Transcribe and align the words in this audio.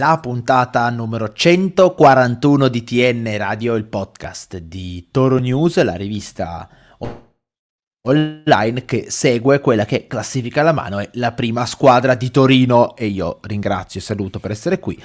La 0.00 0.18
puntata 0.18 0.88
numero 0.88 1.30
141 1.30 2.68
di 2.68 2.84
TN 2.84 3.36
Radio, 3.36 3.74
il 3.74 3.84
podcast 3.84 4.56
di 4.56 5.08
Toro 5.10 5.36
News, 5.36 5.82
la 5.82 5.94
rivista 5.94 6.66
online 8.08 8.86
che 8.86 9.10
segue 9.10 9.60
quella 9.60 9.84
che 9.84 10.06
classifica 10.06 10.62
la 10.62 10.72
mano 10.72 11.00
è 11.00 11.10
la 11.14 11.32
prima 11.32 11.66
squadra 11.66 12.14
di 12.14 12.30
Torino 12.30 12.96
e 12.96 13.08
io 13.08 13.40
ringrazio 13.42 14.00
e 14.00 14.02
saluto 14.02 14.38
per 14.38 14.52
essere 14.52 14.78
qui. 14.78 14.98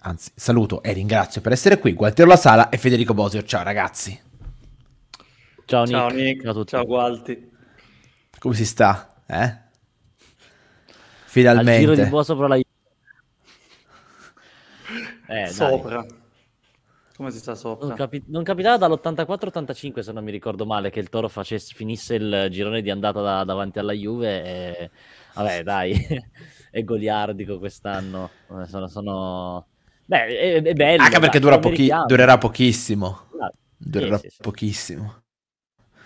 Anzi, 0.00 0.30
saluto 0.34 0.82
e 0.82 0.92
ringrazio 0.92 1.40
per 1.40 1.52
essere 1.52 1.78
qui 1.78 1.94
Gualtiero 1.94 2.28
La 2.28 2.36
Sala 2.36 2.68
e 2.68 2.76
Federico 2.76 3.14
Bosio. 3.14 3.42
Ciao 3.42 3.62
ragazzi. 3.62 4.20
Ciao 5.64 5.84
Nick. 5.84 5.96
Ciao, 5.96 6.08
Nick. 6.10 6.42
Ciao, 6.42 6.64
ciao 6.66 6.84
Gualti. 6.84 7.50
Come 8.38 8.54
si 8.54 8.66
sta? 8.66 9.14
Eh? 9.24 9.56
Finalmente. 11.24 11.70
Al 11.70 11.78
giro 11.78 11.94
di 11.94 12.04
buon 12.10 12.22
sopra 12.22 12.48
la 12.48 12.60
eh, 15.50 15.54
sopra. 15.54 16.00
Dai. 16.00 16.18
Come 17.20 17.32
si 17.32 17.38
sta 17.38 17.54
sopra? 17.54 17.86
Non, 17.86 17.96
capi- 17.96 18.24
non 18.28 18.42
capitava 18.42 18.78
dall'84-85, 18.78 20.00
se 20.00 20.10
non 20.12 20.24
mi 20.24 20.30
ricordo 20.30 20.64
male, 20.64 20.88
che 20.88 21.00
il 21.00 21.10
Toro 21.10 21.28
facesse, 21.28 21.74
finisse 21.74 22.14
il 22.14 22.48
girone 22.50 22.80
di 22.80 22.88
andata 22.88 23.20
da, 23.20 23.44
davanti 23.44 23.78
alla 23.78 23.92
Juve. 23.92 24.42
E... 24.42 24.90
Vabbè, 25.34 25.62
dai, 25.62 25.92
è 26.70 26.82
goliardico 26.82 27.58
quest'anno. 27.58 28.30
Eh, 28.58 28.66
sono, 28.66 28.88
sono... 28.88 29.66
Beh, 30.06 30.26
è, 30.26 30.62
è 30.62 30.72
bello. 30.72 31.02
Anche 31.02 31.18
perché 31.18 31.40
dura 31.40 31.58
pochi- 31.58 31.90
durerà 32.06 32.38
pochissimo. 32.38 33.26
Ah, 33.38 33.52
durerà 33.76 34.16
sì, 34.16 34.30
sì, 34.30 34.38
pochissimo. 34.40 35.22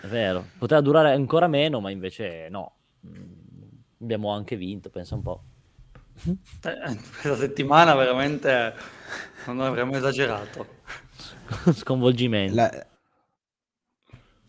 È 0.00 0.06
vero, 0.09 0.45
poteva 0.59 0.81
durare 0.81 1.12
ancora 1.12 1.47
meno, 1.47 1.78
ma 1.81 1.91
invece 1.91 2.48
no. 2.50 2.75
Abbiamo 4.00 4.33
anche 4.33 4.56
vinto, 4.56 4.91
pensa 4.91 5.15
un 5.15 5.22
po'. 5.22 5.42
Eh, 6.22 6.36
questa 7.20 7.36
settimana 7.36 7.94
veramente 7.94 8.74
non 9.46 9.60
avremmo 9.60 9.96
esagerato. 9.96 10.82
Sconvolgimento. 11.74 12.54
La, 12.54 12.86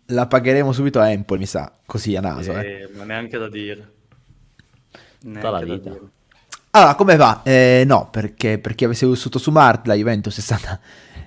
la, 0.07 0.27
pagheremo 0.27 0.71
subito 0.71 0.99
a 0.99 1.09
Empoli, 1.09 1.41
mi 1.41 1.45
sa, 1.45 1.71
così 1.85 2.15
a 2.15 2.21
naso. 2.21 2.53
Eh, 2.53 2.81
eh. 2.81 2.89
Ma 2.93 3.03
neanche 3.03 3.37
da 3.37 3.49
dire. 3.49 3.93
Neanche 5.23 5.49
la 5.49 5.59
vita. 5.59 5.89
Dire. 5.89 6.09
Allora, 6.71 6.95
come 6.95 7.15
va? 7.15 7.41
Eh, 7.43 7.83
no, 7.85 8.09
perché 8.11 8.59
per 8.59 8.75
chi 8.75 8.83
avesse 8.83 9.07
vissuto 9.07 9.39
su 9.39 9.49
Mart, 9.51 9.87
la 9.87 9.93
Juventus 9.93 10.37
è 10.37 10.41
stata 10.41 10.79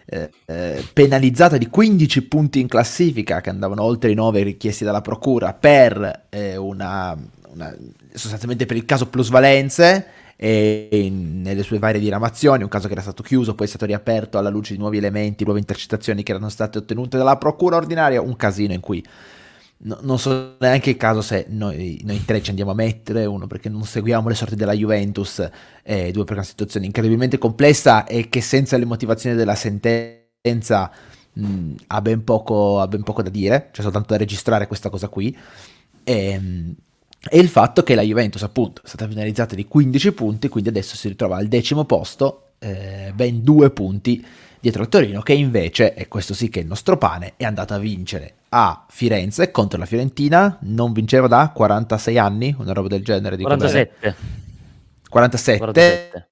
eh, 0.05 0.31
eh, 0.45 0.87
penalizzata 0.93 1.57
di 1.57 1.69
15 1.69 2.23
punti 2.29 2.61
in 2.61 2.69
classifica, 2.69 3.41
che 3.41 3.51
andavano 3.51 3.83
oltre 3.83 4.11
i 4.11 4.15
9 4.15 4.43
richiesti 4.43 4.85
dalla 4.85 5.01
procura, 5.01 5.55
per 5.55 6.27
eh, 6.29 6.57
una, 6.57 7.17
una, 7.49 7.75
sostanzialmente 8.13 8.67
per 8.67 8.77
il 8.77 8.85
caso 8.85 9.09
plusvalenze 9.09 10.07
e 10.41 11.11
nelle 11.11 11.65
sue 11.65 11.81
varie 11.81 12.01
diramazioni, 12.01 12.63
un 12.63 12.69
caso 12.69 12.87
che 12.87 12.93
era 12.93 13.03
stato 13.03 13.25
chiuso, 13.25 13.57
poi 13.57 13.67
è 13.67 13.69
stato 13.69 13.87
riaperto 13.87 14.39
alla 14.39 14.51
luce 14.51 14.73
di 14.73 14.79
nuovi 14.79 14.99
elementi, 14.99 15.43
nuove 15.43 15.59
intercettazioni 15.59 16.23
che 16.23 16.31
erano 16.31 16.49
state 16.49 16.79
ottenute 16.79 17.19
dalla 17.19 17.37
procura 17.39 17.75
ordinaria, 17.75 18.21
un 18.21 18.37
casino 18.37 18.73
in 18.73 18.79
cui 18.79 19.05
no, 19.79 19.99
non 20.03 20.17
so 20.17 20.55
neanche 20.61 20.91
il 20.91 20.97
caso 20.97 21.23
se 21.23 21.47
noi, 21.49 22.01
noi, 22.05 22.25
tre 22.25 22.41
ci 22.41 22.51
andiamo 22.51 22.71
a 22.71 22.75
mettere, 22.75 23.25
uno 23.25 23.49
perché 23.49 23.69
non 23.69 23.83
seguiamo 23.83 24.29
le 24.29 24.37
sorti 24.37 24.55
della 24.55 24.75
Juventus, 24.75 25.41
e 25.83 26.13
due 26.13 26.23
perché 26.23 26.35
è 26.35 26.37
una 26.37 26.43
situazione 26.45 26.87
incredibilmente 26.87 27.37
complessa 27.39 28.07
e 28.07 28.29
che 28.29 28.41
senza 28.41 28.77
le 28.77 28.85
motivazioni 28.85 29.35
della 29.35 29.57
sentenza 29.57 30.89
mh, 31.33 31.75
ha, 31.89 32.01
ben 32.01 32.23
poco, 32.23 32.79
ha 32.81 32.87
ben 32.87 33.03
poco 33.03 33.23
da 33.23 33.31
dire, 33.31 33.71
c'è 33.73 33.83
soltanto 33.83 34.13
da 34.13 34.19
registrare 34.19 34.69
questa 34.69 34.89
cosa 34.89 35.09
qui. 35.09 35.37
E, 36.05 36.31
ehm, 36.31 36.75
e 37.29 37.39
il 37.39 37.49
fatto 37.49 37.83
che 37.83 37.95
la 37.95 38.03
Juventus 38.03 38.43
appunto 38.43 38.83
è 38.85 38.89
stata 38.89 39.09
finalizzata 39.09 39.55
di 39.55 39.67
15 39.67 40.13
punti, 40.13 40.49
quindi 40.49 40.69
adesso 40.69 40.97
si 40.97 41.09
ritrova 41.09 41.37
al 41.37 41.47
decimo 41.47 41.85
posto, 41.85 42.51
eh, 42.59 43.13
ben 43.15 43.43
due 43.43 43.71
punti 43.71 44.25
dietro 44.61 44.83
al 44.83 44.89
Torino, 44.89 45.21
che 45.23 45.33
invece, 45.33 45.95
e 45.95 46.09
questo 46.09 46.35
sì 46.35 46.49
che 46.49 46.61
è 46.61 46.63
il 46.63 46.69
nostro 46.69 46.97
pane, 46.97 47.35
è 47.37 47.45
andato 47.45 47.75
a 47.75 47.79
vincere 47.79 48.35
a 48.51 48.87
Firenze 48.89 49.51
contro 49.51 49.79
la 49.79 49.87
Fiorentina, 49.87 50.59
non 50.63 50.93
vinceva 50.93 51.27
da 51.27 51.51
46 51.51 52.19
anni, 52.19 52.55
una 52.59 52.73
roba 52.73 52.89
del 52.89 53.05
genere. 53.05 53.37
Di 53.37 53.43
47. 53.43 54.17
47. 55.09 55.59
47. 55.59 56.29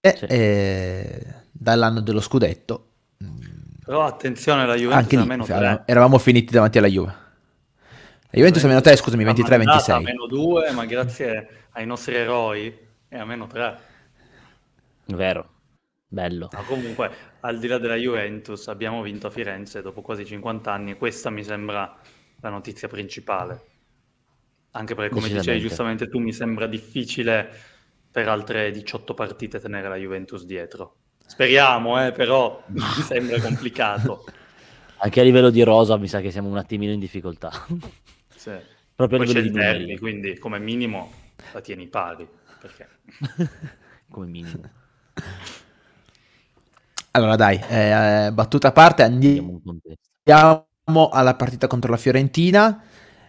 E, 0.00 0.16
sì. 0.16 0.24
eh, 0.24 1.26
dall'anno 1.50 2.00
dello 2.00 2.20
scudetto. 2.20 2.86
Però 3.84 4.04
attenzione, 4.06 4.66
la 4.66 4.74
Juventus 4.74 5.18
Anche 5.18 5.44
lì, 5.44 5.82
eravamo 5.84 6.18
finiti 6.18 6.52
davanti 6.52 6.78
alla 6.78 6.86
Juve. 6.86 7.14
La 8.32 8.38
Juventus 8.38 8.62
a 8.62 8.68
meno 8.68 8.80
3, 8.80 8.94
scusami, 8.94 9.24
23-26. 9.24 9.90
A 9.90 10.00
meno 10.00 10.26
2, 10.26 10.70
ma 10.70 10.84
grazie 10.84 11.66
ai 11.72 11.84
nostri 11.84 12.14
eroi 12.14 12.72
è 13.08 13.18
a 13.18 13.24
meno 13.24 13.48
3. 13.48 13.78
Vero, 15.06 15.48
bello. 16.06 16.48
Ma 16.52 16.62
comunque, 16.62 17.10
al 17.40 17.58
di 17.58 17.66
là 17.66 17.78
della 17.78 17.96
Juventus, 17.96 18.68
abbiamo 18.68 19.02
vinto 19.02 19.26
a 19.26 19.30
Firenze 19.30 19.82
dopo 19.82 20.00
quasi 20.00 20.24
50 20.24 20.72
anni. 20.72 20.94
Questa 20.94 21.28
mi 21.30 21.42
sembra 21.42 21.98
la 22.40 22.48
notizia 22.50 22.86
principale. 22.86 23.64
Anche 24.70 24.94
perché, 24.94 25.12
come 25.12 25.28
dicevi 25.28 25.58
giustamente 25.58 26.08
tu, 26.08 26.20
mi 26.20 26.32
sembra 26.32 26.68
difficile 26.68 27.52
per 28.12 28.28
altre 28.28 28.70
18 28.70 29.12
partite 29.12 29.58
tenere 29.58 29.88
la 29.88 29.96
Juventus 29.96 30.44
dietro. 30.44 30.98
Speriamo, 31.26 32.06
eh, 32.06 32.12
però 32.12 32.62
mi 32.68 32.78
sembra 33.02 33.40
complicato. 33.40 34.24
Anche 34.98 35.20
a 35.20 35.24
livello 35.24 35.50
di 35.50 35.62
rosa 35.64 35.96
mi 35.96 36.06
sa 36.06 36.20
che 36.20 36.30
siamo 36.30 36.48
un 36.48 36.58
attimino 36.58 36.92
in 36.92 37.00
difficoltà. 37.00 37.50
Sì. 38.40 38.52
Proprio 38.94 39.20
a 39.20 39.24
livello 39.24 39.42
di 39.42 39.50
derby, 39.50 39.80
numeri. 39.80 39.98
quindi 39.98 40.38
come 40.38 40.58
minimo 40.58 41.12
la 41.52 41.60
tieni 41.60 41.86
pari. 41.88 42.26
Perché? 42.58 42.88
come 44.10 44.26
minimo. 44.26 44.62
Allora 47.10 47.36
dai, 47.36 47.60
eh, 47.68 48.30
battuta 48.32 48.68
a 48.68 48.72
parte, 48.72 49.02
andiamo, 49.02 49.60
andiamo 50.24 51.08
alla 51.10 51.34
partita 51.34 51.66
contro 51.66 51.90
la 51.90 51.98
Fiorentina. 51.98 52.82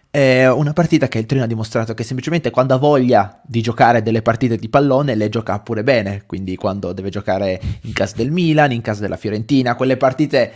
È 0.08 0.48
una 0.48 0.72
partita 0.72 1.08
che 1.08 1.18
il 1.18 1.26
Trino 1.26 1.44
ha 1.44 1.46
dimostrato 1.46 1.92
che 1.92 2.04
semplicemente 2.04 2.50
quando 2.50 2.72
ha 2.72 2.78
voglia 2.78 3.38
di 3.44 3.60
giocare 3.60 4.00
delle 4.00 4.22
partite 4.22 4.56
di 4.56 4.70
pallone 4.70 5.14
le 5.14 5.28
gioca 5.28 5.60
pure 5.60 5.82
bene, 5.82 6.24
quindi 6.24 6.56
quando 6.56 6.94
deve 6.94 7.10
giocare 7.10 7.60
in 7.82 7.92
casa 7.92 8.16
del 8.16 8.30
Milan, 8.30 8.72
in 8.72 8.80
casa 8.80 9.02
della 9.02 9.16
Fiorentina, 9.18 9.74
quelle 9.74 9.98
partite 9.98 10.52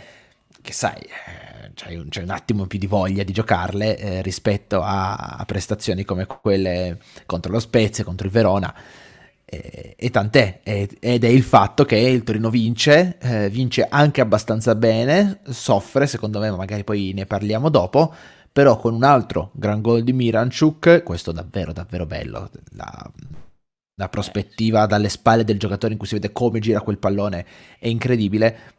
che 0.61 0.73
sai, 0.73 1.07
c'hai 1.77 1.95
un, 1.95 2.09
un, 2.11 2.29
attimo 2.31 2.65
più 2.65 2.79
di 2.79 2.87
voglia 2.87 3.23
di 3.23 3.31
giocarle 3.31 3.97
eh, 3.97 4.21
rispetto 4.23 4.81
a, 4.81 5.15
a, 5.15 5.45
prestazioni 5.45 6.03
come 6.03 6.25
quelle 6.25 6.97
contro 7.27 7.51
lo 7.51 7.59
Spezia, 7.59 8.03
contro 8.03 8.25
il 8.25 8.33
Verona. 8.33 8.73
E, 9.45 9.93
e 9.95 10.09
tant'è, 10.09 10.59
ed 10.63 11.23
è 11.23 11.27
il 11.27 11.43
fatto 11.43 11.85
che 11.85 11.95
il 11.95 12.23
Torino 12.23 12.49
vince, 12.49 13.17
eh, 13.21 13.49
vince 13.49 13.87
anche 13.87 14.19
abbastanza 14.19 14.75
bene, 14.75 15.39
soffre 15.49 16.07
secondo 16.07 16.39
me, 16.39 16.49
ma 16.49 16.57
magari 16.57 16.83
poi 16.83 17.13
ne 17.13 17.25
parliamo 17.25 17.69
dopo, 17.69 18.13
però 18.51 18.77
con 18.77 18.93
un 18.93 19.03
altro 19.03 19.51
gran 19.53 19.81
gol 19.81 20.03
di 20.03 20.11
Miranchuk, 20.11 21.03
questo 21.03 21.31
davvero 21.31 21.71
davvero 21.71 22.05
bello, 22.05 22.49
la, 22.71 23.11
la 23.95 24.09
prospettiva 24.09 24.85
dalle 24.85 25.09
spalle 25.09 25.43
del 25.43 25.59
giocatore 25.59 25.93
in 25.93 25.99
cui 25.99 26.07
si 26.07 26.15
vede 26.15 26.31
come 26.31 26.59
gira 26.59 26.81
quel 26.81 26.97
pallone 26.97 27.45
è 27.79 27.87
incredibile, 27.87 28.75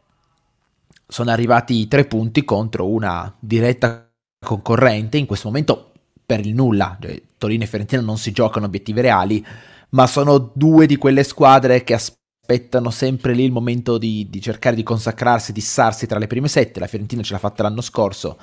sono 1.11 1.31
arrivati 1.31 1.87
tre 1.87 2.05
punti 2.05 2.45
contro 2.45 2.87
una 2.87 3.35
diretta 3.39 4.07
concorrente, 4.39 5.17
in 5.17 5.25
questo 5.25 5.47
momento 5.47 5.91
per 6.23 6.45
il 6.45 6.53
nulla, 6.53 6.95
cioè, 7.01 7.19
Torino 7.37 7.63
e 7.63 7.67
Fiorentina 7.67 8.01
non 8.03 8.19
si 8.19 8.31
giocano 8.31 8.67
obiettivi 8.67 9.01
reali, 9.01 9.43
ma 9.89 10.05
sono 10.05 10.51
due 10.53 10.85
di 10.85 10.97
quelle 10.97 11.23
squadre 11.23 11.83
che 11.83 11.95
aspettano 11.95 12.91
sempre 12.91 13.33
lì 13.33 13.43
il 13.43 13.51
momento 13.51 13.97
di, 13.97 14.27
di 14.29 14.39
cercare 14.39 14.75
di 14.75 14.83
consacrarsi, 14.83 15.51
di 15.51 15.59
issarsi 15.59 16.05
tra 16.05 16.19
le 16.19 16.27
prime 16.27 16.47
sette, 16.47 16.79
la 16.79 16.85
Fiorentina 16.85 17.23
ce 17.23 17.33
l'ha 17.33 17.39
fatta 17.39 17.63
l'anno 17.63 17.81
scorso, 17.81 18.37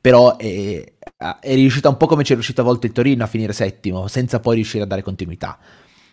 però 0.00 0.36
è, 0.36 0.92
è 1.40 1.54
riuscita 1.54 1.88
un 1.88 1.96
po' 1.96 2.06
come 2.06 2.22
ci 2.22 2.30
è 2.30 2.34
riuscito 2.34 2.60
a 2.60 2.64
volte 2.64 2.86
il 2.86 2.92
Torino 2.92 3.24
a 3.24 3.26
finire 3.26 3.52
settimo, 3.52 4.06
senza 4.06 4.38
poi 4.38 4.54
riuscire 4.54 4.84
a 4.84 4.86
dare 4.86 5.02
continuità. 5.02 5.58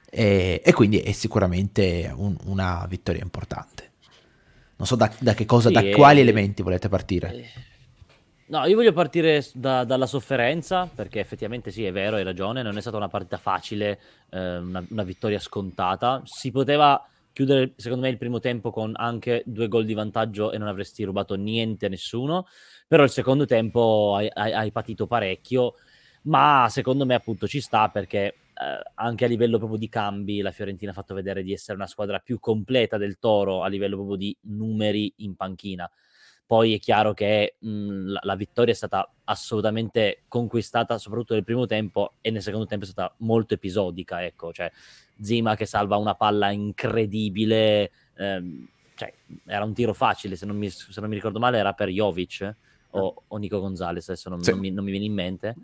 E, 0.10 0.62
e 0.66 0.74
quindi 0.74 0.98
è 0.98 1.12
sicuramente 1.12 2.12
un, 2.16 2.36
una 2.46 2.88
vittoria 2.90 3.22
importante. 3.22 3.91
Non 4.82 4.90
so 4.90 4.96
da, 4.96 5.14
da 5.20 5.36
che 5.36 5.46
cosa, 5.46 5.68
sì, 5.68 5.76
da 5.76 5.82
e... 5.82 5.92
quali 5.92 6.22
elementi 6.22 6.64
volete 6.64 6.90
partire. 6.90 7.32
Eh, 7.36 7.48
no, 8.48 8.66
io 8.66 8.76
voglio 8.76 8.94
partire 8.94 9.46
da, 9.54 9.84
dalla 9.84 10.08
sofferenza, 10.08 10.90
perché 10.92 11.20
effettivamente 11.20 11.70
sì, 11.70 11.86
è 11.86 11.92
vero, 11.92 12.16
hai 12.16 12.24
ragione, 12.24 12.64
non 12.64 12.76
è 12.76 12.82
stata 12.82 12.98
una 12.98 13.08
partita 13.08 13.38
facile, 13.38 14.00
eh, 14.32 14.58
una, 14.58 14.84
una, 14.90 15.04
vittoria 15.04 15.38
scontata. 15.38 16.24
Si 16.26 16.50
poteva 16.50 17.00
chiudere, 17.32 17.74
secondo 17.76 18.06
me, 18.06 18.10
il 18.10 18.18
primo 18.18 18.40
tempo 18.40 18.72
con 18.72 18.94
anche 18.96 19.44
due 19.46 19.68
gol 19.68 19.86
di 19.86 19.94
vantaggio 19.94 20.52
e 20.52 20.58
non 20.58 20.68
avresti 20.68 21.04
rubato 21.04 21.36
niente 21.36 21.86
a 21.86 21.90
nessuno, 21.90 22.48
però 22.88 23.04
il 23.04 23.12
secondo 23.12 23.46
tempo 23.46 24.16
hai, 24.16 24.32
hai, 24.34 24.52
hai 24.52 24.72
patito 24.72 25.06
parecchio, 25.06 25.76
ma 26.24 26.66
secondo 26.72 27.06
me 27.06 27.14
appunto 27.14 27.48
ci 27.48 27.62
sta 27.62 27.90
perché 27.90 28.20
eh, 28.20 28.36
anche 28.96 29.26
a 29.26 29.28
livello 29.28 29.58
proprio 29.58 29.78
di 29.78 29.90
cambi, 29.90 30.42
la 30.42 30.52
Fiorentina 30.52 30.92
ha 30.92 30.94
fatto 30.94 31.14
vedere 31.14 31.44
di 31.44 31.52
essere 31.52 31.78
una 31.78 31.88
squadra 31.88 32.20
più 32.20 32.40
completa 32.40 32.98
del 32.98 33.18
Toro 33.18 33.64
a 33.64 33.68
livello 33.68 33.96
proprio 33.96 34.18
di 34.18 34.36
numeri 34.42 35.12
in 35.18 35.36
panchina. 35.36 35.90
poi 36.46 36.74
è 36.76 36.80
chiaro 36.80 37.14
che 37.14 37.56
mh, 37.60 38.12
la, 38.12 38.20
la, 38.24 38.36
vittoria 38.36 38.74
è 38.74 38.76
stata 38.76 39.10
assolutamente 39.24 40.24
conquistata, 40.28 40.98
soprattutto 40.98 41.34
nel 41.34 41.44
primo 41.44 41.66
tempo, 41.66 42.16
e 42.22 42.30
nel 42.30 42.42
secondo 42.42 42.66
tempo 42.66 42.86
è 42.86 42.88
stata 42.88 43.14
molto 43.20 43.54
episodica. 43.54 44.24
Ecco, 44.24 44.52
cioè 44.52 44.70
Zima 45.22 45.56
che 45.56 45.66
salva 45.66 45.96
una 45.98 46.16
palla 46.16 46.52
incredibile. 46.52 47.92
Ehm, 48.18 48.68
cioè, 48.96 49.14
era 49.46 49.64
un 49.64 49.74
tiro 49.74 49.94
facile, 49.94 50.36
se 50.36 50.46
non 50.46 50.58
mi, 50.58 50.70
se 50.70 51.00
non 51.00 51.10
mi 51.10 51.16
ricordo 51.16 51.40
male, 51.40 51.58
era 51.58 51.74
per 51.74 51.90
Jovic 51.90 52.42
eh? 52.42 52.56
o, 52.92 53.24
o, 53.28 53.38
Nico 53.38 53.60
Gonzalez, 53.60 54.08
adesso 54.10 54.30
non, 54.30 54.44
sì. 54.44 54.52
non, 54.52 54.60
mi, 54.60 54.70
non 54.70 54.84
mi 54.84 54.92
viene 54.92 55.06
in 55.06 55.14
mente. 55.14 55.56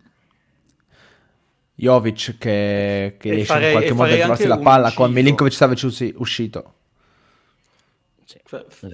Jovic 1.79 2.39
che, 2.39 3.17
che 3.19 3.29
riesce 3.29 3.53
farei, 3.53 3.67
in 3.67 3.71
qualche 3.73 3.93
modo 3.93 4.11
a 4.11 4.17
trovarsi 4.17 4.47
la 4.47 4.57
palla 4.57 4.91
con 4.93 5.11
Milinkovic 5.11 5.53
Savic 5.53 6.13
uscito. 6.15 6.73
Sì, 8.25 8.39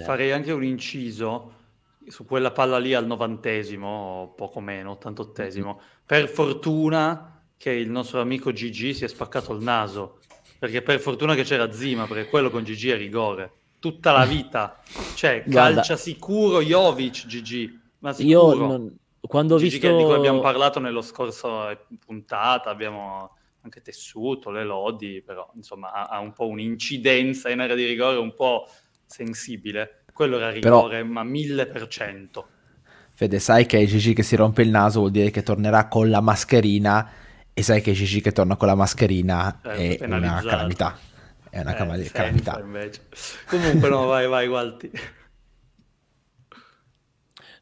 farei 0.03 0.33
anche 0.33 0.51
un 0.51 0.65
inciso 0.65 1.53
su 2.07 2.25
quella 2.25 2.51
palla 2.51 2.77
lì 2.77 2.93
al 2.93 3.05
novantesimo, 3.05 4.33
poco 4.35 4.59
meno, 4.59 4.91
ottantottesimo. 4.91 5.79
Per 6.05 6.27
fortuna 6.27 7.41
che 7.55 7.71
il 7.71 7.89
nostro 7.89 8.19
amico 8.19 8.51
Gigi 8.51 8.93
si 8.93 9.05
è 9.05 9.07
spaccato 9.07 9.53
il 9.53 9.63
naso, 9.63 10.19
perché 10.59 10.81
per 10.81 10.99
fortuna 10.99 11.35
che 11.35 11.43
c'era 11.43 11.71
Zima, 11.71 12.05
perché 12.05 12.29
quello 12.29 12.49
con 12.49 12.65
Gigi 12.65 12.89
è 12.89 12.97
rigore. 12.97 13.51
Tutta 13.79 14.11
la 14.11 14.25
vita. 14.25 14.81
Cioè, 15.15 15.43
Guarda. 15.47 15.75
calcia 15.75 15.95
sicuro 15.95 16.61
Jovic, 16.61 17.27
Gigi. 17.27 17.79
Ma 17.99 18.11
sicuro. 18.11 18.51
Io 18.51 18.53
non 18.55 18.97
quando 19.27 19.55
ho 19.55 19.57
visto... 19.57 19.79
di 19.79 20.03
cui 20.03 20.13
abbiamo 20.13 20.39
parlato 20.41 20.79
nello 20.79 21.01
scorso 21.01 21.85
puntata, 22.05 22.69
abbiamo 22.69 23.37
anche 23.61 23.81
tessuto 23.81 24.51
le 24.51 24.65
lodi, 24.65 25.21
però 25.21 25.49
insomma 25.55 25.91
ha, 25.91 26.07
ha 26.07 26.19
un 26.19 26.33
po' 26.33 26.47
un'incidenza 26.47 27.49
in 27.49 27.61
area 27.61 27.75
di 27.75 27.85
rigore 27.85 28.17
un 28.17 28.33
po' 28.33 28.67
sensibile. 29.05 30.03
Quello 30.13 30.37
era 30.37 30.51
rigore, 30.51 30.97
però... 30.97 31.11
ma 31.11 31.23
mille 31.23 31.65
per 31.65 31.87
cento. 31.87 32.47
Fede, 33.13 33.39
sai 33.39 33.65
che 33.65 33.85
Gigi 33.85 34.13
che 34.13 34.23
si 34.23 34.35
rompe 34.35 34.63
il 34.63 34.69
naso 34.69 34.99
vuol 34.99 35.11
dire 35.11 35.29
che 35.29 35.43
tornerà 35.43 35.87
con 35.87 36.09
la 36.09 36.19
mascherina 36.19 37.11
e 37.53 37.63
sai 37.63 37.81
che 37.81 37.93
Gigi 37.93 38.21
che 38.21 38.31
torna 38.31 38.57
con 38.57 38.67
la 38.67 38.75
mascherina 38.75 39.61
eh, 39.61 39.97
è 39.97 40.05
una 40.05 40.41
calamità. 40.43 40.97
È 41.49 41.59
una 41.59 41.73
eh, 41.73 42.09
calamità. 42.11 42.59
Invece. 42.59 43.07
Comunque 43.47 43.87
no, 43.87 44.05
vai, 44.05 44.27
vai, 44.27 44.47
Gualti. 44.47 44.91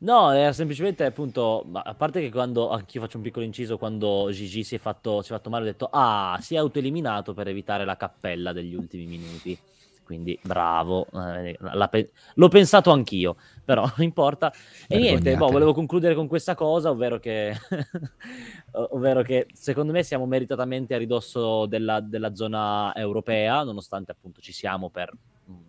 No, 0.02 0.32
era 0.32 0.52
semplicemente 0.52 1.04
appunto, 1.04 1.64
a 1.74 1.94
parte 1.94 2.22
che 2.22 2.32
quando, 2.32 2.70
anch'io 2.70 3.02
faccio 3.02 3.18
un 3.18 3.24
piccolo 3.24 3.46
inciso, 3.46 3.78
quando 3.78 4.30
Gigi 4.32 4.64
si 4.64 4.74
è 4.74 4.78
fatto, 4.80 5.22
si 5.22 5.32
è 5.32 5.36
fatto 5.36 5.52
male 5.52 5.64
ho 5.64 5.72
detto, 5.72 5.90
ah, 5.92 6.40
si 6.42 6.56
è 6.56 6.58
autoeliminato 6.58 7.36
per 7.36 7.48
evitare 7.48 7.86
la 7.86 7.96
cappella 7.98 8.52
degli 8.52 8.74
ultimi 8.74 9.06
minuti. 9.06 9.58
Quindi 10.04 10.38
bravo, 10.42 11.06
eh, 11.14 11.58
pe- 11.90 12.12
l'ho 12.34 12.48
pensato 12.48 12.92
anch'io, 12.92 13.36
però 13.64 13.84
non 13.96 14.04
importa. 14.04 14.52
E 14.88 14.98
niente, 14.98 15.38
boh, 15.38 15.50
volevo 15.50 15.72
concludere 15.74 16.16
con 16.16 16.28
questa 16.28 16.56
cosa, 16.56 16.90
ovvero 16.90 17.20
che, 17.20 17.56
ovvero 18.92 19.22
che 19.22 19.46
secondo 19.54 19.92
me 19.92 20.02
siamo 20.02 20.26
meritatamente 20.26 20.96
a 20.96 20.98
ridosso 20.98 21.68
della, 21.68 22.02
della 22.02 22.34
zona 22.34 22.92
europea, 22.96 23.64
nonostante 23.64 24.12
appunto 24.12 24.42
ci 24.42 24.52
siamo 24.52 24.90
per 24.90 25.14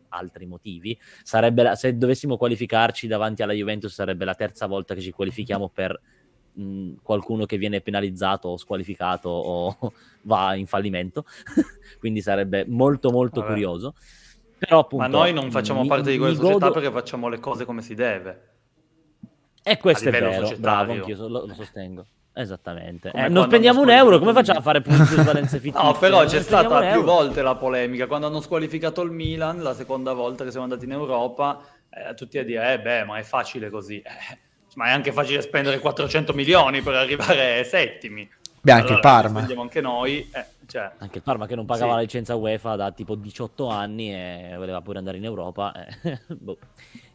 altri 0.08 0.46
motivi. 0.46 0.98
Sarebbe 1.22 1.62
la, 1.62 1.74
se 1.74 1.96
dovessimo 1.96 2.36
qualificarci 2.36 3.06
davanti 3.06 3.42
alla 3.42 3.52
Juventus, 3.52 3.92
sarebbe 3.92 4.24
la 4.24 4.34
terza 4.34 4.66
volta 4.66 4.94
che 4.94 5.00
ci 5.00 5.10
qualifichiamo 5.10 5.68
per 5.68 6.00
mh, 6.52 6.94
qualcuno 7.02 7.46
che 7.46 7.56
viene 7.56 7.80
penalizzato 7.80 8.48
o 8.48 8.56
squalificato 8.56 9.28
o 9.28 9.92
va 10.22 10.54
in 10.54 10.66
fallimento. 10.66 11.24
Quindi 11.98 12.20
sarebbe 12.20 12.64
molto, 12.66 13.10
molto 13.10 13.40
Vabbè. 13.40 13.52
curioso. 13.52 13.94
Però, 14.58 14.80
appunto, 14.80 15.04
Ma 15.04 15.10
noi 15.10 15.32
non 15.32 15.50
facciamo 15.50 15.82
mi, 15.82 15.88
parte 15.88 16.12
di 16.12 16.18
quella 16.18 16.34
società 16.34 16.58
godo... 16.58 16.70
perché 16.72 16.90
facciamo 16.90 17.28
le 17.28 17.40
cose 17.40 17.64
come 17.64 17.82
si 17.82 17.94
deve. 17.94 18.50
E 19.64 19.76
questo 19.78 20.08
è 20.08 20.12
vero, 20.12 20.56
bravo, 20.58 20.92
anch'io 20.92 21.28
lo, 21.28 21.46
lo 21.46 21.54
sostengo. 21.54 22.06
Esattamente. 22.34 23.10
Eh, 23.14 23.28
non 23.28 23.44
spendiamo 23.44 23.82
un 23.82 23.90
euro, 23.90 24.18
come 24.18 24.32
facciamo 24.32 24.58
a 24.58 24.62
fare 24.62 24.80
punti 24.80 25.14
valenze 25.16 25.58
fittizie? 25.60 25.82
no, 25.82 25.92
però 25.98 26.24
c'è 26.24 26.40
stata 26.40 26.92
più 26.92 27.02
volte 27.02 27.42
la 27.42 27.56
polemica. 27.56 28.06
Quando 28.06 28.26
hanno 28.26 28.40
squalificato 28.40 29.02
il 29.02 29.10
Milan, 29.10 29.62
la 29.62 29.74
seconda 29.74 30.12
volta 30.14 30.44
che 30.44 30.50
siamo 30.50 30.64
andati 30.64 30.86
in 30.86 30.92
Europa, 30.92 31.60
eh, 31.90 32.14
tutti 32.14 32.38
a 32.38 32.44
dire, 32.44 32.72
eh 32.72 32.80
beh, 32.80 33.04
ma 33.04 33.18
è 33.18 33.22
facile 33.22 33.68
così. 33.68 34.00
Eh, 34.00 34.38
ma 34.76 34.86
è 34.86 34.90
anche 34.92 35.12
facile 35.12 35.42
spendere 35.42 35.78
400 35.78 36.32
milioni 36.32 36.80
per 36.80 36.94
arrivare 36.94 37.64
settimi. 37.64 38.28
Beh, 38.62 38.72
anche 38.72 38.92
allora, 38.92 38.94
il 38.94 39.00
Parma. 39.00 39.36
Spendiamo 39.36 39.62
anche 39.62 39.80
noi. 39.80 40.30
Eh, 40.32 40.44
cioè... 40.66 40.90
Anche 40.98 41.18
il 41.18 41.22
Parma 41.22 41.46
che 41.46 41.54
non 41.54 41.66
pagava 41.66 41.90
sì. 41.90 41.96
la 41.96 42.02
licenza 42.02 42.34
UEFA 42.36 42.76
da 42.76 42.92
tipo 42.92 43.14
18 43.14 43.68
anni 43.68 44.14
e 44.14 44.54
voleva 44.56 44.80
pure 44.80 44.98
andare 44.98 45.18
in 45.18 45.24
Europa. 45.24 45.72
Eh. 45.74 46.20
boh. 46.32 46.56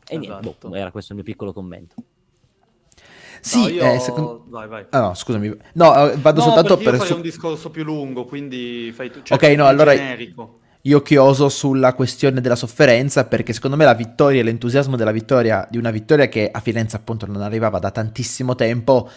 E 0.10 0.16
esatto. 0.16 0.18
niente, 0.20 0.42
boh, 0.42 0.50
esatto. 0.50 0.76
era 0.76 0.92
questo 0.92 1.14
il 1.14 1.20
mio 1.20 1.26
piccolo 1.26 1.54
commento. 1.54 1.96
Sì, 3.48 3.62
no, 3.62 3.68
io... 3.70 3.94
eh, 3.94 4.00
secondo... 4.00 4.46
vai, 4.50 4.68
vai. 4.68 4.86
Ah, 4.90 5.00
no, 5.00 5.14
scusami. 5.14 5.56
No, 5.74 6.10
eh, 6.10 6.18
vado 6.18 6.40
no, 6.40 6.46
soltanto 6.46 6.78
per... 6.78 6.94
Io 6.94 7.00
farei 7.00 7.14
un 7.14 7.22
discorso 7.22 7.70
più 7.70 7.84
lungo, 7.84 8.26
quindi 8.26 8.92
fai 8.94 9.10
tu... 9.10 9.22
Cioè, 9.24 9.38
ok, 9.38 9.56
no, 9.56 9.66
allora... 9.66 9.96
Generico. 9.96 10.60
Io 10.82 11.02
chioso 11.02 11.50
sulla 11.50 11.94
questione 11.94 12.40
della 12.40 12.56
sofferenza 12.56 13.26
perché 13.26 13.52
secondo 13.52 13.76
me 13.76 13.84
la 13.84 13.94
vittoria 13.94 14.40
e 14.40 14.44
l'entusiasmo 14.44 14.96
della 14.96 15.12
vittoria, 15.12 15.68
di 15.70 15.78
una 15.78 15.92
vittoria 15.92 16.30
che 16.30 16.50
a 16.50 16.62
Firenze 16.62 16.96
appunto 16.96 17.26
non 17.26 17.42
arrivava 17.42 17.78
da 17.78 17.92
tantissimo 17.92 18.56
tempo, 18.56 19.10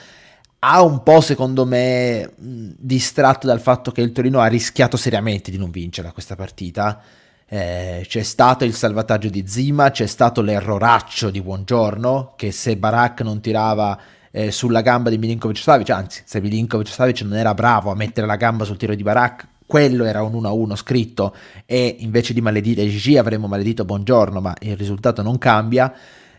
ha 0.58 0.82
un 0.82 1.02
po' 1.04 1.20
secondo 1.20 1.64
me 1.64 2.32
distratto 2.36 3.46
dal 3.46 3.60
fatto 3.60 3.92
che 3.92 4.00
il 4.00 4.10
Torino 4.10 4.40
ha 4.40 4.46
rischiato 4.46 4.96
seriamente 4.96 5.52
di 5.52 5.58
non 5.58 5.70
vincere 5.70 6.10
questa 6.12 6.34
partita. 6.34 7.00
Eh, 7.46 8.04
c'è 8.04 8.22
stato 8.22 8.64
il 8.64 8.74
salvataggio 8.74 9.28
di 9.28 9.44
Zima, 9.46 9.90
c'è 9.90 10.06
stato 10.06 10.40
l'erroraccio 10.40 11.30
di 11.30 11.40
Buongiorno, 11.40 12.34
che 12.36 12.50
se 12.50 12.76
Barak 12.76 13.20
non 13.20 13.40
tirava 13.40 13.96
eh, 14.30 14.50
sulla 14.50 14.80
gamba 14.80 15.10
di 15.10 15.18
Milinkovic 15.18 15.58
Savic, 15.58 15.90
anzi 15.90 16.22
se 16.24 16.40
Milinkovic 16.40 16.88
Savic 16.88 17.22
non 17.22 17.36
era 17.36 17.54
bravo 17.54 17.90
a 17.90 17.94
mettere 17.94 18.26
la 18.26 18.36
gamba 18.36 18.64
sul 18.64 18.76
tiro 18.76 18.94
di 18.94 19.02
Barak, 19.02 19.46
quello 19.66 20.04
era 20.04 20.22
un 20.22 20.32
1-1 20.32 20.74
scritto 20.74 21.34
e 21.64 21.96
invece 22.00 22.32
di 22.32 22.40
maledire 22.40 22.88
Gigi 22.88 23.16
avremmo 23.16 23.46
maledito 23.46 23.84
Buongiorno, 23.84 24.40
ma 24.40 24.54
il 24.60 24.76
risultato 24.76 25.22
non 25.22 25.38
cambia. 25.38 25.94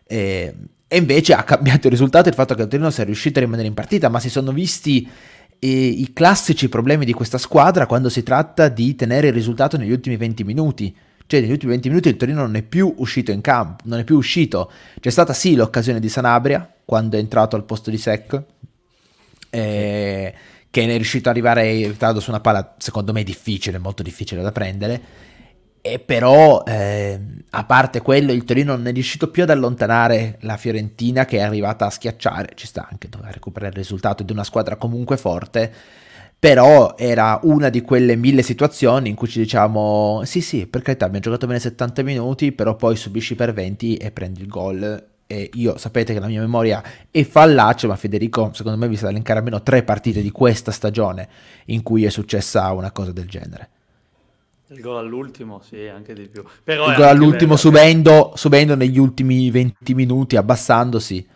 Eh, 0.05 0.53
e 0.85 0.97
invece 0.97 1.33
ha 1.33 1.43
cambiato 1.43 1.87
il 1.87 1.93
risultato 1.93 2.27
il 2.27 2.35
fatto 2.35 2.53
che 2.53 2.63
il 2.63 2.67
Torino 2.67 2.89
sia 2.89 3.05
riuscito 3.05 3.39
a 3.39 3.43
rimanere 3.43 3.69
in 3.69 3.73
partita, 3.73 4.09
ma 4.09 4.19
si 4.19 4.29
sono 4.29 4.51
visti 4.51 5.09
eh, 5.57 5.67
i 5.69 6.11
classici 6.11 6.67
problemi 6.67 7.05
di 7.05 7.13
questa 7.13 7.37
squadra 7.37 7.85
quando 7.85 8.09
si 8.09 8.21
tratta 8.23 8.67
di 8.67 8.95
tenere 8.95 9.27
il 9.27 9.33
risultato 9.33 9.77
negli 9.77 9.91
ultimi 9.91 10.17
20 10.17 10.43
minuti. 10.43 10.93
Cioè, 11.31 11.39
negli 11.39 11.51
ultimi 11.51 11.71
20 11.71 11.87
minuti 11.87 12.09
il 12.09 12.17
Torino 12.17 12.41
non 12.41 12.55
è 12.55 12.61
più 12.61 12.93
uscito 12.97 13.31
in 13.31 13.39
campo, 13.39 13.83
non 13.85 13.99
è 13.99 14.03
più 14.03 14.17
uscito. 14.17 14.69
C'è 14.99 15.09
stata 15.09 15.31
sì 15.31 15.55
l'occasione 15.55 16.01
di 16.01 16.09
Sanabria, 16.09 16.69
quando 16.83 17.15
è 17.15 17.21
entrato 17.21 17.55
al 17.55 17.63
posto 17.63 17.89
di 17.89 17.97
Sec, 17.97 18.43
eh, 19.49 20.33
che 20.69 20.83
è 20.83 20.95
riuscito 20.97 21.29
ad 21.29 21.35
arrivare 21.35 21.71
in 21.71 21.87
ritardo 21.87 22.19
su 22.19 22.31
una 22.31 22.41
palla, 22.41 22.75
secondo 22.79 23.13
me 23.13 23.23
difficile, 23.23 23.77
molto 23.77 24.03
difficile 24.03 24.41
da 24.41 24.51
prendere. 24.51 25.01
E 25.79 25.99
però, 25.99 26.63
eh, 26.65 27.17
a 27.49 27.63
parte 27.63 28.01
quello, 28.01 28.33
il 28.33 28.43
Torino 28.43 28.75
non 28.75 28.87
è 28.87 28.91
riuscito 28.91 29.31
più 29.31 29.43
ad 29.43 29.51
allontanare 29.51 30.37
la 30.41 30.57
Fiorentina 30.57 31.23
che 31.23 31.37
è 31.37 31.43
arrivata 31.43 31.85
a 31.85 31.89
schiacciare. 31.91 32.49
Ci 32.55 32.67
sta 32.67 32.89
anche 32.91 33.07
doveva 33.07 33.31
recuperare 33.31 33.71
il 33.71 33.77
risultato 33.77 34.23
di 34.23 34.33
una 34.33 34.43
squadra 34.43 34.75
comunque 34.75 35.15
forte. 35.15 35.73
Però 36.41 36.95
era 36.97 37.39
una 37.43 37.69
di 37.69 37.81
quelle 37.81 38.15
mille 38.15 38.41
situazioni 38.41 39.09
in 39.09 39.15
cui 39.15 39.27
ci 39.27 39.37
diciamo: 39.37 40.21
Sì, 40.23 40.41
sì, 40.41 40.65
per 40.65 40.81
carità, 40.81 41.05
abbiamo 41.05 41.23
giocato 41.23 41.45
bene 41.45 41.59
70 41.59 42.01
minuti, 42.01 42.51
però 42.51 42.75
poi 42.75 42.95
subisci 42.95 43.35
per 43.35 43.53
20 43.53 43.97
e 43.97 44.09
prendi 44.09 44.41
il 44.41 44.47
gol 44.47 45.09
e 45.27 45.51
io 45.53 45.77
sapete 45.77 46.13
che 46.13 46.19
la 46.19 46.25
mia 46.25 46.39
memoria 46.39 46.81
è 47.11 47.23
fallace, 47.23 47.85
ma 47.85 47.95
Federico 47.95 48.49
secondo 48.55 48.79
me 48.79 48.87
vi 48.87 48.97
sa 48.97 49.09
elencare 49.09 49.37
almeno 49.37 49.61
tre 49.61 49.83
partite 49.83 50.19
di 50.23 50.31
questa 50.31 50.71
stagione 50.71 51.29
in 51.65 51.83
cui 51.83 52.05
è 52.05 52.09
successa 52.09 52.71
una 52.71 52.91
cosa 52.91 53.11
del 53.11 53.27
genere. 53.27 53.69
Il 54.69 54.81
gol 54.81 54.97
all'ultimo, 54.97 55.61
sì, 55.61 55.85
anche 55.85 56.15
di 56.15 56.27
più. 56.27 56.43
Però 56.63 56.89
il 56.89 56.95
gol 56.95 57.05
all'ultimo 57.05 57.55
subendo, 57.55 58.33
subendo, 58.35 58.75
negli 58.75 58.97
ultimi 58.97 59.51
20 59.51 59.93
minuti, 59.93 60.37
abbassandosi 60.37 61.27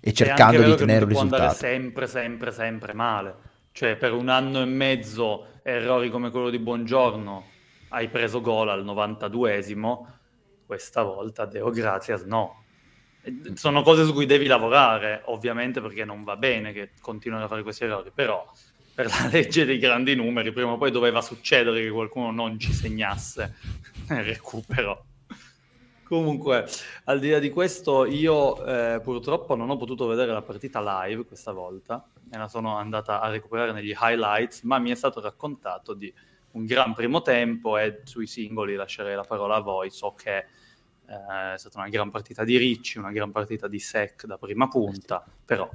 e 0.00 0.12
cercando 0.12 0.62
di 0.62 0.74
tenere 0.74 1.04
un 1.04 1.08
risultato. 1.08 1.36
Può 1.36 1.36
andare 1.36 1.58
sempre, 1.58 2.06
sempre, 2.06 2.52
sempre 2.52 2.92
male. 2.92 3.34
Cioè 3.76 3.96
per 3.96 4.12
un 4.12 4.28
anno 4.28 4.62
e 4.62 4.66
mezzo 4.66 5.46
errori 5.64 6.08
come 6.08 6.30
quello 6.30 6.48
di 6.48 6.60
Buongiorno 6.60 7.44
hai 7.88 8.08
preso 8.08 8.40
gol 8.40 8.68
al 8.68 8.84
92esimo, 8.84 10.06
questa 10.64 11.02
volta 11.02 11.44
Deo 11.44 11.70
Grazias 11.70 12.22
no. 12.22 12.66
Sono 13.54 13.82
cose 13.82 14.04
su 14.04 14.12
cui 14.12 14.26
devi 14.26 14.46
lavorare, 14.46 15.22
ovviamente, 15.24 15.80
perché 15.80 16.04
non 16.04 16.22
va 16.22 16.36
bene 16.36 16.72
che 16.72 16.90
continuino 17.00 17.42
a 17.42 17.48
fare 17.48 17.64
questi 17.64 17.82
errori, 17.82 18.12
però 18.14 18.48
per 18.94 19.06
la 19.06 19.28
legge 19.28 19.64
dei 19.64 19.78
grandi 19.78 20.14
numeri, 20.14 20.52
prima 20.52 20.70
o 20.70 20.76
poi 20.76 20.92
doveva 20.92 21.20
succedere 21.20 21.82
che 21.82 21.90
qualcuno 21.90 22.30
non 22.30 22.56
ci 22.60 22.72
segnasse. 22.72 23.56
Nel 24.08 24.22
recupero. 24.22 25.06
Comunque, 26.04 26.64
al 27.06 27.18
di 27.18 27.30
là 27.30 27.40
di 27.40 27.50
questo, 27.50 28.04
io 28.04 28.64
eh, 28.64 29.00
purtroppo 29.00 29.56
non 29.56 29.68
ho 29.68 29.76
potuto 29.76 30.06
vedere 30.06 30.30
la 30.30 30.42
partita 30.42 31.02
live 31.06 31.24
questa 31.24 31.50
volta, 31.50 32.06
me 32.30 32.38
la 32.38 32.48
sono 32.48 32.76
andata 32.76 33.20
a 33.20 33.28
recuperare 33.28 33.72
negli 33.72 33.94
highlights, 33.98 34.62
ma 34.62 34.78
mi 34.78 34.90
è 34.90 34.94
stato 34.94 35.20
raccontato 35.20 35.94
di 35.94 36.12
un 36.52 36.64
gran 36.64 36.94
primo 36.94 37.22
tempo 37.22 37.78
e 37.78 38.00
sui 38.04 38.26
singoli 38.26 38.74
lascerei 38.74 39.14
la 39.14 39.24
parola 39.24 39.56
a 39.56 39.60
voi. 39.60 39.90
So 39.90 40.14
che 40.14 40.36
eh, 41.06 41.54
è 41.54 41.58
stata 41.58 41.78
una 41.78 41.88
gran 41.88 42.10
partita 42.10 42.44
di 42.44 42.56
Ricci, 42.56 42.98
una 42.98 43.12
gran 43.12 43.30
partita 43.30 43.68
di 43.68 43.78
Sec 43.78 44.24
da 44.24 44.38
prima 44.38 44.68
punta, 44.68 45.24
però 45.44 45.68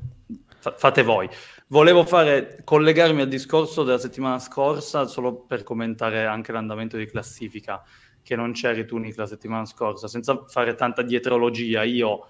fa- 0.58 0.74
fate 0.75 1.03
voi. 1.03 1.29
Volevo 1.68 2.03
fare, 2.03 2.62
collegarmi 2.63 3.22
al 3.22 3.27
discorso 3.27 3.84
della 3.84 4.00
settimana 4.00 4.39
scorsa 4.39 5.06
solo 5.06 5.36
per 5.36 5.63
commentare 5.63 6.25
anche 6.25 6.51
l'andamento 6.51 6.98
di 6.98 7.06
classifica, 7.06 7.84
che 8.22 8.36
non 8.36 8.53
c'eri 8.53 8.86
tu 8.86 8.98
Nick 8.98 9.18
la 9.18 9.27
settimana 9.27 9.65
scorsa, 9.65 10.08
senza 10.08 10.46
fare 10.48 10.75
tanta 10.75 11.01
dietrologia. 11.01 11.84
Io 11.84 12.27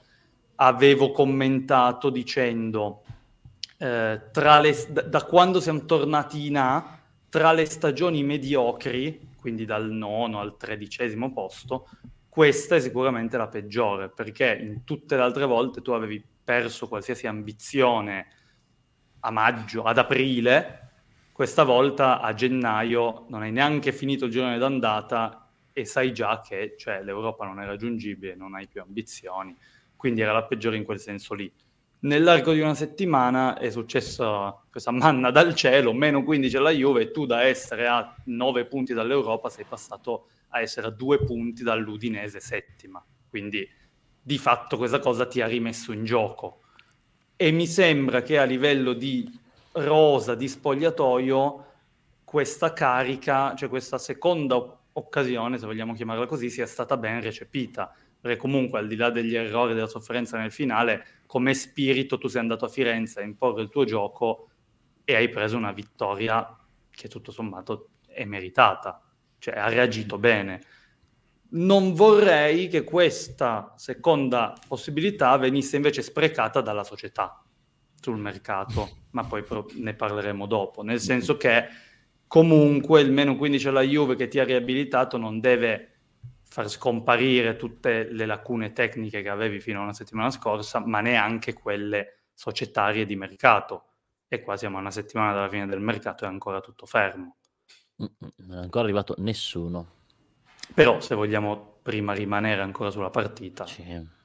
avevo 0.56 1.12
commentato 1.12 2.10
dicendo 2.10 3.04
eh, 3.82 4.22
le, 4.34 4.88
da, 5.08 5.24
quando 5.24 5.62
siamo 5.62 5.86
tornati 5.86 6.48
in 6.48 6.58
A, 6.58 7.00
tra 7.30 7.54
le 7.54 7.66
stagioni 7.66 8.24
mediocri, 8.24 9.30
quindi 9.38 9.64
dal 9.64 9.90
nono 9.90 10.40
al 10.40 10.58
tredicesimo 10.58 11.32
posto, 11.32 11.88
questa 12.28 12.76
è 12.76 12.80
sicuramente 12.80 13.38
la 13.38 13.48
peggiore, 13.48 14.10
perché 14.10 14.58
in 14.62 14.84
tutte 14.84 15.16
le 15.16 15.22
altre 15.22 15.46
volte 15.46 15.82
tu 15.82 15.92
avevi 15.92 16.24
perso 16.44 16.88
qualsiasi 16.88 17.26
ambizione 17.26 18.28
a 19.22 19.32
maggio, 19.32 19.84
ad 19.84 19.98
aprile, 19.98 20.88
questa 21.32 21.64
volta 21.64 22.20
a 22.20 22.34
gennaio 22.34 23.26
non 23.30 23.44
hai 23.44 23.52
neanche 23.52 23.94
finito 23.94 24.26
il 24.26 24.32
girone 24.32 24.58
d'andata 24.58 25.50
e 25.72 25.86
sai 25.86 26.14
già 26.14 26.42
che 26.42 26.76
cioè, 26.78 27.02
l'Europa 27.02 27.46
non 27.46 27.62
è 27.62 27.66
raggiungibile, 27.66 28.36
non 28.36 28.56
hai 28.56 28.68
più 28.68 28.82
ambizioni, 28.82 29.56
quindi 29.96 30.20
era 30.20 30.34
la 30.34 30.44
peggiore 30.44 30.76
in 30.76 30.84
quel 30.84 31.00
senso 31.00 31.34
lì. 31.34 31.50
Nell'arco 32.01 32.53
di 32.53 32.62
una 32.62 32.75
settimana 32.75 33.58
è 33.58 33.70
successa 33.70 34.58
questa 34.72 34.91
manna 34.91 35.32
dal 35.32 35.53
cielo, 35.53 35.91
meno 35.91 36.24
15 36.24 36.56
alla 36.56 36.70
Juve, 36.70 37.01
e 37.01 37.12
tu 37.12 37.25
da 37.25 37.44
essere 37.44 37.88
a 37.88 38.15
9 38.25 38.68
punti 38.68 38.94
dall'Europa 38.94 39.50
sei 39.50 39.65
passato 39.68 40.27
a 40.50 40.62
essere 40.62 40.88
a 40.88 40.91
2 40.91 41.25
punti 41.25 41.62
dall'Udinese 41.62 42.39
settima. 42.39 43.03
Quindi 43.27 43.68
di 44.22 44.38
fatto 44.38 44.77
questa 44.77 45.00
cosa 45.00 45.25
ti 45.25 45.41
ha 45.41 45.48
rimesso 45.48 45.91
in 45.91 46.06
gioco. 46.06 46.62
E 47.36 47.51
mi 47.51 47.68
sembra 47.68 48.22
che 48.22 48.38
a 48.38 48.46
livello 48.46 48.94
di 48.94 49.29
rosa, 49.74 50.36
di 50.36 50.48
spogliatoio, 50.48 51.65
questa 52.24 52.72
carica, 52.72 53.56
cioè 53.56 53.68
questa 53.68 53.98
seconda 53.98 54.56
occasione, 54.94 55.58
se 55.58 55.65
vogliamo 55.65 55.94
chiamarla 55.94 56.27
così, 56.27 56.50
sia 56.50 56.65
stata 56.65 56.96
ben 56.96 57.20
recepita 57.22 57.94
perché 58.22 58.38
comunque 58.38 58.79
al 58.79 58.88
di 58.88 58.96
là 58.96 59.10
degli 59.10 59.36
errori 59.36 59.74
della 59.74 59.88
sofferenza 59.88 60.38
nel 60.38 60.51
finale, 60.51 61.06
come 61.30 61.54
spirito 61.54 62.18
tu 62.18 62.28
sei 62.28 62.42
andato 62.42 62.66
a 62.66 62.70
Firenze 62.70 63.20
a 63.20 63.24
imporre 63.24 63.62
il 63.62 63.70
tuo 63.70 63.86
gioco 63.86 64.50
e 65.04 65.14
hai 65.14 65.30
preso 65.30 65.58
una 65.58 65.72
vittoria 65.72 66.58
che 66.90 67.08
tutto 67.08 67.32
sommato 67.32 67.90
è 68.08 68.26
meritata, 68.26 69.00
cioè 69.38 69.56
ha 69.56 69.70
reagito 69.70 70.18
bene. 70.18 70.60
Non 71.50 71.94
vorrei 71.94 72.68
che 72.68 72.84
questa 72.84 73.76
seconda 73.78 74.56
possibilità 74.68 75.38
venisse 75.38 75.76
invece 75.76 76.02
sprecata 76.02 76.62
dalla 76.62 76.84
società 76.84 77.44
sul 78.02 78.18
mercato, 78.18 78.90
ma 79.12 79.24
poi 79.24 79.44
ne 79.76 79.94
parleremo 79.94 80.48
dopo, 80.48 80.82
nel 80.82 81.00
senso 81.00 81.38
che 81.38 81.68
comunque 82.26 83.02
il 83.02 83.12
meno 83.12 83.36
15 83.36 83.68
alla 83.68 83.82
Juve 83.82 84.16
che 84.16 84.30
ti 84.30 84.40
ha 84.40 84.44
riabilitato 84.44 85.18
non 85.18 85.40
deve 85.40 85.99
far 86.50 86.68
scomparire 86.68 87.56
tutte 87.56 88.12
le 88.12 88.25
lacune 88.25 88.74
tecniche 88.74 89.22
che 89.22 89.29
avevi 89.29 89.60
fino 89.60 89.79
a 89.79 89.84
una 89.84 89.94
settimana 89.94 90.32
scorsa, 90.32 90.84
ma 90.86 91.00
neanche 91.00 91.53
quelle 91.53 92.24
societarie 92.34 93.06
di 93.06 93.15
mercato. 93.15 93.84
E 94.27 94.41
qua 94.41 94.58
siamo 94.58 94.77
a 94.77 94.82
una 94.82 94.91
settimana 94.91 95.34
dalla 95.34 95.50
fine 95.50 95.68
del 95.68 95.79
mercato 95.79 96.25
e 96.25 96.27
è 96.27 96.32
ancora 96.32 96.60
tutto 96.60 96.86
fermo. 96.86 97.38
Non 97.98 98.58
è 98.58 98.58
ancora 98.58 98.84
arrivato 98.84 99.15
nessuno. 99.20 99.98
Però 100.74 101.00
se 101.00 101.15
vogliamo 101.15 101.77
prima 101.82 102.13
rimanere 102.13 102.62
ancora 102.62 102.89
sulla 102.89 103.10
partita. 103.10 103.65
Sì. 103.65 104.18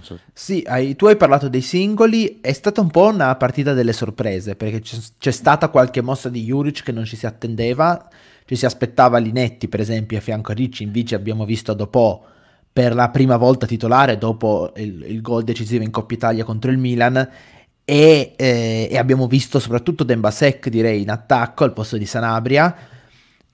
So. 0.00 0.18
Sì, 0.32 0.64
hai, 0.66 0.96
tu 0.96 1.06
hai 1.06 1.16
parlato 1.16 1.48
dei 1.48 1.60
singoli, 1.60 2.40
è 2.40 2.52
stata 2.52 2.80
un 2.80 2.90
po' 2.90 3.08
una 3.08 3.34
partita 3.36 3.74
delle 3.74 3.92
sorprese, 3.92 4.56
perché 4.56 4.80
c'è, 4.80 4.96
c'è 5.18 5.30
stata 5.30 5.68
qualche 5.68 6.00
mossa 6.00 6.30
di 6.30 6.42
Juric 6.42 6.82
che 6.82 6.92
non 6.92 7.04
ci 7.04 7.16
si 7.16 7.26
attendeva, 7.26 8.08
ci 8.44 8.56
si 8.56 8.66
aspettava 8.66 9.18
Linetti 9.18 9.68
per 9.68 9.80
esempio 9.80 10.18
a 10.18 10.20
fianco 10.20 10.52
a 10.52 10.54
Ricci, 10.54 10.82
invece 10.82 11.14
abbiamo 11.14 11.44
visto 11.44 11.74
dopo 11.74 12.24
per 12.72 12.94
la 12.94 13.10
prima 13.10 13.36
volta 13.36 13.66
titolare 13.66 14.18
dopo 14.18 14.72
il, 14.76 15.04
il 15.06 15.20
gol 15.20 15.44
decisivo 15.44 15.84
in 15.84 15.90
Coppa 15.90 16.14
Italia 16.14 16.44
contro 16.44 16.70
il 16.70 16.78
Milan 16.78 17.16
e, 17.84 18.32
eh, 18.36 18.88
e 18.90 18.98
abbiamo 18.98 19.26
visto 19.26 19.58
soprattutto 19.58 20.04
Dembasek 20.04 20.68
direi 20.68 21.02
in 21.02 21.10
attacco 21.10 21.64
al 21.64 21.72
posto 21.72 21.96
di 21.96 22.06
Sanabria 22.06 22.74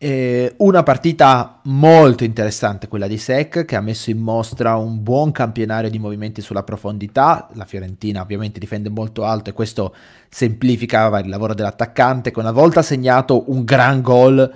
eh, 0.03 0.55
una 0.57 0.83
partita 0.83 1.61
molto 1.65 2.25
interessante 2.25 2.89
quella 2.89 3.07
di 3.07 3.19
Sec 3.19 3.67
che 3.67 3.77
ha 3.77 3.83
messo 3.83 4.09
in 4.09 4.17
mostra 4.17 4.77
un 4.77 5.03
buon 5.03 5.31
campionario 5.31 5.91
di 5.91 5.99
movimenti 5.99 6.41
sulla 6.41 6.63
profondità. 6.63 7.51
La 7.53 7.67
Fiorentina 7.67 8.23
ovviamente 8.23 8.59
difende 8.59 8.89
molto 8.89 9.25
alto 9.25 9.51
e 9.51 9.53
questo 9.53 9.95
semplificava 10.31 11.19
il 11.19 11.29
lavoro 11.29 11.53
dell'attaccante 11.53 12.31
che 12.31 12.39
una 12.39 12.51
volta 12.51 12.81
segnato 12.81 13.51
un 13.51 13.63
gran 13.63 14.01
gol 14.01 14.51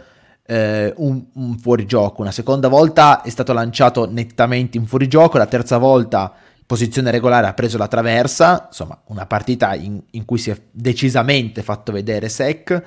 eh, 0.46 0.92
un, 0.96 1.24
un 1.34 1.58
fuorigioco, 1.58 2.22
una 2.22 2.32
seconda 2.32 2.68
volta 2.68 3.22
è 3.22 3.30
stato 3.30 3.52
lanciato 3.52 4.10
nettamente 4.10 4.76
in 4.76 4.86
fuorigioco, 4.86 5.38
la 5.38 5.46
terza 5.46 5.78
volta 5.78 6.32
posizione 6.66 7.10
regolare 7.10 7.46
ha 7.46 7.52
preso 7.52 7.76
la 7.76 7.88
traversa, 7.88 8.66
insomma 8.68 8.98
una 9.06 9.26
partita 9.26 9.74
in, 9.74 10.00
in 10.10 10.24
cui 10.24 10.38
si 10.38 10.50
è 10.50 10.60
decisamente 10.70 11.62
fatto 11.62 11.92
vedere 11.92 12.28
Sec. 12.28 12.82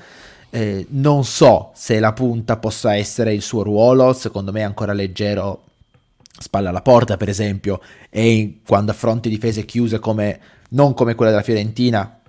Eh, 0.49 0.87
non 0.91 1.25
so 1.25 1.71
se 1.75 1.99
la 1.99 2.13
punta 2.13 2.57
possa 2.57 2.95
essere 2.95 3.33
il 3.33 3.41
suo 3.41 3.63
ruolo, 3.63 4.13
secondo 4.13 4.51
me 4.51 4.61
è 4.61 4.63
ancora 4.63 4.93
leggero, 4.93 5.63
spalla 6.39 6.69
alla 6.69 6.81
porta 6.81 7.17
per 7.17 7.29
esempio, 7.29 7.81
e 8.09 8.61
quando 8.65 8.91
affronti 8.91 9.29
difese 9.29 9.65
chiuse 9.65 9.99
come, 9.99 10.39
non 10.69 10.93
come 10.93 11.15
quella 11.15 11.31
della 11.31 11.43
Fiorentina, 11.43 12.19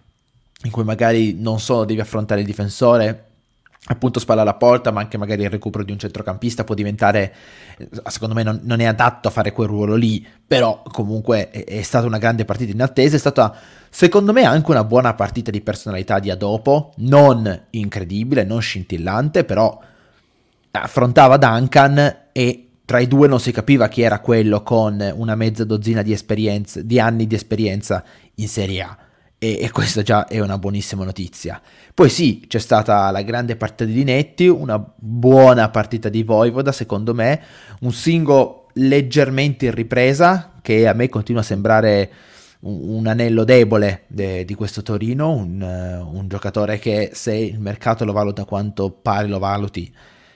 in 0.64 0.70
cui 0.70 0.82
magari 0.82 1.36
non 1.38 1.60
solo 1.60 1.84
devi 1.84 2.00
affrontare 2.00 2.40
il 2.40 2.46
difensore, 2.46 3.27
appunto 3.88 4.20
spalla 4.20 4.42
alla 4.42 4.54
porta, 4.54 4.90
ma 4.90 5.00
anche 5.00 5.18
magari 5.18 5.42
il 5.42 5.50
recupero 5.50 5.82
di 5.82 5.92
un 5.92 5.98
centrocampista 5.98 6.64
può 6.64 6.74
diventare, 6.74 7.34
eh, 7.78 7.88
secondo 8.06 8.34
me 8.34 8.42
non, 8.42 8.60
non 8.62 8.80
è 8.80 8.84
adatto 8.84 9.28
a 9.28 9.30
fare 9.30 9.52
quel 9.52 9.68
ruolo 9.68 9.94
lì, 9.94 10.24
però 10.46 10.82
comunque 10.90 11.50
è, 11.50 11.64
è, 11.64 11.82
stata 11.82 12.06
una 12.06 12.18
grande 12.18 12.44
partita 12.44 12.72
in 12.72 12.82
attesa, 12.82 13.16
è 13.16 13.18
stata 13.18 13.54
secondo 13.88 14.32
me 14.32 14.44
anche 14.44 14.70
una 14.70 14.84
buona 14.84 15.14
partita 15.14 15.50
di 15.50 15.60
personalità 15.60 16.18
di 16.18 16.30
Adopo, 16.30 16.92
non 16.96 17.66
incredibile, 17.70 18.44
non 18.44 18.60
scintillante, 18.60 19.44
però 19.44 19.80
affrontava 20.70 21.38
Duncan 21.38 22.16
e 22.30 22.68
tra 22.84 23.00
i 23.00 23.08
due 23.08 23.26
non 23.26 23.40
si 23.40 23.52
capiva 23.52 23.88
chi 23.88 24.02
era 24.02 24.20
quello 24.20 24.62
con 24.62 25.12
una 25.16 25.34
mezza 25.34 25.64
dozzina 25.64 26.02
di, 26.02 26.16
di 26.82 27.00
anni 27.00 27.26
di 27.26 27.34
esperienza 27.34 28.04
in 28.34 28.48
Serie 28.48 28.82
A 28.82 28.98
e, 29.38 29.58
e, 29.60 29.70
questa 29.70 30.02
già 30.02 30.26
è 30.26 30.40
una 30.40 30.58
buonissima 30.58 31.04
notizia. 31.04 31.60
Poi 31.94 32.08
sì, 32.10 32.44
c'è 32.48 32.58
stata 32.58 33.10
la 33.10 33.22
grande 33.22 33.56
partita 33.56 33.84
di 33.84 33.94
Linetti, 33.94 34.48
una 34.48 34.78
buona 34.96 35.70
partita 35.70 36.08
di 36.08 36.24
Voivoda 36.24 36.72
secondo 36.72 37.14
me, 37.14 37.40
un 37.80 37.92
singolo 37.92 38.68
leggermente 38.74 39.66
in 39.66 39.74
ripresa 39.74 40.52
che 40.60 40.86
a 40.86 40.92
me 40.92 41.08
continua 41.08 41.40
a 41.40 41.44
sembrare 41.44 42.10
un, 42.60 42.96
un 42.96 43.06
anello 43.06 43.44
debole 43.44 44.04
de, 44.08 44.44
di 44.44 44.54
questo 44.54 44.82
Torino, 44.82 45.32
un, 45.32 45.60
un, 45.60 46.28
giocatore 46.28 46.78
che 46.78 47.10
se 47.12 47.34
il 47.34 47.60
mercato 47.60 48.04
lo 48.04 48.12
valuta 48.12 48.44
quanto 48.44 48.90
pare 48.90 49.28
lo 49.28 49.38
valuti, 49.38 49.92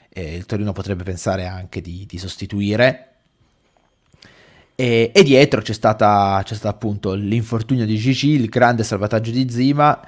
eh, 0.09 0.37
il 0.37 0.47
Torino 0.47 0.73
potrebbe 0.73 1.03
pensare 1.03 1.47
anche 1.47 1.81
di, 1.81 2.07
di 2.07 2.19
sostituire 2.19 3.12
e, 4.83 5.13
e 5.15 5.23
dietro 5.23 5.61
c'è, 5.61 5.75
stata, 5.75 6.41
c'è 6.43 6.57
stato 6.57 6.75
appunto 6.75 7.13
l'infortunio 7.13 7.87
di 7.87 7.97
Gigi, 7.97 8.31
il 8.31 8.49
grande 8.49 8.83
salvataggio 8.83 9.31
di 9.31 9.49
Zima, 9.49 10.01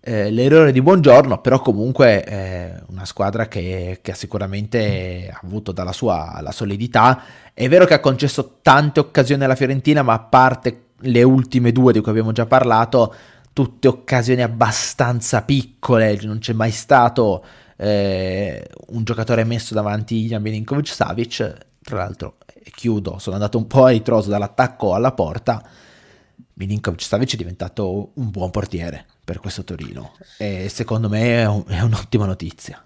eh, 0.00 0.30
l'errore 0.30 0.72
di 0.72 0.80
Buongiorno, 0.80 1.42
però 1.42 1.60
comunque 1.60 2.24
eh, 2.24 2.82
una 2.86 3.04
squadra 3.04 3.46
che, 3.46 3.98
che, 4.00 4.12
ha 4.12 4.14
sicuramente 4.14 5.30
avuto 5.42 5.70
dalla 5.70 5.92
sua 5.92 6.38
la 6.40 6.50
solidità. 6.50 7.24
È 7.52 7.68
vero 7.68 7.84
che 7.84 7.92
ha 7.92 8.00
concesso 8.00 8.60
tante 8.62 9.00
occasioni 9.00 9.44
alla 9.44 9.54
Fiorentina, 9.54 10.00
ma 10.02 10.14
a 10.14 10.20
parte 10.20 10.84
le 11.00 11.22
ultime 11.22 11.70
due 11.70 11.92
di 11.92 12.00
cui 12.00 12.10
abbiamo 12.10 12.32
già 12.32 12.46
parlato, 12.46 13.14
tutte 13.52 13.86
occasioni 13.86 14.40
abbastanza 14.40 15.42
piccole, 15.42 16.18
non 16.22 16.38
c'è 16.38 16.54
mai 16.54 16.70
stato 16.70 17.44
eh, 17.76 18.66
un 18.92 19.04
giocatore 19.04 19.44
messo 19.44 19.74
davanti 19.74 20.32
a 20.32 20.38
Milinkovic 20.38 20.88
Savic, 20.88 21.54
tra 21.82 21.98
l'altro 21.98 22.38
chiudo, 22.70 23.18
sono 23.18 23.36
andato 23.36 23.58
un 23.58 23.66
po' 23.66 23.84
a 23.84 23.90
ritroso 23.90 24.30
dall'attacco 24.30 24.94
alla 24.94 25.12
porta, 25.12 25.62
Milinkovic 26.54 27.02
Savic 27.02 27.34
è 27.34 27.36
diventato 27.36 28.12
un 28.14 28.30
buon 28.30 28.50
portiere 28.50 29.04
per 29.24 29.40
questo 29.40 29.64
Torino. 29.64 30.12
E 30.38 30.68
secondo 30.68 31.08
me 31.08 31.42
è, 31.42 31.46
un, 31.46 31.64
è 31.66 31.80
un'ottima 31.80 32.24
notizia. 32.24 32.82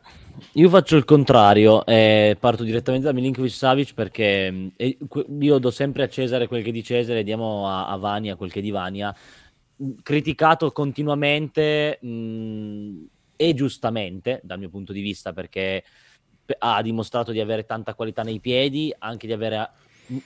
Io 0.54 0.68
faccio 0.68 0.96
il 0.96 1.04
contrario, 1.04 1.84
eh, 1.87 2.37
parto 2.40 2.64
direttamente 2.64 3.06
da 3.06 3.12
Milinkovic 3.12 3.52
Savic 3.52 3.94
perché 3.94 4.72
eh, 4.75 4.99
io 5.40 5.58
do 5.58 5.70
sempre 5.70 6.02
a 6.02 6.08
Cesare 6.08 6.49
quel 6.49 6.64
che 6.64 6.72
di 6.72 6.82
Cesare, 6.82 7.22
diamo 7.22 7.68
a, 7.68 7.88
a 7.88 7.96
Vania 7.96 8.37
quel 8.37 8.50
che 8.50 8.60
di 8.60 8.70
Vania, 8.70 9.14
criticato 10.02 10.72
continuamente 10.72 11.99
mh, 12.00 13.04
e 13.37 13.54
giustamente 13.54 14.40
dal 14.42 14.58
mio 14.58 14.68
punto 14.68 14.92
di 14.92 15.00
vista 15.00 15.32
perché 15.32 15.84
ha 16.59 16.83
dimostrato 16.83 17.33
di 17.33 17.40
avere 17.40 17.64
tanta 17.64 17.95
qualità 17.95 18.23
nei 18.23 18.40
piedi, 18.40 18.95
anche 18.99 19.26
di 19.26 19.33
avere 19.33 19.71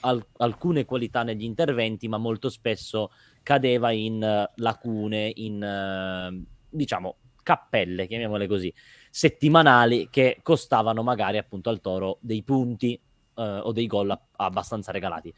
al- 0.01 0.25
alcune 0.37 0.85
qualità 0.85 1.23
negli 1.23 1.43
interventi, 1.43 2.07
ma 2.07 2.17
molto 2.17 2.49
spesso 2.49 3.11
cadeva 3.43 3.91
in 3.91 4.21
uh, 4.21 4.51
lacune, 4.61 5.31
in 5.35 5.61
uh, 5.61 6.45
diciamo 6.69 7.17
cappelle, 7.43 8.07
chiamiamole 8.07 8.47
così, 8.47 8.73
settimanali 9.09 10.09
che 10.09 10.39
costavano 10.41 11.03
magari 11.03 11.37
appunto 11.37 11.69
al 11.69 11.79
Toro 11.79 12.17
dei 12.21 12.41
punti 12.41 12.99
uh, 13.35 13.41
o 13.41 13.71
dei 13.71 13.85
gol 13.85 14.19
abbastanza 14.37 14.91
regalati. 14.91 15.33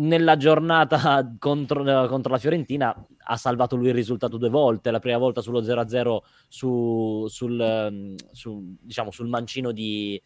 Nella 0.00 0.36
giornata 0.36 1.30
contro, 1.38 2.06
contro, 2.06 2.32
la 2.32 2.38
Fiorentina 2.38 2.94
ha 3.22 3.36
salvato 3.36 3.76
lui 3.76 3.88
il 3.88 3.94
risultato 3.94 4.38
due 4.38 4.48
volte, 4.48 4.90
la 4.90 4.98
prima 4.98 5.18
volta 5.18 5.42
sullo 5.42 5.60
0-0 5.60 6.18
su, 6.48 7.26
sul, 7.28 7.60
ehm, 7.60 8.14
su, 8.32 8.76
diciamo, 8.80 9.10
sul 9.10 9.28
mancino 9.28 9.72
di, 9.72 10.20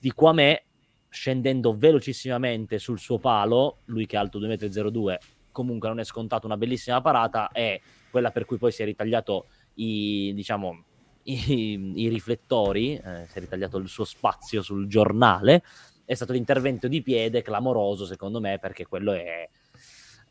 di 0.00 0.10
Quamè 0.10 0.64
scendendo 1.08 1.72
velocissimamente 1.72 2.78
sul 2.78 2.98
suo 2.98 3.18
palo, 3.18 3.78
lui 3.86 4.06
che 4.06 4.16
è 4.16 4.18
alto 4.18 4.40
2,02 4.40 5.12
m, 5.12 5.16
comunque 5.52 5.88
non 5.88 6.00
è 6.00 6.04
scontato 6.04 6.46
una 6.46 6.56
bellissima 6.56 7.00
parata, 7.00 7.50
è 7.52 7.80
quella 8.10 8.32
per 8.32 8.44
cui 8.44 8.58
poi 8.58 8.72
si 8.72 8.82
è 8.82 8.84
ritagliato 8.84 9.46
i, 9.74 10.32
diciamo, 10.34 10.84
i, 11.24 11.92
i 11.94 12.08
riflettori, 12.08 12.94
eh, 12.94 13.26
si 13.28 13.38
è 13.38 13.40
ritagliato 13.40 13.76
il 13.78 13.88
suo 13.88 14.04
spazio 14.04 14.62
sul 14.62 14.86
giornale, 14.86 15.62
è 16.10 16.14
stato 16.14 16.32
l'intervento 16.32 16.88
di 16.88 17.02
piede 17.02 17.40
clamoroso 17.40 18.04
secondo 18.04 18.40
me 18.40 18.58
perché 18.58 18.84
quello 18.84 19.12
è, 19.12 19.48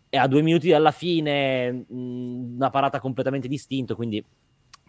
è 0.10 0.18
a 0.18 0.28
due 0.28 0.42
minuti 0.42 0.68
dalla 0.68 0.92
fine 0.92 1.72
mh, 1.72 2.56
una 2.56 2.70
parata 2.70 3.00
completamente 3.00 3.48
distinta, 3.48 3.96
quindi 3.96 4.22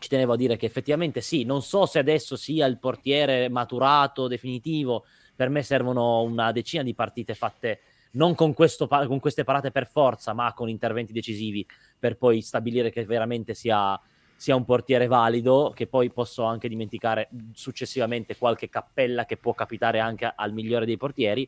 ci 0.00 0.08
tenevo 0.08 0.32
a 0.32 0.36
dire 0.36 0.56
che 0.56 0.66
effettivamente 0.66 1.20
sì, 1.20 1.44
non 1.44 1.62
so 1.62 1.86
se 1.86 2.00
adesso 2.00 2.34
sia 2.34 2.66
il 2.66 2.80
portiere 2.80 3.48
maturato, 3.48 4.26
definitivo, 4.26 5.04
per 5.36 5.48
me 5.48 5.62
servono 5.62 6.22
una 6.22 6.50
decina 6.50 6.82
di 6.82 6.92
partite 6.92 7.34
fatte 7.34 7.78
non 8.14 8.34
con, 8.34 8.52
questo, 8.52 8.88
con 8.88 9.20
queste 9.20 9.44
parate 9.44 9.70
per 9.70 9.86
forza, 9.86 10.32
ma 10.32 10.52
con 10.54 10.68
interventi 10.68 11.12
decisivi 11.12 11.64
per 12.00 12.16
poi 12.16 12.40
stabilire 12.40 12.90
che 12.90 13.04
veramente 13.04 13.54
sia, 13.54 13.96
sia 14.40 14.56
un 14.56 14.64
portiere 14.64 15.06
valido, 15.06 15.70
che 15.74 15.86
poi 15.86 16.10
posso 16.10 16.44
anche 16.44 16.66
dimenticare 16.66 17.28
successivamente 17.52 18.38
qualche 18.38 18.70
cappella 18.70 19.26
che 19.26 19.36
può 19.36 19.52
capitare 19.52 19.98
anche 19.98 20.32
al 20.34 20.54
migliore 20.54 20.86
dei 20.86 20.96
portieri 20.96 21.46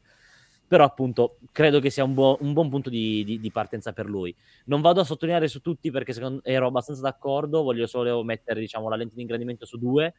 però 0.67 0.85
appunto 0.85 1.39
credo 1.53 1.81
che 1.81 1.89
sia 1.89 2.05
un, 2.05 2.13
buo, 2.13 2.37
un 2.41 2.53
buon 2.55 2.71
punto 2.71 2.89
di, 2.89 3.25
di, 3.25 3.39
di, 3.39 3.51
partenza 3.51 3.93
per 3.93 4.07
lui. 4.07 4.35
Non 4.67 4.81
vado 4.81 5.03
a 5.03 5.05
sottolineare 5.05 5.47
su 5.47 5.61
tutti 5.61 5.91
perché 5.91 6.15
secondo, 6.15 6.43
ero 6.45 6.67
abbastanza 6.67 7.03
d'accordo, 7.03 7.63
voglio 7.63 7.87
solo 7.87 8.23
mettere 8.23 8.59
diciamo, 8.61 8.89
la 8.89 8.97
lente 8.97 9.15
di 9.15 9.21
ingrandimento 9.21 9.67
su 9.67 9.77
due, 9.77 10.15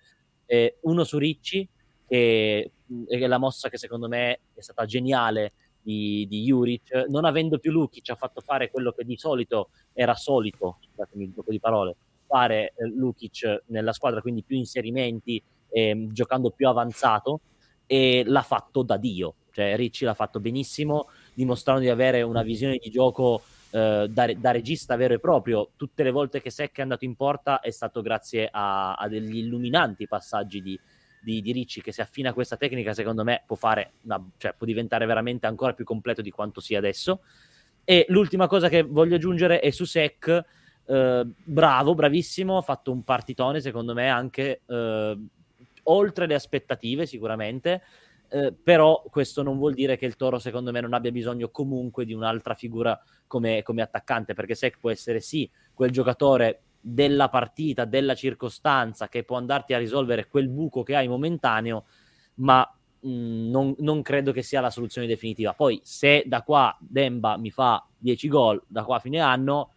eh, 0.46 0.78
uno 0.82 1.04
su 1.04 1.18
Ricci, 1.18 1.68
che 2.08 2.72
è 3.08 3.28
la 3.28 3.40
mossa 3.40 3.70
che 3.70 3.80
secondo 3.80 4.08
me 4.08 4.42
è 4.54 4.62
stata 4.62 4.86
geniale 4.86 5.54
di, 5.82 6.28
di 6.30 6.44
Juric, 6.44 7.06
non 7.10 7.26
avendo 7.26 7.58
più 7.58 7.72
Lukic 7.72 8.10
ha 8.12 8.16
fatto 8.16 8.40
fare 8.42 8.70
quello 8.70 8.92
che 8.92 9.04
di 9.06 9.18
solito 9.18 9.70
era 9.92 10.14
solito, 10.14 10.78
scusatemi 10.82 11.24
il 11.24 11.32
gioco 11.34 11.50
di 11.50 11.60
parole, 11.60 11.96
fare 12.34 12.74
eh, 12.76 12.88
Lukic 12.88 13.66
nella 13.68 13.94
squadra, 13.94 14.20
quindi 14.20 14.42
più 14.42 14.58
inserimenti, 14.58 15.42
eh, 15.70 16.08
giocando 16.10 16.50
più 16.50 16.68
avanzato, 16.68 17.42
e 17.86 18.24
l'ha 18.26 18.42
fatto 18.42 18.82
da 18.82 18.98
Dio, 18.98 19.36
cioè 19.52 19.76
Ricci 19.76 20.04
l'ha 20.04 20.16
fatto 20.16 20.40
benissimo, 20.40 21.10
dimostrando 21.36 21.82
di 21.82 21.90
avere 21.90 22.24
una 22.24 22.42
visione 22.42 22.80
di 22.82 22.90
gioco 22.90 23.44
eh, 23.70 24.08
da, 24.10 24.34
da, 24.34 24.50
regista 24.50 24.96
vero 24.96 25.14
e 25.14 25.20
proprio. 25.20 25.70
Tutte 25.76 26.02
le 26.02 26.10
volte 26.10 26.42
che 26.42 26.50
Secca 26.50 26.80
è 26.80 26.82
andato 26.82 27.06
in 27.06 27.16
porta 27.16 27.60
è 27.60 27.70
stato 27.70 28.02
grazie 28.02 28.50
a, 28.52 28.96
a 28.96 29.08
degli 29.08 29.38
illuminanti 29.38 30.08
passaggi 30.08 30.60
di, 30.64 30.80
di, 31.22 31.40
di, 31.40 31.52
Ricci 31.52 31.84
che 31.84 31.92
si 31.92 32.02
affina 32.02 32.32
a 32.32 32.34
questa 32.34 32.58
tecnica 32.58 32.94
secondo 32.94 33.24
me 33.24 33.44
può 33.46 33.56
una, 33.62 34.26
cioè 34.38 34.56
può 34.58 34.66
diventare 34.66 35.06
veramente 35.06 35.46
ancora 35.46 35.74
più 35.74 35.86
completo 35.86 36.24
di 36.24 36.32
quanto 36.32 36.62
sia 36.62 36.80
adesso 36.80 37.22
e 37.84 38.06
l'ultima 38.10 38.48
cosa 38.48 38.70
che 38.70 38.82
voglio 38.82 39.16
aggiungere 39.16 39.60
è 39.60 39.70
su 39.70 39.84
Sec 39.84 40.44
eh, 40.86 41.26
bravo, 41.44 41.96
bravissimo 41.96 42.58
ha 42.58 42.62
fatto 42.62 42.92
un 42.92 43.04
partitone 43.04 43.62
secondo 43.62 43.94
me 43.94 44.10
anche 44.10 44.62
eh, 44.66 45.18
oltre 45.84 46.28
le 46.28 46.34
aspettative 46.36 47.06
sicuramente 47.06 47.82
eh, 48.30 48.52
però 48.52 49.04
questo 49.12 49.44
non 49.44 49.58
vuol 49.58 49.74
dire 49.74 49.96
che 49.96 50.06
il 50.06 50.16
Toro 50.16 50.40
secondo 50.40 50.72
me 50.72 50.82
non 50.82 50.94
abbia 50.94 51.12
bisogno 51.12 51.50
comunque 51.50 52.04
di 52.04 52.14
un'altra 52.14 52.54
figura 52.56 53.00
come, 53.28 53.62
come 53.62 53.82
attaccante 53.82 54.34
perché 54.34 54.56
Sec 54.56 54.80
può 54.80 54.90
essere 54.90 55.20
sì 55.20 55.50
quel 55.74 55.92
giocatore 55.92 56.62
della 56.86 57.30
partita, 57.30 57.86
della 57.86 58.14
circostanza 58.14 59.08
che 59.08 59.24
può 59.24 59.38
andarti 59.38 59.74
a 59.74 59.78
risolvere 59.78 60.28
quel 60.28 60.50
buco 60.50 60.84
che 60.84 60.98
hai 60.98 61.08
momentaneo, 61.08 61.86
ma 62.36 62.70
mh, 63.00 63.10
mm, 63.10 63.50
non, 63.50 63.76
non, 63.78 64.02
credo 64.02 64.34
che 64.34 64.42
sia 64.42 64.60
la 64.60 64.70
soluzione 64.70 65.08
definitiva. 65.08 65.54
Poi 65.54 65.80
se 65.82 66.24
da 66.26 66.42
qua 66.42 66.76
Demba 66.80 67.38
mi 67.38 67.52
fa 67.52 67.88
10 67.98 68.28
gol 68.28 68.62
da 68.68 68.84
qua 68.84 68.98
a 68.98 69.00
fine 69.00 69.20
anno, 69.20 69.73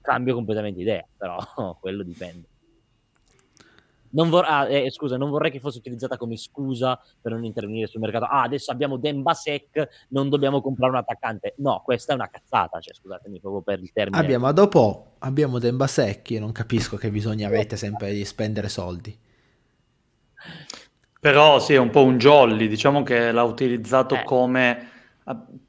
cambio 0.00 0.34
completamente 0.34 0.80
idea, 0.80 1.04
però 1.16 1.38
quello 1.80 2.02
dipende. 2.02 2.48
Non 4.12 4.28
vor- 4.28 4.46
ah, 4.46 4.68
eh, 4.68 4.90
scusa, 4.90 5.16
non 5.16 5.30
vorrei 5.30 5.50
che 5.50 5.60
fosse 5.60 5.78
utilizzata 5.78 6.16
come 6.16 6.36
scusa 6.36 7.00
per 7.20 7.32
non 7.32 7.44
intervenire 7.44 7.86
sul 7.86 8.00
mercato. 8.00 8.24
Ah, 8.24 8.42
adesso 8.42 8.72
abbiamo 8.72 8.96
Demba 8.96 9.34
Sec, 9.34 10.06
non 10.08 10.28
dobbiamo 10.28 10.60
comprare 10.60 10.92
un 10.92 10.98
attaccante. 10.98 11.54
No, 11.58 11.80
questa 11.84 12.12
è 12.12 12.16
una 12.16 12.28
cazzata. 12.28 12.80
Cioè, 12.80 12.94
scusatemi 12.94 13.38
proprio 13.38 13.62
per 13.62 13.78
il 13.78 13.92
termine. 13.92 14.20
Abbiamo, 14.20 14.46
ma 14.46 14.52
dopo 14.52 15.12
abbiamo 15.18 15.60
Demba 15.60 15.86
Secchi. 15.86 16.40
Non 16.40 16.50
capisco 16.50 16.96
che 16.96 17.10
bisogna 17.10 17.46
avete 17.46 17.76
sempre 17.76 18.12
di 18.12 18.24
spendere 18.24 18.68
soldi. 18.68 19.16
Però 21.20 21.60
sì, 21.60 21.74
è 21.74 21.78
un 21.78 21.90
po' 21.90 22.02
un 22.02 22.18
jolly. 22.18 22.66
Diciamo 22.66 23.04
che 23.04 23.30
l'ha 23.30 23.44
utilizzato 23.44 24.16
eh. 24.16 24.24
come. 24.24 24.89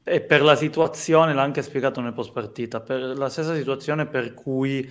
E 0.02 0.20
per 0.20 0.42
la 0.42 0.56
situazione, 0.56 1.34
l'ha 1.34 1.42
anche 1.42 1.62
spiegato 1.62 2.00
nel 2.00 2.12
post 2.12 2.32
partita, 2.32 2.80
per 2.80 3.16
la 3.16 3.28
stessa 3.28 3.54
situazione 3.54 4.06
per 4.06 4.34
cui 4.34 4.88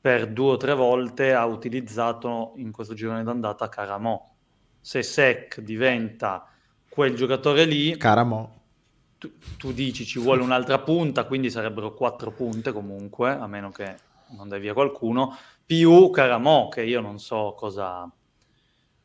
per 0.00 0.28
due 0.28 0.52
o 0.52 0.56
tre 0.56 0.74
volte 0.74 1.32
ha 1.32 1.44
utilizzato 1.46 2.52
in 2.56 2.70
questo 2.70 2.94
girone 2.94 3.24
d'andata 3.24 3.68
Caramo. 3.68 4.36
Se 4.80 5.02
Sec 5.02 5.60
diventa 5.60 6.48
quel 6.88 7.16
giocatore 7.16 7.64
lì, 7.64 7.96
Caramo. 7.96 8.54
Tu, 9.18 9.32
tu, 9.56 9.72
dici 9.72 10.04
ci 10.04 10.20
vuole 10.20 10.42
un'altra 10.42 10.78
punta, 10.78 11.24
quindi 11.24 11.50
sarebbero 11.50 11.92
quattro 11.92 12.30
punte 12.30 12.72
comunque, 12.72 13.30
a 13.30 13.46
meno 13.46 13.70
che 13.70 13.96
non 14.36 14.48
dai 14.48 14.60
via 14.60 14.74
qualcuno, 14.74 15.36
più 15.64 16.10
Caramo, 16.10 16.68
che 16.68 16.82
io 16.82 17.00
non 17.00 17.18
so 17.18 17.54
cosa... 17.56 18.08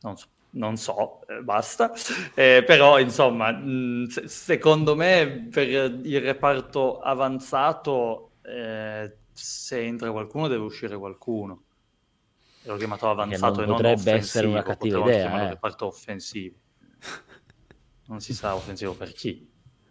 Non 0.02 0.16
so, 0.16 0.26
non 0.52 0.76
so, 0.76 1.26
eh, 1.26 1.42
basta. 1.42 1.92
Eh, 2.34 2.62
però, 2.66 2.98
insomma, 2.98 3.52
mh, 3.52 4.06
se, 4.06 4.28
secondo 4.28 4.96
me 4.96 5.48
per 5.50 5.68
il 5.68 6.20
reparto 6.20 6.98
avanzato 7.00 8.32
eh, 8.42 9.16
se 9.32 9.80
entra 9.80 10.10
qualcuno 10.10 10.48
deve 10.48 10.64
uscire 10.64 10.96
qualcuno. 10.96 11.62
L'ho 12.64 12.76
chiamato 12.76 13.10
avanzato 13.10 13.62
e 13.62 13.66
non 13.66 13.76
potrebbe 13.76 14.12
essere 14.12 14.46
una 14.46 14.62
cattiva 14.62 15.00
idea. 15.00 15.46
Eh. 15.46 15.48
reparto 15.50 15.86
offensivo. 15.86 16.56
Non 18.04 18.20
si 18.20 18.34
sa 18.34 18.54
offensivo 18.54 18.92
per 18.92 19.12
chi, 19.12 19.48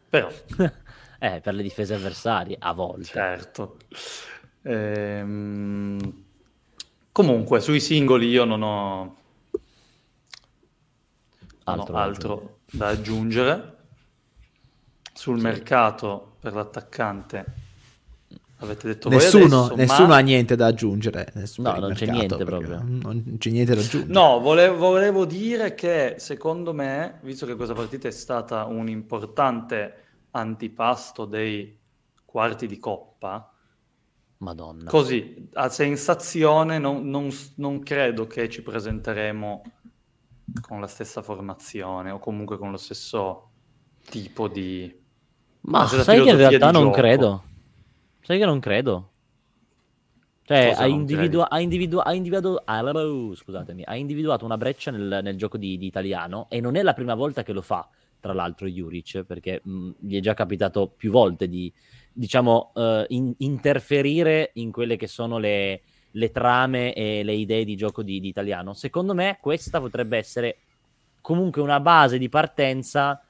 però. 0.07 0.29
eh, 1.17 1.39
per 1.41 1.53
le 1.55 1.63
difese 1.63 1.95
avversarie, 1.95 2.55
a 2.59 2.71
volte. 2.73 3.05
Certo. 3.05 3.77
Ehm... 4.61 6.25
Comunque, 7.11 7.61
sui 7.61 7.79
singoli 7.79 8.27
io 8.27 8.43
non 8.43 8.61
ho 8.61 9.20
altro, 11.63 11.93
no, 11.93 11.99
altro 11.99 12.59
da 12.71 12.87
aggiungere. 12.87 13.77
Sul 15.13 15.37
sì. 15.37 15.43
mercato 15.43 16.35
per 16.39 16.53
l'attaccante 16.53 17.69
Avete 18.61 18.87
detto 18.87 19.09
nessuno, 19.09 19.65
adesso, 19.65 19.75
nessuno 19.75 20.07
ma... 20.09 20.17
ha 20.17 20.19
niente 20.19 20.55
da 20.55 20.67
aggiungere. 20.67 21.33
No, 21.57 21.79
non 21.79 21.93
c'è 21.93 22.05
niente 22.05 22.43
proprio. 22.43 22.79
Non 22.83 23.35
c'è 23.39 23.49
niente 23.49 23.73
da 23.73 23.81
aggiungere. 23.81 24.13
No, 24.13 24.39
volevo, 24.39 24.77
volevo, 24.77 25.25
dire 25.25 25.73
che 25.73 26.15
secondo 26.19 26.71
me, 26.71 27.19
visto 27.23 27.47
che 27.47 27.55
questa 27.55 27.73
partita 27.73 28.07
è 28.07 28.11
stata 28.11 28.65
un 28.65 28.87
importante 28.87 29.95
antipasto 30.31 31.25
dei 31.25 31.75
quarti 32.23 32.67
di 32.67 32.77
coppa, 32.77 33.51
Madonna. 34.37 34.89
Così, 34.89 35.49
a 35.53 35.69
sensazione, 35.69 36.77
non, 36.77 37.07
non, 37.09 37.29
non 37.55 37.79
credo 37.81 38.27
che 38.27 38.49
ci 38.49 38.61
presenteremo 38.61 39.61
con 40.59 40.79
la 40.79 40.87
stessa 40.87 41.21
formazione 41.21 42.11
o 42.11 42.19
comunque 42.19 42.57
con 42.57 42.71
lo 42.71 42.77
stesso 42.77 43.49
tipo 44.09 44.47
di... 44.47 44.99
Ma 45.61 45.85
sai 45.87 46.23
che 46.23 46.29
in 46.29 46.37
realtà 46.37 46.71
non 46.71 46.91
credo. 46.91 47.43
Sai 48.21 48.39
che 48.39 48.45
non 48.45 48.59
credo. 48.59 49.11
Cioè, 50.43 50.73
ha, 50.75 50.85
individua- 50.85 51.49
ha, 51.49 51.61
individua- 51.61 52.03
ha, 52.03 52.13
individuato, 52.13 52.61
ah, 52.65 53.35
scusatemi, 53.35 53.83
ha 53.85 53.95
individuato 53.95 54.43
una 54.43 54.57
breccia 54.57 54.91
nel, 54.91 55.21
nel 55.23 55.37
gioco 55.37 55.57
di, 55.57 55.77
di, 55.77 55.85
italiano 55.85 56.47
e 56.49 56.59
non 56.59 56.75
è 56.75 56.81
la 56.81 56.93
prima 56.93 57.15
volta 57.15 57.43
che 57.43 57.53
lo 57.53 57.61
fa, 57.61 57.87
tra 58.19 58.33
l'altro, 58.33 58.67
Juric, 58.67 59.23
perché 59.23 59.61
mh, 59.63 59.89
gli 59.99 60.17
è 60.17 60.19
già 60.19 60.33
capitato 60.33 60.87
più 60.89 61.09
volte 61.11 61.47
di, 61.47 61.71
diciamo, 62.11 62.71
uh, 62.73 63.05
in- 63.09 63.33
interferire 63.37 64.51
in 64.55 64.71
quelle 64.71 64.97
che 64.97 65.07
sono 65.07 65.37
le, 65.37 65.83
le, 66.11 66.31
trame 66.31 66.93
e 66.93 67.23
le 67.23 67.33
idee 67.33 67.63
di 67.63 67.75
gioco 67.75 68.03
di, 68.03 68.19
di 68.19 68.27
italiano. 68.27 68.73
Secondo 68.73 69.13
me 69.13 69.37
questa 69.41 69.79
potrebbe 69.79 70.17
essere 70.17 70.57
comunque 71.21 71.61
una 71.61 71.79
base 71.79 72.17
di 72.17 72.29
partenza 72.29 73.23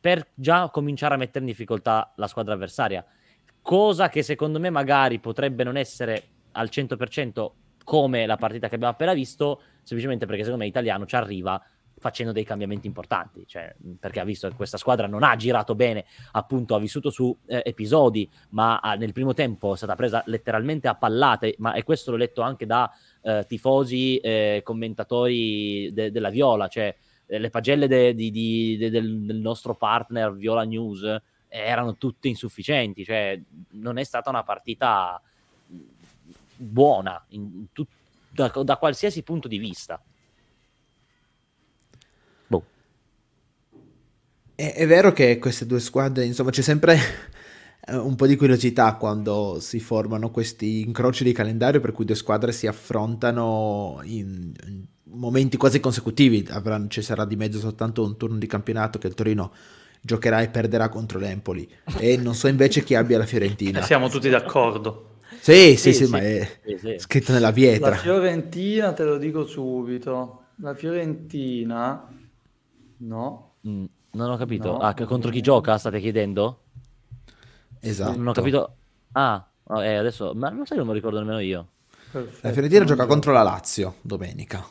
per 0.00 0.28
già 0.34 0.68
cominciare 0.70 1.14
a 1.14 1.16
mettere 1.16 1.40
in 1.40 1.50
difficoltà 1.50 2.12
la 2.16 2.26
squadra 2.28 2.54
avversaria. 2.54 3.04
Cosa 3.60 4.08
che 4.08 4.22
secondo 4.22 4.60
me 4.60 4.70
magari 4.70 5.18
potrebbe 5.18 5.64
non 5.64 5.76
essere 5.76 6.22
al 6.52 6.68
100% 6.70 7.50
come 7.82 8.26
la 8.26 8.36
partita 8.36 8.68
che 8.68 8.74
abbiamo 8.76 8.92
appena 8.92 9.14
visto, 9.14 9.60
semplicemente 9.82 10.26
perché 10.26 10.42
secondo 10.42 10.62
me 10.62 10.68
l'italiano 10.68 11.06
ci 11.06 11.16
arriva 11.16 11.60
facendo 11.98 12.32
dei 12.32 12.44
cambiamenti 12.44 12.86
importanti, 12.86 13.44
cioè, 13.46 13.74
perché 13.98 14.20
ha 14.20 14.24
visto 14.24 14.48
che 14.48 14.54
questa 14.54 14.76
squadra 14.76 15.06
non 15.06 15.22
ha 15.22 15.34
girato 15.36 15.74
bene, 15.74 16.04
appunto 16.32 16.74
ha 16.74 16.78
vissuto 16.78 17.10
su 17.10 17.36
eh, 17.46 17.62
episodi, 17.64 18.28
ma 18.50 18.78
ha, 18.78 18.94
nel 18.94 19.12
primo 19.12 19.32
tempo 19.34 19.74
è 19.74 19.76
stata 19.76 19.94
presa 19.94 20.22
letteralmente 20.26 20.88
a 20.88 20.94
pallate, 20.94 21.54
ma 21.58 21.72
e 21.74 21.84
questo 21.84 22.10
l'ho 22.10 22.16
letto 22.16 22.42
anche 22.42 22.66
da 22.66 22.90
eh, 23.22 23.44
tifosi, 23.48 24.18
eh, 24.18 24.60
commentatori 24.62 25.90
de- 25.92 26.10
della 26.10 26.30
Viola, 26.30 26.68
cioè 26.68 26.94
eh, 27.26 27.38
le 27.38 27.50
pagelle 27.50 27.88
de- 27.88 28.14
di, 28.14 28.76
de- 28.76 28.90
del, 28.90 29.20
del, 29.22 29.36
nostro 29.36 29.74
partner 29.74 30.34
Viola 30.34 30.64
News 30.64 31.20
erano 31.48 31.96
tutte 31.96 32.28
insufficienti, 32.28 33.04
cioè 33.04 33.40
non 33.70 33.96
è 33.96 34.04
stata 34.04 34.28
una 34.28 34.42
partita 34.42 35.20
buona 36.56 37.24
in 37.28 37.66
tut- 37.72 37.88
da, 38.30 38.48
da 38.62 38.76
qualsiasi 38.76 39.22
punto 39.22 39.48
di 39.48 39.58
vista. 39.58 40.00
È, 44.56 44.72
è, 44.74 44.86
vero 44.86 45.12
che 45.12 45.38
queste 45.38 45.66
due 45.66 45.80
squadre, 45.80 46.24
insomma, 46.24 46.50
c'è 46.50 46.62
sempre 46.62 46.98
un 47.92 48.16
po' 48.16 48.26
di 48.26 48.36
curiosità 48.36 48.94
quando 48.94 49.58
si 49.60 49.78
formano 49.80 50.30
questi 50.30 50.80
incroci 50.80 51.24
di 51.24 51.32
calendario 51.32 51.80
per 51.80 51.92
cui 51.92 52.06
due 52.06 52.14
squadre 52.14 52.52
si 52.52 52.66
affrontano 52.66 54.00
in, 54.04 54.52
in 54.66 54.84
momenti 55.10 55.58
quasi 55.58 55.78
consecutivi, 55.78 56.46
Avrà, 56.50 56.82
ci 56.88 57.02
sarà 57.02 57.26
di 57.26 57.36
mezzo 57.36 57.58
soltanto 57.58 58.02
un 58.02 58.16
turno 58.16 58.38
di 58.38 58.46
campionato 58.46 58.98
che 58.98 59.06
il 59.06 59.14
Torino 59.14 59.52
giocherà 60.00 60.40
e 60.40 60.48
perderà 60.48 60.88
contro 60.88 61.18
l'Empoli 61.18 61.68
e 61.98 62.16
non 62.16 62.34
so 62.34 62.48
invece 62.48 62.82
chi 62.82 62.94
abbia 62.94 63.18
la 63.18 63.26
Fiorentina. 63.26 63.82
siamo 63.82 64.08
tutti 64.08 64.30
d'accordo. 64.30 65.18
Sì, 65.40 65.76
sì, 65.76 65.92
sì, 65.92 66.06
sì, 66.06 66.10
ma 66.10 66.20
è 66.20 66.48
sì, 66.64 66.94
scritto 66.98 67.32
nella 67.32 67.52
pietra. 67.52 67.90
La 67.90 67.96
Fiorentina, 67.96 68.92
te 68.92 69.04
lo 69.04 69.18
dico 69.18 69.44
subito, 69.44 70.46
la 70.56 70.74
Fiorentina, 70.74 72.08
no. 72.98 73.54
Mm, 73.66 73.84
non 74.24 74.30
ho 74.30 74.36
capito. 74.36 74.72
No. 74.72 74.78
Ah, 74.78 74.94
contro 74.94 75.30
chi 75.30 75.40
gioca, 75.40 75.78
state 75.78 76.00
chiedendo? 76.00 76.60
Esatto. 77.80 78.16
Non 78.16 78.28
ho 78.28 78.32
capito. 78.32 78.76
Ah, 79.12 79.46
eh, 79.80 79.96
adesso, 79.96 80.32
ma 80.34 80.48
non 80.48 80.66
sai, 80.66 80.76
non 80.76 80.86
me 80.86 80.92
lo 80.92 80.98
ricordo 80.98 81.18
nemmeno 81.18 81.40
io. 81.40 81.68
Perfetto. 82.10 82.46
La 82.46 82.52
Fiorentina 82.52 82.84
gioca 82.84 83.06
contro 83.06 83.32
la 83.32 83.42
Lazio 83.42 83.96
domenica. 84.02 84.64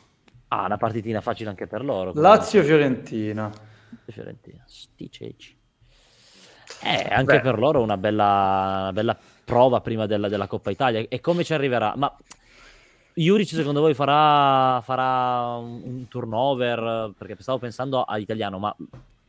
Ah, 0.48 0.64
una 0.64 0.76
partitina 0.76 1.20
facile 1.20 1.50
anche 1.50 1.66
per 1.66 1.84
loro. 1.84 2.12
Lazio-Fiorentina. 2.14 3.50
Fiorentina, 4.06 4.62
sti 4.66 5.10
ceci. 5.10 5.56
Eh, 6.82 7.08
anche 7.10 7.36
Beh. 7.36 7.40
per 7.40 7.58
loro 7.58 7.82
una 7.82 7.96
bella, 7.96 8.78
una 8.82 8.92
bella 8.92 9.16
prova 9.44 9.80
prima 9.80 10.06
della, 10.06 10.28
della, 10.28 10.46
Coppa 10.46 10.70
Italia. 10.70 11.04
E 11.08 11.20
come 11.20 11.44
ci 11.44 11.54
arriverà? 11.54 11.94
Ma 11.96 12.14
Juric 13.14 13.48
secondo 13.48 13.80
voi 13.80 13.94
farà, 13.94 14.80
farà 14.82 15.56
un, 15.56 15.80
un, 15.84 16.08
turnover? 16.08 17.12
Perché 17.16 17.36
stavo 17.40 17.58
pensando 17.58 18.04
all'italiano, 18.04 18.58
ma 18.58 18.76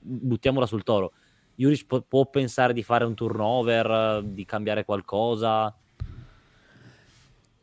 buttiamola 0.07 0.65
sul 0.65 0.83
toro. 0.83 1.11
Juric 1.55 1.85
può, 1.85 2.01
può 2.01 2.25
pensare 2.27 2.71
di 2.71 2.83
fare 2.83 3.03
un 3.03 3.15
turnover, 3.15 4.21
di 4.23 4.45
cambiare 4.45 4.85
qualcosa? 4.85 5.75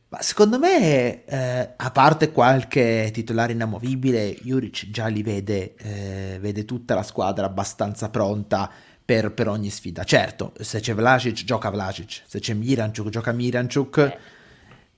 Ma 0.09 0.23
secondo 0.23 0.59
me, 0.59 1.25
eh, 1.25 1.75
a 1.77 1.91
parte 1.91 2.31
qualche 2.31 3.11
titolare 3.13 3.53
inamovibile, 3.53 4.37
Juric 4.43 4.91
già 4.91 5.07
li 5.07 5.23
vede, 5.23 5.75
eh, 5.77 6.39
vede 6.41 6.65
tutta 6.65 6.95
la 6.95 7.03
squadra 7.03 7.47
abbastanza 7.47 8.11
pronta 8.11 8.71
per, 9.05 9.33
per, 9.33 9.49
ogni 9.49 9.71
sfida. 9.71 10.05
Certo, 10.05 10.53
se 10.61 10.81
c'è 10.81 10.95
Vlasic, 10.95 11.45
gioca 11.45 11.71
Vlasic, 11.71 12.23
se 12.27 12.39
c'è 12.39 12.55
Miranchuk, 12.55 13.09
gioca 13.09 13.33
Miranchuk, 13.33 13.97
eh. 13.99 14.19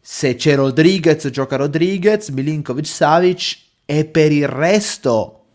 se 0.00 0.34
c'è 0.34 0.54
Rodriguez, 0.54 1.28
gioca 1.28 1.56
Rodriguez, 1.56 2.28
Milinkovic, 2.28 2.86
Savic, 2.86 3.58
e 3.84 4.04
per 4.06 4.32
il 4.32 4.48
resto... 4.48 5.45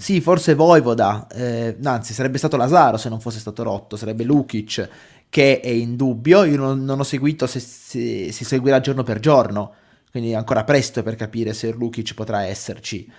Sì, 0.00 0.22
forse 0.22 0.54
Voivoda, 0.54 1.26
eh, 1.30 1.76
anzi 1.84 2.14
sarebbe 2.14 2.38
stato 2.38 2.56
Lazaro 2.56 2.96
se 2.96 3.10
non 3.10 3.20
fosse 3.20 3.38
stato 3.38 3.62
rotto, 3.62 3.96
sarebbe 3.96 4.24
Lukic, 4.24 4.88
che 5.28 5.60
è 5.60 5.68
in 5.68 5.94
dubbio, 5.94 6.44
io 6.44 6.56
non, 6.56 6.84
non 6.84 7.00
ho 7.00 7.02
seguito 7.02 7.46
se, 7.46 7.60
se, 7.60 8.32
si 8.32 8.44
seguirà 8.44 8.80
giorno 8.80 9.02
per 9.02 9.20
giorno, 9.20 9.74
quindi 10.10 10.30
è 10.30 10.36
ancora 10.36 10.64
presto 10.64 11.02
per 11.02 11.16
capire 11.16 11.52
se 11.52 11.70
Lukic 11.72 12.14
potrà 12.14 12.44
esserci. 12.44 13.12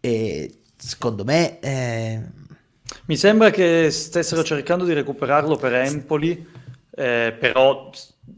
E 0.00 0.58
secondo 0.76 1.24
me... 1.24 1.60
Eh... 1.60 2.22
Mi 3.06 3.16
sembra 3.16 3.48
che 3.48 3.90
stessero 3.90 4.44
cercando 4.44 4.84
di 4.84 4.92
recuperarlo 4.92 5.56
per 5.56 5.72
Empoli, 5.76 6.46
eh, 6.90 7.34
però 7.40 7.90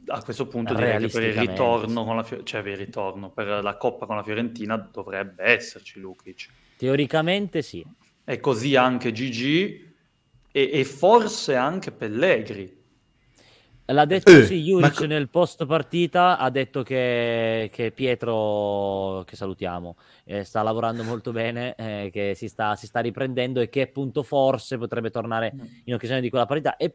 a 0.06 0.22
questo 0.22 0.46
punto 0.46 0.74
direi 0.74 1.00
che 1.00 1.08
per 1.08 1.24
il 1.24 1.34
ritorno, 1.34 2.04
con 2.04 2.14
la, 2.14 2.24
cioè 2.24 2.62
per 2.62 2.70
il 2.70 2.76
ritorno 2.76 3.30
per 3.30 3.64
la 3.64 3.76
Coppa 3.76 4.06
con 4.06 4.14
la 4.14 4.22
Fiorentina 4.22 4.76
dovrebbe 4.76 5.42
esserci 5.42 5.98
Lukic. 5.98 6.48
Teoricamente 6.80 7.60
sì. 7.60 7.84
E 8.24 8.40
così 8.40 8.74
anche 8.74 9.12
Gigi 9.12 9.92
e, 10.50 10.70
e 10.72 10.84
forse 10.84 11.54
anche 11.54 11.92
Pellegri 11.92 12.78
L'ha 13.84 14.06
detto 14.06 14.30
eh, 14.30 14.46
sì, 14.46 14.62
Juric 14.62 15.00
ma... 15.00 15.06
nel 15.08 15.28
post 15.28 15.66
partita 15.66 16.38
ha 16.38 16.48
detto 16.48 16.82
che, 16.82 17.68
che 17.70 17.90
Pietro, 17.90 19.24
che 19.26 19.36
salutiamo, 19.36 19.96
eh, 20.24 20.42
sta 20.44 20.62
lavorando 20.62 21.02
molto 21.02 21.32
bene, 21.32 21.74
eh, 21.74 22.08
che 22.10 22.34
si 22.34 22.48
sta, 22.48 22.76
si 22.76 22.86
sta, 22.86 23.00
riprendendo 23.00 23.60
e 23.60 23.68
che 23.68 23.82
appunto 23.82 24.22
forse 24.22 24.78
potrebbe 24.78 25.10
tornare 25.10 25.52
mm. 25.54 25.60
in 25.84 25.94
occasione 25.94 26.22
di 26.22 26.30
quella 26.30 26.46
partita 26.46 26.76
e 26.76 26.94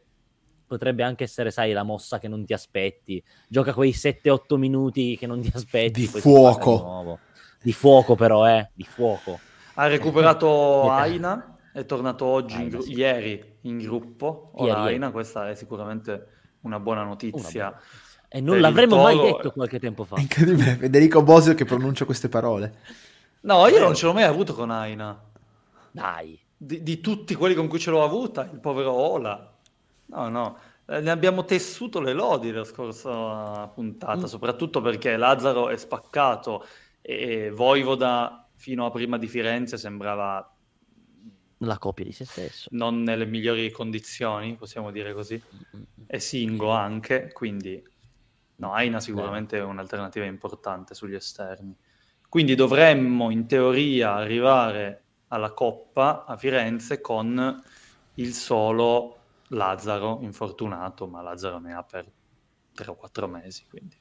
potrebbe 0.66 1.02
anche 1.02 1.22
essere, 1.22 1.50
sai, 1.50 1.72
la 1.72 1.84
mossa 1.84 2.18
che 2.18 2.28
non 2.28 2.44
ti 2.44 2.54
aspetti. 2.54 3.22
Gioca 3.46 3.72
quei 3.72 3.92
7-8 3.92 4.56
minuti 4.56 5.16
che 5.16 5.26
non 5.26 5.40
ti 5.40 5.52
aspetti. 5.54 6.00
Di 6.00 6.06
fuoco. 6.06 7.20
Di, 7.58 7.64
di 7.64 7.72
fuoco 7.72 8.14
però, 8.14 8.48
eh, 8.48 8.70
di 8.72 8.84
fuoco. 8.84 9.38
Ha 9.78 9.86
recuperato 9.86 10.88
Aina, 10.92 11.58
è 11.72 11.84
tornato 11.84 12.24
oggi, 12.24 12.54
Aina, 12.54 12.64
in 12.64 12.70
gru- 12.70 12.82
sì. 12.82 12.92
ieri 12.92 13.58
in 13.62 13.78
gruppo. 13.78 14.50
Ora 14.54 14.80
ieri, 14.80 14.94
Aina, 14.94 15.10
questa 15.10 15.48
è 15.48 15.54
sicuramente 15.54 16.26
una 16.60 16.80
buona 16.80 17.02
notizia. 17.02 17.68
Una 17.68 17.80
E 18.28 18.40
non 18.40 18.60
l'avremmo 18.60 19.02
mai 19.02 19.18
detto 19.18 19.52
qualche 19.52 19.78
tempo 19.78 20.04
fa. 20.04 20.18
incredibile, 20.18 20.76
Federico 20.76 21.22
Bosio 21.22 21.54
che 21.54 21.64
pronuncia 21.64 22.04
queste 22.04 22.28
parole. 22.28 22.74
No, 23.40 23.66
io 23.68 23.78
non 23.78 23.94
ce 23.94 24.06
l'ho 24.06 24.12
mai 24.12 24.24
avuto 24.24 24.54
con 24.54 24.70
Aina. 24.70 25.18
Dai. 25.90 26.38
Di, 26.56 26.82
di 26.82 27.00
tutti 27.00 27.34
quelli 27.34 27.54
con 27.54 27.68
cui 27.68 27.78
ce 27.78 27.90
l'ho 27.90 28.02
avuta, 28.02 28.48
il 28.50 28.58
povero 28.58 28.92
Ola. 28.92 29.52
No, 30.06 30.28
no, 30.28 30.58
eh, 30.86 31.00
ne 31.00 31.10
abbiamo 31.10 31.44
tessuto 31.44 32.00
le 32.00 32.12
lodi 32.12 32.52
la 32.52 32.64
scorsa 32.64 33.66
puntata, 33.68 34.22
mm. 34.22 34.24
soprattutto 34.24 34.80
perché 34.80 35.16
Lazzaro 35.16 35.68
è 35.68 35.76
spaccato 35.76 36.64
e 37.02 37.50
Voivoda 37.50 38.45
fino 38.56 38.86
a 38.86 38.90
prima 38.90 39.18
di 39.18 39.28
Firenze 39.28 39.76
sembrava 39.76 40.52
la 41.58 41.78
copia 41.78 42.04
di 42.04 42.12
se 42.12 42.24
stesso. 42.24 42.68
Non 42.72 43.02
nelle 43.02 43.24
migliori 43.24 43.70
condizioni, 43.70 44.56
possiamo 44.56 44.90
dire 44.90 45.14
così. 45.14 45.40
È 46.06 46.18
singo 46.18 46.70
anche, 46.70 47.30
quindi 47.32 47.82
no, 48.56 48.72
Aina 48.72 49.00
sicuramente 49.00 49.58
è 49.58 49.62
un'alternativa 49.62 50.24
importante 50.24 50.94
sugli 50.94 51.14
esterni. 51.14 51.74
Quindi 52.28 52.54
dovremmo 52.54 53.30
in 53.30 53.46
teoria 53.46 54.14
arrivare 54.14 55.02
alla 55.28 55.52
Coppa 55.52 56.24
a 56.24 56.36
Firenze 56.36 57.00
con 57.00 57.62
il 58.14 58.32
solo 58.32 59.18
Lazzaro 59.48 60.18
infortunato, 60.22 61.06
ma 61.06 61.22
Lazzaro 61.22 61.58
ne 61.58 61.74
ha 61.74 61.82
per 61.82 62.10
3 62.74 62.90
o 62.90 62.94
4 62.96 63.28
mesi, 63.28 63.66
quindi 63.68 63.96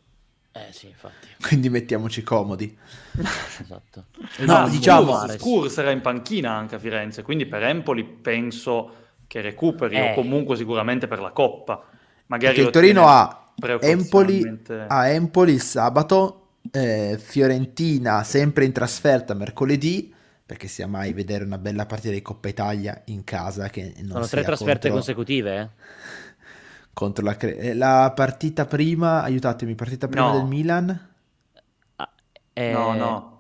eh 0.58 0.72
sì, 0.72 0.88
infatti. 0.88 1.28
Quindi 1.46 1.70
mettiamoci 1.70 2.24
comodi. 2.24 2.76
esatto. 3.60 4.06
No, 4.40 4.62
no 4.62 4.70
diciamo, 4.70 5.28
Scur 5.28 5.70
sarà 5.70 5.92
in 5.92 6.00
panchina 6.00 6.52
anche 6.52 6.76
a 6.76 6.80
Firenze, 6.80 7.24
quindi 7.24 7.46
per 7.46 7.64
Empoli 7.64 8.06
penso 8.06 9.04
che 9.28 9.42
recuperi, 9.42 9.98
eh. 9.98 10.12
o 10.12 10.14
comunque 10.14 10.56
sicuramente 10.56 11.08
per 11.08 11.20
la 11.20 11.32
Coppa. 11.32 11.84
Magari 12.28 12.62
il 12.62 12.70
Torino 12.70 13.08
ha 13.08 13.52
Empoli, 13.82 14.62
a 14.88 15.08
Empoli 15.10 15.54
il 15.54 15.62
sabato, 15.62 16.48
eh, 16.72 17.18
Fiorentina 17.22 18.24
sempre 18.24 18.64
in 18.64 18.72
trasferta 18.72 19.34
mercoledì, 19.34 20.14
perché 20.46 20.68
sia 20.68 20.88
mai 20.88 21.12
vedere 21.12 21.44
una 21.44 21.58
bella 21.58 21.86
partita 21.86 22.14
di 22.14 22.22
Coppa 22.22 22.48
Italia 22.48 23.02
in 23.06 23.24
casa 23.24 23.70
che 23.70 23.94
non 23.98 24.12
Sono 24.12 24.28
tre 24.28 24.44
trasferte 24.44 24.90
contro... 24.90 24.94
consecutive, 24.94 25.60
eh? 25.60 25.70
Contro 26.96 27.26
la, 27.26 27.36
Cre- 27.36 27.74
la 27.74 28.14
partita 28.16 28.66
prima, 28.66 29.22
aiutatemi, 29.22 29.76
partita 29.76 30.08
prima 30.08 30.32
no. 30.32 30.38
del 30.38 30.46
Milan? 30.46 31.10
Ah, 31.98 32.10
eh... 32.54 32.72
No, 32.72 32.94
no. 32.94 33.34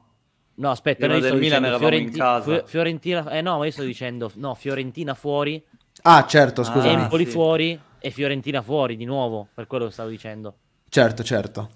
No, 0.57 0.69
aspetta, 0.71 1.07
noi 1.07 1.19
del 1.19 1.37
Milan 1.37 1.65
eravamo 1.65 1.89
Fiorenti- 1.89 2.11
in 2.11 2.17
casa. 2.17 2.63
Fiorentina, 2.65 3.29
eh 3.29 3.41
no, 3.41 3.57
ma 3.57 3.65
io 3.65 3.71
sto 3.71 3.83
dicendo, 3.83 4.31
no, 4.35 4.53
Fiorentina 4.55 5.13
fuori. 5.13 5.61
Ah, 6.03 6.25
certo, 6.25 6.63
scusa. 6.63 6.89
Empoli 6.89 7.25
sì. 7.25 7.31
fuori 7.31 7.79
e 7.99 8.09
Fiorentina 8.11 8.61
fuori 8.61 8.95
di 8.95 9.03
nuovo, 9.03 9.47
per 9.53 9.67
quello 9.67 9.87
che 9.87 9.91
stavo 9.91 10.09
dicendo. 10.09 10.55
Certo, 10.87 11.23
certo. 11.23 11.69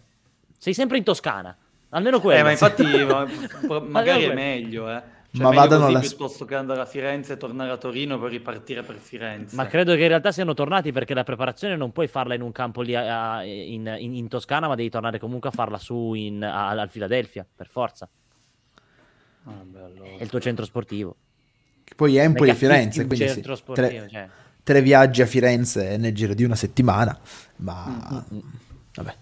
Sei 0.58 0.74
sempre 0.74 0.98
in 0.98 1.04
Toscana. 1.04 1.56
Almeno 1.90 2.22
quello. 2.22 2.40
Eh, 2.40 2.44
ma 2.44 2.52
infatti 2.52 2.84
magari 3.88 4.24
è 4.24 4.34
meglio, 4.34 4.90
eh. 4.90 5.02
Cioè, 5.32 5.44
ma 5.44 5.52
vadano 5.52 5.86
alla... 5.86 6.00
piuttosto 6.00 6.44
che 6.44 6.56
andare 6.56 6.82
a 6.82 6.86
Firenze 6.86 7.34
e 7.34 7.38
tornare 7.38 7.70
a 7.70 7.78
Torino 7.78 8.20
per 8.20 8.32
ripartire 8.32 8.82
per 8.82 8.96
Firenze. 8.96 9.56
Ma 9.56 9.68
credo 9.68 9.94
che 9.94 10.02
in 10.02 10.08
realtà 10.08 10.32
siano 10.32 10.56
tornati 10.56 10.92
perché 10.92 11.14
la 11.14 11.24
preparazione 11.24 11.76
non 11.76 11.92
puoi 11.92 12.08
farla 12.08 12.34
in 12.34 12.42
un 12.42 12.52
campo 12.52 12.82
lì 12.82 12.96
a, 12.96 13.36
a, 13.36 13.44
in, 13.44 13.96
in, 14.00 14.16
in, 14.16 14.28
Toscana, 14.28 14.68
ma 14.68 14.74
devi 14.74 14.90
tornare 14.90 15.20
comunque 15.20 15.50
a 15.50 15.52
farla 15.52 15.78
su 15.78 16.14
in, 16.14 16.44
a, 16.44 16.70
al 16.70 16.90
Philadelphia, 16.90 17.46
per 17.56 17.68
forza. 17.68 18.10
Ah, 19.44 19.52
beh, 19.64 19.82
allora... 19.82 20.10
È 20.18 20.24
il 20.24 20.30
tuo 20.30 20.40
centro 20.40 20.66
sportivo. 20.66 21.16
Che 21.84 21.94
poi 21.94 22.18
è 22.18 22.24
Empoli 22.24 22.50
e 22.50 22.56
Firenze, 22.56 23.06
quindi 23.06 23.30
sì. 23.30 23.42
Sportivo, 23.44 23.74
tre, 23.74 24.08
cioè. 24.10 24.28
tre, 24.64 24.82
viaggi 24.82 25.22
a 25.22 25.28
Firenze 25.28 25.98
nel 25.98 26.14
giro 26.14 26.34
di 26.34 26.44
una 26.44 26.56
settimana, 26.56 27.18
ma... 27.58 28.26
Mm-hmm. 28.34 28.46
Vabbè. 28.96 29.16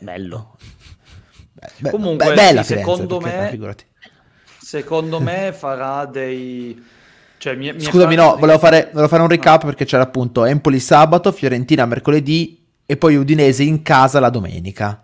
Bello. 0.00 0.56
Beh, 1.80 1.90
Comunque, 1.90 2.28
beh, 2.28 2.34
bella 2.34 2.62
sì, 2.62 2.68
Firenze, 2.68 2.90
secondo 2.92 3.20
me... 3.20 3.48
Figurati 3.50 3.84
secondo 4.70 5.18
me 5.20 5.52
farà 5.52 6.04
dei... 6.04 6.80
Cioè, 7.38 7.56
mi, 7.56 7.72
mi 7.72 7.80
Scusami, 7.80 8.14
no, 8.14 8.36
volevo 8.38 8.58
fare, 8.60 8.90
volevo 8.92 9.08
fare, 9.08 9.22
un 9.22 9.28
recap 9.28 9.64
perché 9.64 9.84
c'era 9.84 10.04
appunto 10.04 10.44
Empoli 10.44 10.78
sabato, 10.78 11.32
Fiorentina 11.32 11.86
mercoledì 11.86 12.64
e 12.86 12.96
poi 12.96 13.16
Udinese 13.16 13.64
in 13.64 13.82
casa 13.82 14.20
la 14.20 14.30
domenica. 14.30 15.02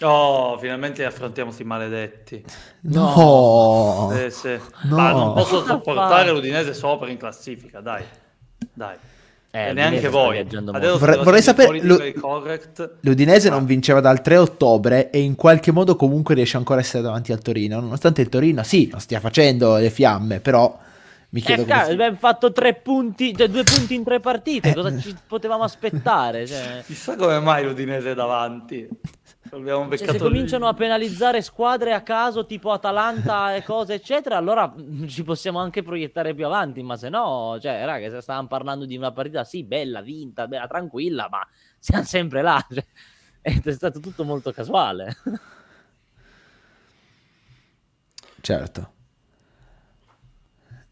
Oh, 0.00 0.56
finalmente 0.56 1.04
affrontiamo 1.04 1.48
questi 1.48 1.66
maledetti. 1.66 2.42
No, 2.82 4.10
sì, 4.14 4.30
sì. 4.30 4.60
no. 4.84 4.96
Ma 4.96 5.10
non 5.10 5.34
posso 5.34 5.62
sopportare 5.62 6.30
l'Udinese 6.30 6.72
sopra 6.72 7.10
in 7.10 7.18
classifica, 7.18 7.80
dai, 7.80 8.04
dai. 8.72 8.96
Eh, 9.54 9.68
e 9.68 9.72
neanche 9.74 10.08
voi. 10.08 10.42
Vorrei, 10.44 11.22
vorrei 11.22 11.42
sapere, 11.42 11.78
l'Udinese 13.00 13.50
non 13.50 13.66
vinceva 13.66 14.00
dal 14.00 14.22
3 14.22 14.38
ottobre 14.38 15.10
e 15.10 15.20
in 15.20 15.34
qualche 15.34 15.72
modo 15.72 15.94
comunque 15.94 16.34
riesce 16.34 16.56
ancora 16.56 16.78
a 16.78 16.82
essere 16.82 17.02
davanti 17.02 17.32
al 17.32 17.42
Torino, 17.42 17.78
nonostante 17.78 18.22
il 18.22 18.30
Torino 18.30 18.62
sì, 18.62 18.88
non 18.90 19.00
stia 19.00 19.20
facendo 19.20 19.76
le 19.76 19.90
fiamme, 19.90 20.40
però 20.40 20.74
mi 21.28 21.40
chiedo... 21.42 21.62
Eh, 21.62 21.66
come... 21.66 21.82
abbiamo 21.82 22.16
fatto 22.16 22.50
tre 22.50 22.72
punti, 22.76 23.36
cioè 23.36 23.48
due 23.48 23.62
punti 23.62 23.94
in 23.94 24.04
tre 24.04 24.20
partite, 24.20 24.70
eh. 24.70 24.74
cosa 24.74 24.98
ci 24.98 25.14
potevamo 25.26 25.64
aspettare? 25.64 26.46
Cioè... 26.46 26.82
Chissà 26.86 27.14
come 27.16 27.38
mai 27.38 27.64
l'Udinese 27.64 28.12
è 28.12 28.14
davanti. 28.14 28.88
Cioè, 29.48 29.96
se 29.96 30.18
cominciano 30.18 30.68
a 30.68 30.74
penalizzare 30.74 31.42
squadre 31.42 31.92
a 31.92 32.02
caso 32.02 32.46
tipo 32.46 32.70
Atalanta 32.70 33.54
e 33.54 33.62
cose 33.62 33.94
eccetera, 33.94 34.36
allora 34.36 34.72
ci 35.06 35.24
possiamo 35.24 35.58
anche 35.58 35.82
proiettare 35.82 36.34
più 36.34 36.46
avanti, 36.46 36.82
ma 36.82 36.96
se 36.96 37.08
no, 37.08 37.58
cioè, 37.60 37.84
raga, 37.84 38.08
se 38.08 38.20
stavamo 38.20 38.46
parlando 38.46 38.86
di 38.86 38.96
una 38.96 39.10
partita 39.12 39.44
sì, 39.44 39.64
bella, 39.64 40.00
vinta, 40.00 40.46
bella, 40.46 40.66
tranquilla, 40.66 41.28
ma 41.28 41.46
siamo 41.78 42.04
sempre 42.04 42.42
là, 42.42 42.64
cioè, 42.72 42.84
è 43.42 43.72
stato 43.72 44.00
tutto 44.00 44.24
molto 44.24 44.52
casuale. 44.52 45.16
Certo. 48.40 48.92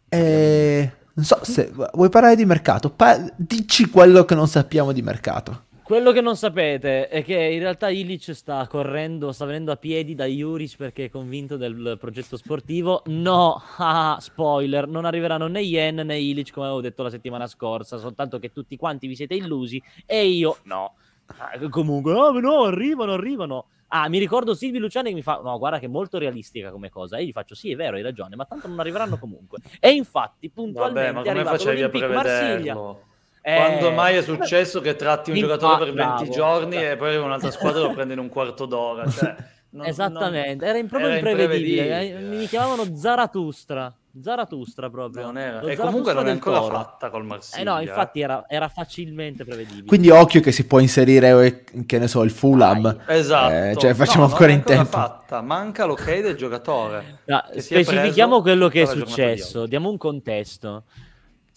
E... 0.09 0.93
Non 1.13 1.25
so 1.25 1.41
se 1.43 1.71
vuoi 1.93 2.09
parlare 2.09 2.37
di 2.37 2.45
mercato, 2.45 2.91
pa- 2.91 3.31
dici 3.37 3.91
quello 3.91 4.25
che 4.25 4.35
non 4.35 4.49
sappiamo 4.49 4.93
di 4.93 5.03
mercato. 5.03 5.65
Quello 5.90 6.12
che 6.12 6.20
non 6.20 6.37
sapete 6.37 7.09
è 7.09 7.24
che 7.24 7.35
in 7.35 7.59
realtà 7.59 7.88
Ilic 7.88 8.33
sta 8.33 8.64
correndo, 8.68 9.33
sta 9.33 9.44
venendo 9.44 9.72
a 9.72 9.76
piedi 9.76 10.14
da 10.14 10.24
Juric 10.24 10.76
perché 10.76 11.07
è 11.07 11.11
convinto 11.11 11.57
del 11.57 11.96
progetto 11.98 12.37
sportivo. 12.37 13.03
No, 13.07 13.61
ah, 13.79 14.16
spoiler, 14.20 14.87
non 14.87 15.05
arriveranno 15.05 15.48
né 15.48 15.62
Yen 15.62 15.96
né 15.96 16.16
Ilic 16.16 16.53
come 16.53 16.66
avevo 16.66 16.81
detto 16.81 17.03
la 17.03 17.11
settimana 17.11 17.48
scorsa, 17.48 17.96
soltanto 17.96 18.38
che 18.38 18.53
tutti 18.53 18.76
quanti 18.76 19.09
vi 19.09 19.16
siete 19.16 19.35
illusi 19.35 19.83
e 20.07 20.29
io 20.29 20.59
no. 20.62 20.94
Ah, 21.26 21.59
comunque, 21.68 22.12
no, 22.12 22.31
no, 22.38 22.62
arrivano, 22.62 23.14
arrivano. 23.14 23.66
Ah, 23.88 24.09
mi 24.09 24.18
ricordo 24.18 24.55
Silvi 24.55 24.79
Luciani 24.79 25.09
che 25.09 25.16
mi 25.16 25.22
fa: 25.22 25.40
No, 25.42 25.59
guarda 25.59 25.81
che 25.81 25.87
è 25.87 25.88
molto 25.88 26.18
realistica 26.18 26.70
come 26.70 26.88
cosa. 26.88 27.16
E 27.16 27.22
io 27.22 27.26
gli 27.26 27.33
faccio: 27.33 27.57
Sì, 27.57 27.72
è 27.72 27.74
vero, 27.74 27.96
hai 27.96 28.03
ragione, 28.03 28.37
ma 28.37 28.44
tanto 28.44 28.68
non 28.68 28.79
arriveranno 28.79 29.18
comunque. 29.18 29.59
E 29.81 29.90
infatti, 29.90 30.50
puntualmente 30.50 31.12
Vabbè, 31.14 31.33
ma 31.33 31.42
come 31.42 31.59
facevi 31.59 31.83
a 31.83 32.09
Marsiglia. 32.11 33.09
Eh, 33.42 33.57
Quando 33.57 33.90
mai 33.92 34.16
è 34.16 34.22
successo 34.22 34.81
che 34.81 34.96
tratti 34.96 35.31
un 35.31 35.38
giocatore 35.38 35.87
per 35.87 35.94
20 35.94 35.94
bravo. 35.94 36.31
giorni 36.31 36.76
e 36.76 36.96
poi 36.96 37.16
un'altra 37.16 37.50
squadra 37.53 37.81
lo 37.81 37.92
prende 37.92 38.12
in 38.12 38.18
un 38.18 38.29
quarto 38.29 38.66
d'ora? 38.66 39.09
Cioè, 39.09 39.35
non, 39.70 39.87
Esattamente, 39.87 40.66
non... 40.66 40.76
era 40.76 40.87
proprio 40.87 41.11
era 41.11 41.18
imprevedibile. 41.18 41.83
imprevedibile. 41.83 42.37
Mi 42.37 42.46
chiamavano 42.46 42.96
Zaratustra. 42.96 43.94
Zaratustra 44.20 44.90
proprio. 44.90 45.26
Non 45.26 45.38
era. 45.38 45.61
e 45.61 45.76
comunque 45.76 46.12
non 46.12 46.26
è 46.26 46.31
ancora 46.31 46.59
toro. 46.59 46.74
fatta 46.74 47.11
col 47.11 47.24
Marsiglia. 47.24 47.61
Eh 47.61 47.64
no, 47.64 47.81
infatti 47.81 48.20
era, 48.20 48.44
era, 48.48 48.68
facilmente 48.68 49.44
prevedibile. 49.44 49.87
Quindi 49.87 50.11
occhio 50.11 50.40
che 50.40 50.50
si 50.50 50.66
può 50.66 50.81
inserire, 50.81 51.46
eh, 51.46 51.85
che 51.87 51.98
ne 51.98 52.09
so, 52.09 52.22
il 52.24 52.33
Fulham. 52.33 52.83
Dai. 52.83 53.18
Esatto. 53.18 53.55
Eh, 53.55 53.76
cioè 53.76 53.94
facciamo 53.94 54.24
no, 54.24 54.33
ancora 54.33 54.50
in 54.50 54.64
tempo. 54.64 54.85
fatta. 54.87 55.40
Manca 55.40 55.85
l'ok 55.85 56.20
del 56.20 56.35
giocatore. 56.35 57.20
No, 57.26 57.44
specifichiamo 57.57 58.42
quello 58.42 58.66
che 58.66 58.83
è 58.83 58.87
successo. 58.87 59.66
Diamo 59.66 59.88
un 59.88 59.96
contesto. 59.96 60.85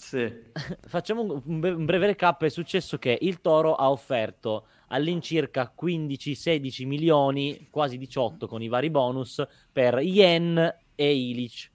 Sì. 0.04 0.32
Facciamo 0.86 1.22
un, 1.22 1.42
un, 1.46 1.86
breve 1.86 2.08
recap. 2.08 2.44
È 2.44 2.50
successo 2.50 2.98
che 2.98 3.18
il 3.22 3.40
Toro 3.40 3.76
ha 3.76 3.90
offerto 3.90 4.66
all'incirca 4.88 5.74
15-16 5.82 6.86
milioni, 6.86 7.68
quasi 7.72 7.98
18 7.98 8.48
con 8.48 8.62
i 8.62 8.68
vari 8.68 8.90
bonus, 8.90 9.44
per 9.72 10.00
Yen 10.00 10.76
e 10.94 11.16
Ilic. 11.16 11.72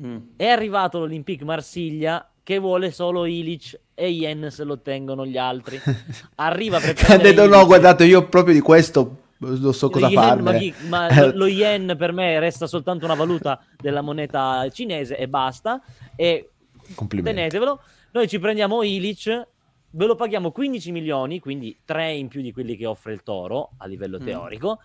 Mm. 0.00 0.16
È 0.36 0.46
arrivato 0.46 0.98
l'Olympique 0.98 1.46
Marsiglia 1.46 2.28
che 2.42 2.58
vuole 2.58 2.90
solo 2.90 3.24
Ilic 3.24 3.78
e 3.94 4.08
Yen 4.08 4.50
se 4.50 4.64
lo 4.64 4.74
ottengono 4.74 5.24
gli 5.24 5.38
altri. 5.38 5.80
Arriva 6.36 6.80
per 6.80 6.96
Ha 7.08 7.16
detto 7.16 7.46
no, 7.46 7.64
guardate, 7.64 8.04
io 8.04 8.28
proprio 8.28 8.54
di 8.54 8.60
questo 8.60 9.20
non 9.42 9.74
so 9.74 9.90
cosa 9.90 10.08
fare. 10.08 10.40
Ma, 10.40 10.52
ma 10.88 11.20
lo, 11.20 11.32
lo, 11.34 11.46
yen 11.46 11.96
per 11.98 12.12
me 12.12 12.38
resta 12.38 12.66
soltanto 12.68 13.04
una 13.04 13.14
valuta 13.14 13.60
della 13.76 14.00
moneta 14.00 14.68
cinese 14.70 15.16
e 15.16 15.26
basta. 15.28 15.82
E 16.14 16.51
Complimenti. 16.94 17.36
Tenetevelo. 17.36 17.80
Noi 18.12 18.28
ci 18.28 18.38
prendiamo 18.38 18.82
Ilic, 18.82 19.48
ve 19.90 20.06
lo 20.06 20.14
paghiamo 20.14 20.50
15 20.50 20.92
milioni, 20.92 21.38
quindi 21.38 21.80
3 21.84 22.12
in 22.12 22.28
più 22.28 22.40
di 22.40 22.52
quelli 22.52 22.76
che 22.76 22.86
offre 22.86 23.12
il 23.12 23.22
Toro 23.22 23.72
a 23.78 23.86
livello 23.86 24.18
mm. 24.20 24.24
teorico, 24.24 24.80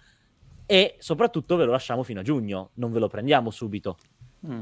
e 0.65 0.95
soprattutto 0.99 1.55
ve 1.55 1.65
lo 1.65 1.71
lasciamo 1.71 2.03
fino 2.03 2.19
a 2.19 2.23
giugno, 2.23 2.71
non 2.75 2.91
ve 2.91 2.99
lo 2.99 3.07
prendiamo 3.07 3.49
subito. 3.51 3.97
Mm. 4.45 4.61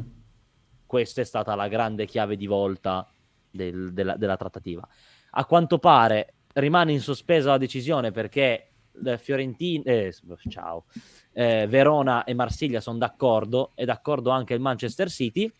Questa 0.86 1.22
è 1.22 1.24
stata 1.24 1.56
la 1.56 1.68
grande 1.68 2.06
chiave 2.06 2.36
di 2.36 2.46
volta 2.46 3.10
del, 3.50 3.92
della, 3.94 4.16
della, 4.16 4.38
trattativa. 4.38 4.88
A 5.32 5.46
quanto 5.46 5.80
pare 5.80 6.34
rimane 6.54 6.92
in 6.92 7.02
sospesa 7.02 7.52
la 7.52 7.58
decisione 7.58 8.12
perché 8.12 8.70
eh, 9.04 9.18
Fiorentina, 9.18 9.84
eh, 9.86 10.14
ciao, 10.48 10.86
eh, 11.34 11.66
Verona 11.68 12.24
e 12.24 12.34
Marsiglia 12.34 12.80
sono 12.80 12.98
d'accordo, 12.98 13.72
è 13.76 13.84
d'accordo 13.84 14.30
anche 14.30 14.54
il 14.54 14.62
Manchester 14.62 15.10
City 15.10 15.52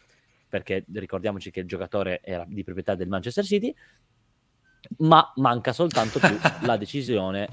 perché 0.56 0.86
ricordiamoci 0.94 1.52
che 1.52 1.60
il 1.60 1.68
giocatore 1.68 2.22
era 2.24 2.46
di 2.48 2.64
proprietà 2.64 2.96
del 2.96 3.10
Manchester 3.10 3.44
City, 3.44 3.76
ma 5.00 5.34
manca 5.36 5.74
soltanto 5.74 6.18
più 6.18 6.38
la 6.66 6.78
decisione. 6.78 7.50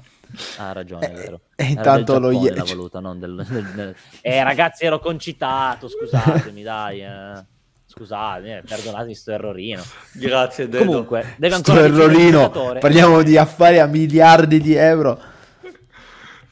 Ha 0.57 0.71
ragione, 0.71 1.07
è 1.07 1.11
eh, 1.11 1.13
vero. 1.13 1.41
E 1.53 1.65
intanto 1.65 2.17
lo 2.17 2.31
Giappone, 2.31 2.55
la 2.55 2.63
valuta, 2.75 2.99
non 3.01 3.19
del, 3.19 3.45
del, 3.45 3.65
del... 3.73 3.95
Eh, 4.21 4.41
ragazzi, 4.41 4.85
ero 4.85 4.99
concitato, 4.99 5.89
scusatemi, 5.89 6.63
dai. 6.63 7.01
Eh. 7.01 7.45
Scusate, 7.85 8.57
eh, 8.57 8.61
perdonatemi 8.61 9.13
sto 9.13 9.31
errorino. 9.33 9.83
Grazie, 10.13 10.69
Dedo. 10.69 10.85
Comunque, 10.85 11.35
deve 11.37 11.55
ancora 11.55 11.79
sto 11.79 11.85
errorino. 11.85 12.49
Parliamo 12.79 13.21
di 13.21 13.37
affari 13.37 13.79
a 13.79 13.85
miliardi 13.85 14.61
di 14.61 14.75
euro. 14.75 15.19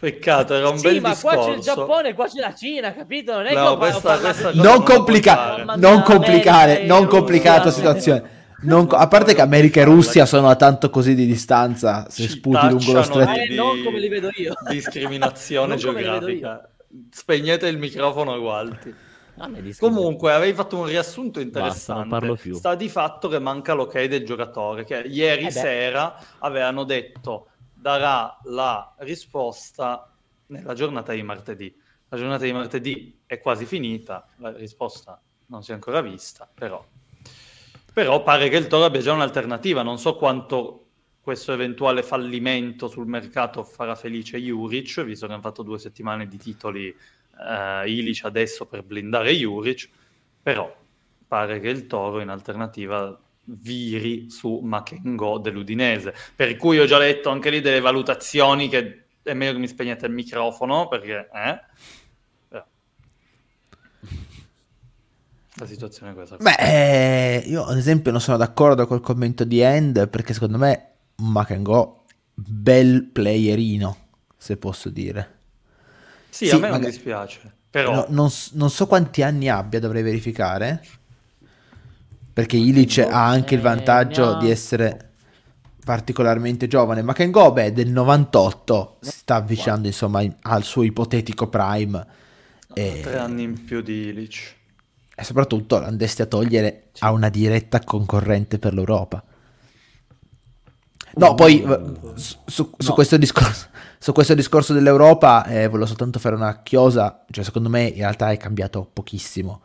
Peccato, 0.01 0.55
era 0.55 0.67
un 0.67 0.79
sì, 0.79 0.87
bel 0.87 0.99
ma 0.99 1.09
discorso. 1.09 1.37
qua 1.37 1.45
c'è 1.45 1.55
il 1.55 1.61
Giappone, 1.61 2.13
qua 2.15 2.25
c'è 2.25 2.39
la 2.39 2.55
Cina, 2.55 2.91
capito? 2.91 3.33
Non 3.33 3.45
è 3.45 3.53
no, 3.53 3.73
che 3.73 3.77
questa, 3.77 4.17
questa 4.17 4.51
non, 4.55 4.81
complica- 4.81 5.63
non 5.75 6.01
complicare, 6.01 6.85
non 6.85 7.05
complicare 7.05 7.65
la 7.65 7.69
situazione. 7.69 8.23
Non, 8.63 8.87
a 8.89 9.07
parte 9.07 9.35
che 9.35 9.41
America 9.41 9.79
e 9.79 9.83
Russia 9.83 10.25
sono 10.25 10.49
a 10.49 10.55
tanto 10.55 10.89
così 10.89 11.13
di 11.13 11.27
distanza, 11.27 12.07
se 12.09 12.27
sputi 12.27 12.67
lungo 12.67 12.93
lo 12.93 13.03
stretto. 13.03 13.29
Eh, 13.29 13.53
non 13.53 13.83
come 13.83 13.99
li 13.99 14.07
vedo 14.07 14.29
io. 14.33 14.55
Discriminazione 14.67 15.75
geografica. 15.77 16.67
Spegnete 17.11 17.67
il 17.67 17.77
microfono 17.77 18.39
Gualti. 18.39 18.95
Comunque, 19.79 20.33
avevi 20.33 20.53
fatto 20.55 20.77
un 20.77 20.85
riassunto 20.85 21.39
interessante. 21.39 22.27
Basta, 22.27 22.53
Sta 22.55 22.73
di 22.73 22.89
fatto 22.89 23.27
che 23.27 23.37
manca 23.37 23.73
l'ok 23.73 24.03
del 24.05 24.25
giocatore, 24.25 24.83
che 24.83 25.03
ieri 25.05 25.45
eh 25.45 25.51
sera 25.51 26.15
avevano 26.39 26.85
detto 26.85 27.50
darà 27.81 28.37
la 28.43 28.93
risposta 28.99 30.13
nella 30.47 30.75
giornata 30.75 31.13
di 31.13 31.23
martedì. 31.23 31.75
La 32.09 32.17
giornata 32.17 32.43
di 32.43 32.51
martedì 32.53 33.21
è 33.25 33.39
quasi 33.39 33.65
finita, 33.65 34.27
la 34.37 34.51
risposta 34.51 35.19
non 35.47 35.63
si 35.63 35.71
è 35.71 35.73
ancora 35.73 36.01
vista, 36.01 36.47
però, 36.53 36.85
però 37.91 38.21
pare 38.21 38.49
che 38.49 38.57
il 38.57 38.67
Toro 38.67 38.85
abbia 38.85 39.01
già 39.01 39.13
un'alternativa. 39.13 39.81
Non 39.81 39.97
so 39.97 40.15
quanto 40.15 40.85
questo 41.21 41.53
eventuale 41.53 42.03
fallimento 42.03 42.87
sul 42.87 43.07
mercato 43.07 43.63
farà 43.63 43.95
felice 43.95 44.37
Juric, 44.37 45.03
visto 45.03 45.25
che 45.25 45.33
hanno 45.33 45.41
fatto 45.41 45.63
due 45.63 45.79
settimane 45.79 46.27
di 46.27 46.37
titoli 46.37 46.87
uh, 46.89 47.87
Ilic 47.87 48.25
adesso 48.25 48.67
per 48.67 48.83
blindare 48.83 49.33
Juric, 49.33 49.89
però 50.41 50.71
pare 51.27 51.59
che 51.59 51.69
il 51.69 51.87
Toro 51.87 52.19
in 52.19 52.29
alternativa 52.29 53.19
viri 53.59 54.29
su 54.29 54.59
Makengo 54.63 55.39
dell'Udinese. 55.39 56.13
Per 56.35 56.55
cui 56.57 56.79
ho 56.79 56.85
già 56.85 56.97
letto 56.97 57.29
anche 57.29 57.49
lì 57.49 57.61
delle 57.61 57.79
valutazioni 57.79 58.69
che 58.69 59.05
è 59.23 59.33
meglio 59.33 59.53
che 59.53 59.59
mi 59.59 59.67
spegnete 59.67 60.05
il 60.05 60.13
microfono 60.13 60.87
perché... 60.87 61.29
Eh? 61.33 61.59
La 65.55 65.67
situazione 65.67 66.11
è 66.11 66.15
questa. 66.15 66.37
Beh, 66.37 66.55
eh, 66.57 67.43
io 67.45 67.65
ad 67.65 67.77
esempio 67.77 68.09
non 68.11 68.19
sono 68.19 68.37
d'accordo 68.37 68.87
col 68.87 69.01
commento 69.01 69.43
di 69.43 69.59
End 69.59 70.07
perché 70.07 70.33
secondo 70.33 70.57
me 70.57 70.93
Makengo 71.17 72.05
bel 72.33 73.03
playerino, 73.03 73.97
se 74.37 74.57
posso 74.57 74.89
dire. 74.89 75.39
Sì, 76.29 76.47
sì 76.47 76.55
a 76.55 76.57
me 76.57 76.69
non 76.69 76.81
dispiace. 76.81 77.59
Però... 77.69 77.93
No, 77.93 78.05
non, 78.09 78.29
non, 78.53 78.69
so 78.69 78.87
quanti 78.87 79.21
anni 79.21 79.49
abbia, 79.49 79.79
dovrei 79.79 80.01
verificare. 80.01 80.83
Perché 82.33 82.57
Ilic 82.57 82.99
ha 82.99 83.27
anche 83.27 83.55
il 83.55 83.61
vantaggio 83.61 84.37
di 84.37 84.49
essere 84.49 85.11
particolarmente 85.83 86.67
giovane. 86.67 87.01
Ma 87.01 87.13
Kengo, 87.13 87.51
beh, 87.51 87.73
del 87.73 87.89
98 87.89 88.97
si 89.01 89.11
sta 89.11 89.35
avvicinando 89.35 89.87
insomma 89.87 90.23
al 90.41 90.63
suo 90.63 90.83
ipotetico 90.83 91.47
prime. 91.47 92.05
E... 92.73 92.99
Tre 93.01 93.17
anni 93.17 93.43
in 93.43 93.65
più 93.65 93.81
di 93.81 94.07
Ilic. 94.07 94.55
E 95.13 95.23
soprattutto 95.23 95.83
andesti 95.83 96.21
a 96.21 96.25
togliere 96.25 96.89
sì. 96.93 97.03
a 97.03 97.11
una 97.11 97.29
diretta 97.29 97.81
concorrente 97.83 98.59
per 98.59 98.73
l'Europa. 98.73 99.23
No, 101.13 101.35
poi 101.35 101.61
su, 102.15 102.37
su, 102.45 102.71
no. 102.77 102.93
questo 102.93 103.17
discorso, 103.17 103.67
su, 103.97 104.13
questo 104.13 104.33
discorso, 104.33 104.71
dell'Europa 104.71 105.43
eh, 105.43 105.67
volevo 105.67 105.85
soltanto 105.85 106.19
fare 106.19 106.35
una 106.35 106.61
chiosa, 106.63 107.25
cioè 107.29 107.43
secondo 107.43 107.67
me 107.67 107.83
in 107.83 107.97
realtà 107.97 108.31
è 108.31 108.37
cambiato 108.37 108.89
pochissimo 108.91 109.61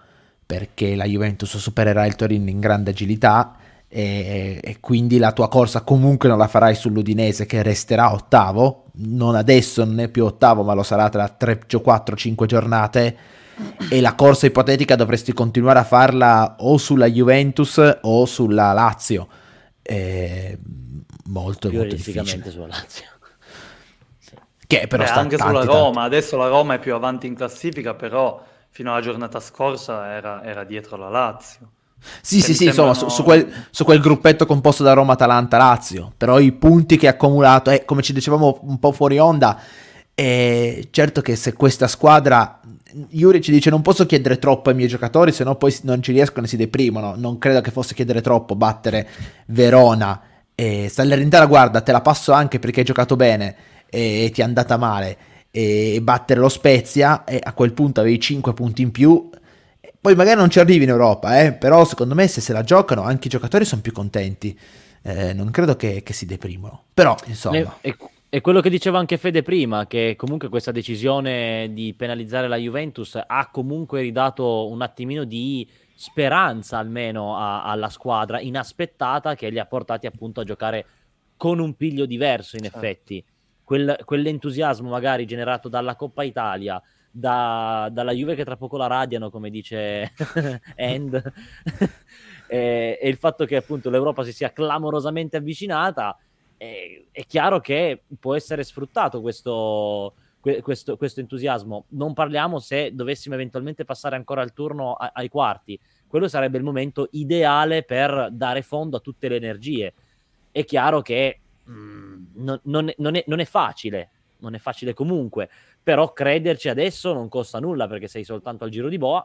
perché 0.46 0.94
la 0.94 1.04
Juventus 1.04 1.56
supererà 1.56 2.06
il 2.06 2.14
Torino 2.14 2.48
in 2.48 2.60
grande 2.60 2.90
agilità 2.90 3.56
e, 3.88 4.60
e 4.62 4.76
quindi 4.80 5.18
la 5.18 5.32
tua 5.32 5.48
corsa 5.48 5.82
comunque 5.82 6.28
non 6.28 6.38
la 6.38 6.46
farai 6.46 6.74
sull'Udinese 6.74 7.46
che 7.46 7.62
resterà 7.62 8.12
ottavo, 8.12 8.84
non 8.98 9.34
adesso 9.34 9.84
non 9.84 9.98
è 10.00 10.08
più 10.08 10.24
ottavo 10.24 10.62
ma 10.62 10.74
lo 10.74 10.82
sarà 10.82 11.08
tra 11.08 11.28
3, 11.28 11.66
4, 11.82 12.16
5 12.16 12.46
giornate 12.46 13.16
e 13.88 14.00
la 14.00 14.14
corsa 14.14 14.46
ipotetica 14.46 14.96
dovresti 14.96 15.32
continuare 15.32 15.78
a 15.78 15.84
farla 15.84 16.56
o 16.60 16.76
sulla 16.76 17.06
Juventus 17.06 17.98
o 18.02 18.24
sulla 18.26 18.72
Lazio. 18.72 19.26
Eh, 19.82 20.58
molto, 21.26 21.70
molto 21.70 21.94
difficile. 21.94 22.50
sulla 22.50 22.66
Lazio. 22.66 23.04
Che 24.66 24.86
però 24.88 25.04
Beh, 25.04 25.10
anche 25.10 25.36
tanti, 25.36 25.56
sulla 25.56 25.64
Roma, 25.64 26.00
tanti. 26.00 26.16
adesso 26.16 26.36
la 26.36 26.48
Roma 26.48 26.74
è 26.74 26.78
più 26.80 26.92
avanti 26.94 27.26
in 27.28 27.34
classifica, 27.34 27.94
però 27.94 28.42
fino 28.76 28.92
alla 28.92 29.00
giornata 29.00 29.40
scorsa 29.40 30.12
era, 30.12 30.44
era 30.44 30.62
dietro 30.62 30.98
la 30.98 31.08
Lazio. 31.08 31.70
Sì, 32.20 32.42
sì, 32.42 32.52
sì, 32.52 32.64
sembrano... 32.64 32.90
insomma, 32.90 33.08
su, 33.08 33.16
su, 33.16 33.22
quel, 33.22 33.50
su, 33.70 33.84
quel, 33.84 34.00
gruppetto 34.00 34.44
composto 34.44 34.82
da 34.82 34.92
Roma, 34.92 35.14
Atalanta, 35.14 35.56
Lazio, 35.56 36.12
però 36.14 36.38
i 36.38 36.52
punti 36.52 36.98
che 36.98 37.06
ha 37.06 37.12
accumulato, 37.12 37.70
eh, 37.70 37.86
come 37.86 38.02
ci 38.02 38.12
dicevamo 38.12 38.58
un 38.64 38.78
po' 38.78 38.92
fuori 38.92 39.18
onda, 39.18 39.58
è 40.14 40.88
certo 40.90 41.22
che 41.22 41.36
se 41.36 41.54
questa 41.54 41.88
squadra 41.88 42.60
Yuri 43.08 43.40
ci 43.40 43.50
dice 43.50 43.70
non 43.70 43.80
posso 43.80 44.04
chiedere 44.04 44.38
troppo 44.38 44.68
ai 44.68 44.74
miei 44.74 44.88
giocatori, 44.88 45.32
se 45.32 45.42
no 45.42 45.54
poi 45.54 45.74
non 45.84 46.02
ci 46.02 46.12
riescono 46.12 46.44
e 46.44 46.48
si 46.50 46.58
deprimono. 46.58 47.14
Non 47.16 47.38
credo 47.38 47.62
che 47.62 47.70
fosse 47.70 47.94
chiedere 47.94 48.20
troppo 48.20 48.56
battere 48.56 49.08
Verona. 49.46 50.20
E 50.54 50.90
Salernitana, 50.90 51.46
guarda, 51.46 51.80
te 51.80 51.92
la 51.92 52.02
passo 52.02 52.32
anche 52.32 52.58
perché 52.58 52.80
hai 52.80 52.86
giocato 52.86 53.16
bene 53.16 53.56
e 53.88 54.30
ti 54.34 54.42
è 54.42 54.44
andata 54.44 54.76
male. 54.76 55.35
E 55.56 56.00
battere 56.02 56.38
lo 56.38 56.50
Spezia, 56.50 57.24
e 57.24 57.40
a 57.42 57.54
quel 57.54 57.72
punto 57.72 58.00
avevi 58.00 58.20
5 58.20 58.52
punti 58.52 58.82
in 58.82 58.90
più. 58.90 59.30
Poi 59.98 60.14
magari 60.14 60.38
non 60.38 60.50
ci 60.50 60.60
arrivi 60.60 60.84
in 60.84 60.90
Europa, 60.90 61.40
eh? 61.40 61.52
però 61.52 61.84
secondo 61.84 62.14
me 62.14 62.28
se 62.28 62.40
se 62.40 62.52
la 62.52 62.62
giocano 62.62 63.02
anche 63.02 63.28
i 63.28 63.30
giocatori 63.30 63.64
sono 63.64 63.80
più 63.80 63.92
contenti. 63.92 64.58
Eh, 65.02 65.32
non 65.32 65.50
credo 65.50 65.76
che, 65.76 66.02
che, 66.02 66.12
si 66.12 66.26
deprimono. 66.26 66.84
Però, 66.92 67.16
insomma... 67.26 67.56
E, 67.56 67.68
e 67.80 67.96
e 68.28 68.40
quello 68.40 68.60
che 68.60 68.68
diceva 68.68 68.98
anche 68.98 69.18
Fede 69.18 69.42
prima, 69.42 69.86
che 69.86 70.14
comunque 70.16 70.48
questa 70.48 70.72
decisione 70.72 71.70
di 71.72 71.94
penalizzare 71.94 72.48
la 72.48 72.56
Juventus 72.56 73.18
ha 73.24 73.48
comunque 73.50 74.02
ridato 74.02 74.68
un 74.68 74.82
attimino 74.82 75.24
di 75.24 75.66
speranza 75.94 76.76
almeno 76.76 77.38
a, 77.38 77.62
alla 77.62 77.88
squadra 77.88 78.40
inaspettata 78.40 79.34
che 79.36 79.48
li 79.48 79.58
ha 79.58 79.64
portati 79.64 80.06
appunto 80.06 80.40
a 80.40 80.44
giocare 80.44 80.84
con 81.36 81.60
un 81.60 81.74
piglio 81.76 82.04
diverso 82.04 82.56
in 82.56 82.64
certo. 82.64 82.78
Quel, 83.66 83.98
quell'entusiasmo 84.04 84.90
magari 84.90 85.26
generato 85.26 85.68
dalla 85.68 85.96
Coppa 85.96 86.22
Italia, 86.22 86.80
da, 87.10 87.88
dalla 87.90 88.12
Juve 88.12 88.36
che 88.36 88.44
tra 88.44 88.56
poco 88.56 88.76
la 88.76 88.86
radiano, 88.86 89.28
come 89.28 89.50
dice 89.50 90.12
End, 90.76 91.32
e, 92.46 92.98
e 93.02 93.08
il 93.08 93.16
fatto 93.16 93.44
che 93.44 93.56
appunto 93.56 93.90
l'Europa 93.90 94.22
si 94.22 94.32
sia 94.32 94.52
clamorosamente 94.52 95.36
avvicinata 95.36 96.16
è, 96.56 97.02
è 97.10 97.24
chiaro 97.24 97.60
che 97.60 98.02
può 98.20 98.36
essere 98.36 98.62
sfruttato 98.62 99.20
questo, 99.20 100.14
questo, 100.62 100.96
questo, 100.96 101.18
entusiasmo. 101.18 101.86
Non 101.88 102.14
parliamo 102.14 102.58
se 102.60 102.94
dovessimo 102.94 103.34
eventualmente 103.34 103.84
passare 103.84 104.14
ancora 104.14 104.42
il 104.42 104.52
turno 104.52 104.94
a, 104.94 105.10
ai 105.12 105.28
quarti. 105.28 105.76
Quello 106.06 106.28
sarebbe 106.28 106.58
il 106.58 106.64
momento 106.64 107.08
ideale 107.12 107.82
per 107.82 108.28
dare 108.30 108.62
fondo 108.62 108.98
a 108.98 109.00
tutte 109.00 109.28
le 109.28 109.36
energie. 109.36 109.92
È 110.52 110.64
chiaro 110.64 111.02
che 111.02 111.40
mm, 111.70 112.24
non, 112.34 112.60
non, 112.64 112.88
è, 112.88 112.94
non, 112.98 113.14
è, 113.14 113.24
non, 113.26 113.40
è, 113.40 113.44
facile, 113.44 114.10
non 114.38 114.54
è 114.54 114.58
facile 114.58 114.94
comunque, 114.94 115.48
però 115.82 116.12
crederci 116.12 116.68
adesso 116.68 117.12
non 117.12 117.28
costa 117.28 117.58
nulla 117.58 117.86
perché 117.86 118.08
sei 118.08 118.24
soltanto 118.24 118.64
al 118.64 118.70
giro 118.70 118.88
di 118.88 118.98
boa 118.98 119.24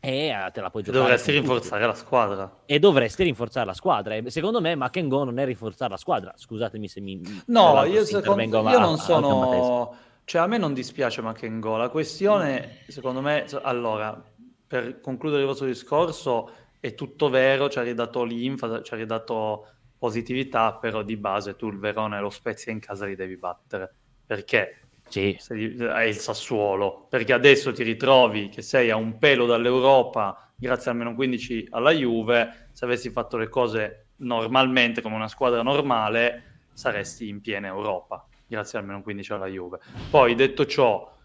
e 0.00 0.28
eh, 0.28 0.50
te 0.52 0.60
la 0.60 0.70
puoi 0.70 0.82
giocare. 0.82 1.02
Dovresti 1.04 1.32
rinforzare 1.32 1.86
la 1.86 1.94
squadra. 1.94 2.58
E 2.66 2.78
dovresti 2.78 3.24
rinforzare 3.24 3.66
la 3.66 3.74
squadra. 3.74 4.14
E 4.14 4.30
secondo 4.30 4.60
me 4.60 4.74
Makengo 4.74 5.24
non 5.24 5.38
è 5.38 5.44
rinforzare 5.44 5.90
la 5.90 5.96
squadra. 5.96 6.32
Scusatemi 6.36 6.88
se 6.88 7.00
mi... 7.00 7.20
No, 7.46 7.84
io, 7.84 8.04
secondo, 8.04 8.68
io 8.68 8.78
non 8.78 8.96
sono... 8.96 9.96
Cioè 10.24 10.42
a 10.42 10.46
me 10.46 10.58
non 10.58 10.72
dispiace 10.72 11.20
Makengo. 11.20 11.76
La 11.76 11.88
questione, 11.88 12.84
secondo 12.86 13.20
me... 13.20 13.46
Allora, 13.62 14.22
per 14.66 15.00
concludere 15.00 15.42
il 15.42 15.48
vostro 15.48 15.66
discorso, 15.66 16.50
è 16.78 16.94
tutto 16.94 17.28
vero, 17.28 17.68
ci 17.68 17.78
ha 17.78 17.82
ridato 17.82 18.22
l'infa, 18.22 18.82
ci 18.82 18.94
ha 18.94 18.96
ridato 18.96 19.66
positività, 19.98 20.74
però 20.74 21.02
di 21.02 21.16
base 21.16 21.56
tu 21.56 21.68
il 21.68 21.78
Verona 21.78 22.18
e 22.18 22.20
lo 22.20 22.30
Spezia 22.30 22.72
in 22.72 22.80
casa 22.80 23.04
li 23.04 23.16
devi 23.16 23.36
battere. 23.36 23.92
Perché? 24.24 24.88
sì. 25.08 25.32
è 25.34 26.02
il 26.02 26.16
Sassuolo, 26.16 27.06
perché 27.08 27.32
adesso 27.32 27.72
ti 27.72 27.82
ritrovi 27.82 28.48
che 28.48 28.62
sei 28.62 28.90
a 28.90 28.96
un 28.96 29.18
pelo 29.18 29.46
dall'Europa 29.46 30.52
grazie 30.54 30.90
al 30.90 30.96
meno 30.96 31.14
15 31.14 31.68
alla 31.70 31.92
Juve, 31.92 32.68
se 32.72 32.84
avessi 32.84 33.10
fatto 33.10 33.36
le 33.36 33.48
cose 33.48 34.08
normalmente 34.16 35.00
come 35.00 35.14
una 35.14 35.28
squadra 35.28 35.62
normale 35.62 36.62
saresti 36.72 37.28
in 37.28 37.40
piena 37.40 37.68
Europa, 37.68 38.26
grazie 38.46 38.78
al 38.78 38.84
meno 38.84 39.02
15 39.02 39.32
alla 39.32 39.46
Juve. 39.46 39.78
Poi 40.10 40.34
detto 40.34 40.66
ciò, 40.66 41.16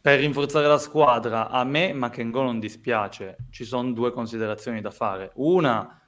per 0.00 0.20
rinforzare 0.20 0.66
la 0.66 0.78
squadra, 0.78 1.48
a 1.48 1.64
me 1.64 1.92
Makengo 1.92 2.42
non 2.42 2.58
dispiace, 2.58 3.36
ci 3.50 3.64
sono 3.64 3.92
due 3.92 4.12
considerazioni 4.12 4.80
da 4.80 4.90
fare. 4.90 5.32
Una, 5.34 5.99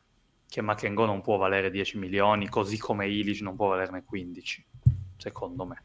che 0.52 0.60
Makengo 0.60 1.06
non 1.06 1.22
può 1.22 1.38
valere 1.38 1.70
10 1.70 1.96
milioni, 1.96 2.46
così 2.46 2.76
come 2.76 3.08
Ilic 3.08 3.40
non 3.40 3.56
può 3.56 3.68
valerne 3.68 4.04
15, 4.04 4.66
secondo 5.16 5.64
me 5.64 5.82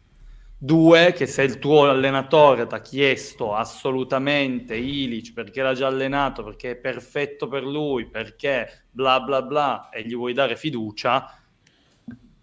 Due, 0.57 1.13
che 1.13 1.25
se 1.25 1.43
il 1.43 1.57
tuo 1.57 1.89
allenatore 1.89 2.67
ti 2.67 2.75
ha 2.75 2.81
chiesto 2.81 3.55
assolutamente 3.55 4.75
Ilic 4.75 5.31
perché 5.31 5.61
l'ha 5.61 5.73
già 5.73 5.87
allenato, 5.87 6.43
perché 6.43 6.71
è 6.71 6.75
perfetto 6.75 7.47
per 7.47 7.63
lui, 7.63 8.09
perché 8.09 8.87
bla 8.91 9.21
bla 9.21 9.41
bla, 9.41 9.89
e 9.89 10.03
gli 10.03 10.15
vuoi 10.15 10.33
dare 10.33 10.57
fiducia, 10.57 11.41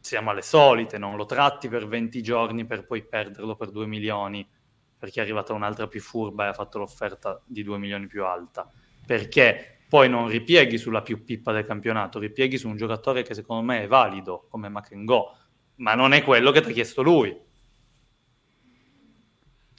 siamo 0.00 0.30
alle 0.30 0.40
solite, 0.40 0.96
non 0.96 1.16
lo 1.16 1.26
tratti 1.26 1.68
per 1.68 1.86
20 1.86 2.22
giorni 2.22 2.64
per 2.64 2.86
poi 2.86 3.02
perderlo 3.02 3.54
per 3.54 3.70
2 3.70 3.84
milioni, 3.86 4.48
perché 4.96 5.20
è 5.20 5.24
arrivata 5.24 5.52
un'altra 5.52 5.88
più 5.88 6.00
furba 6.00 6.46
e 6.46 6.48
ha 6.48 6.54
fatto 6.54 6.78
l'offerta 6.78 7.38
di 7.44 7.62
2 7.62 7.76
milioni 7.76 8.06
più 8.06 8.24
alta. 8.24 8.66
Perché 9.04 9.73
poi 9.88 10.08
non 10.08 10.28
ripieghi 10.28 10.78
sulla 10.78 11.02
più 11.02 11.24
pippa 11.24 11.52
del 11.52 11.64
campionato, 11.64 12.18
ripieghi 12.18 12.58
su 12.58 12.68
un 12.68 12.76
giocatore 12.76 13.22
che 13.22 13.34
secondo 13.34 13.62
me 13.62 13.82
è 13.82 13.86
valido, 13.86 14.46
come 14.48 14.68
Makengo, 14.68 15.36
ma 15.76 15.94
non 15.94 16.12
è 16.12 16.22
quello 16.22 16.50
che 16.50 16.60
ti 16.60 16.70
ha 16.70 16.72
chiesto 16.72 17.02
lui 17.02 17.36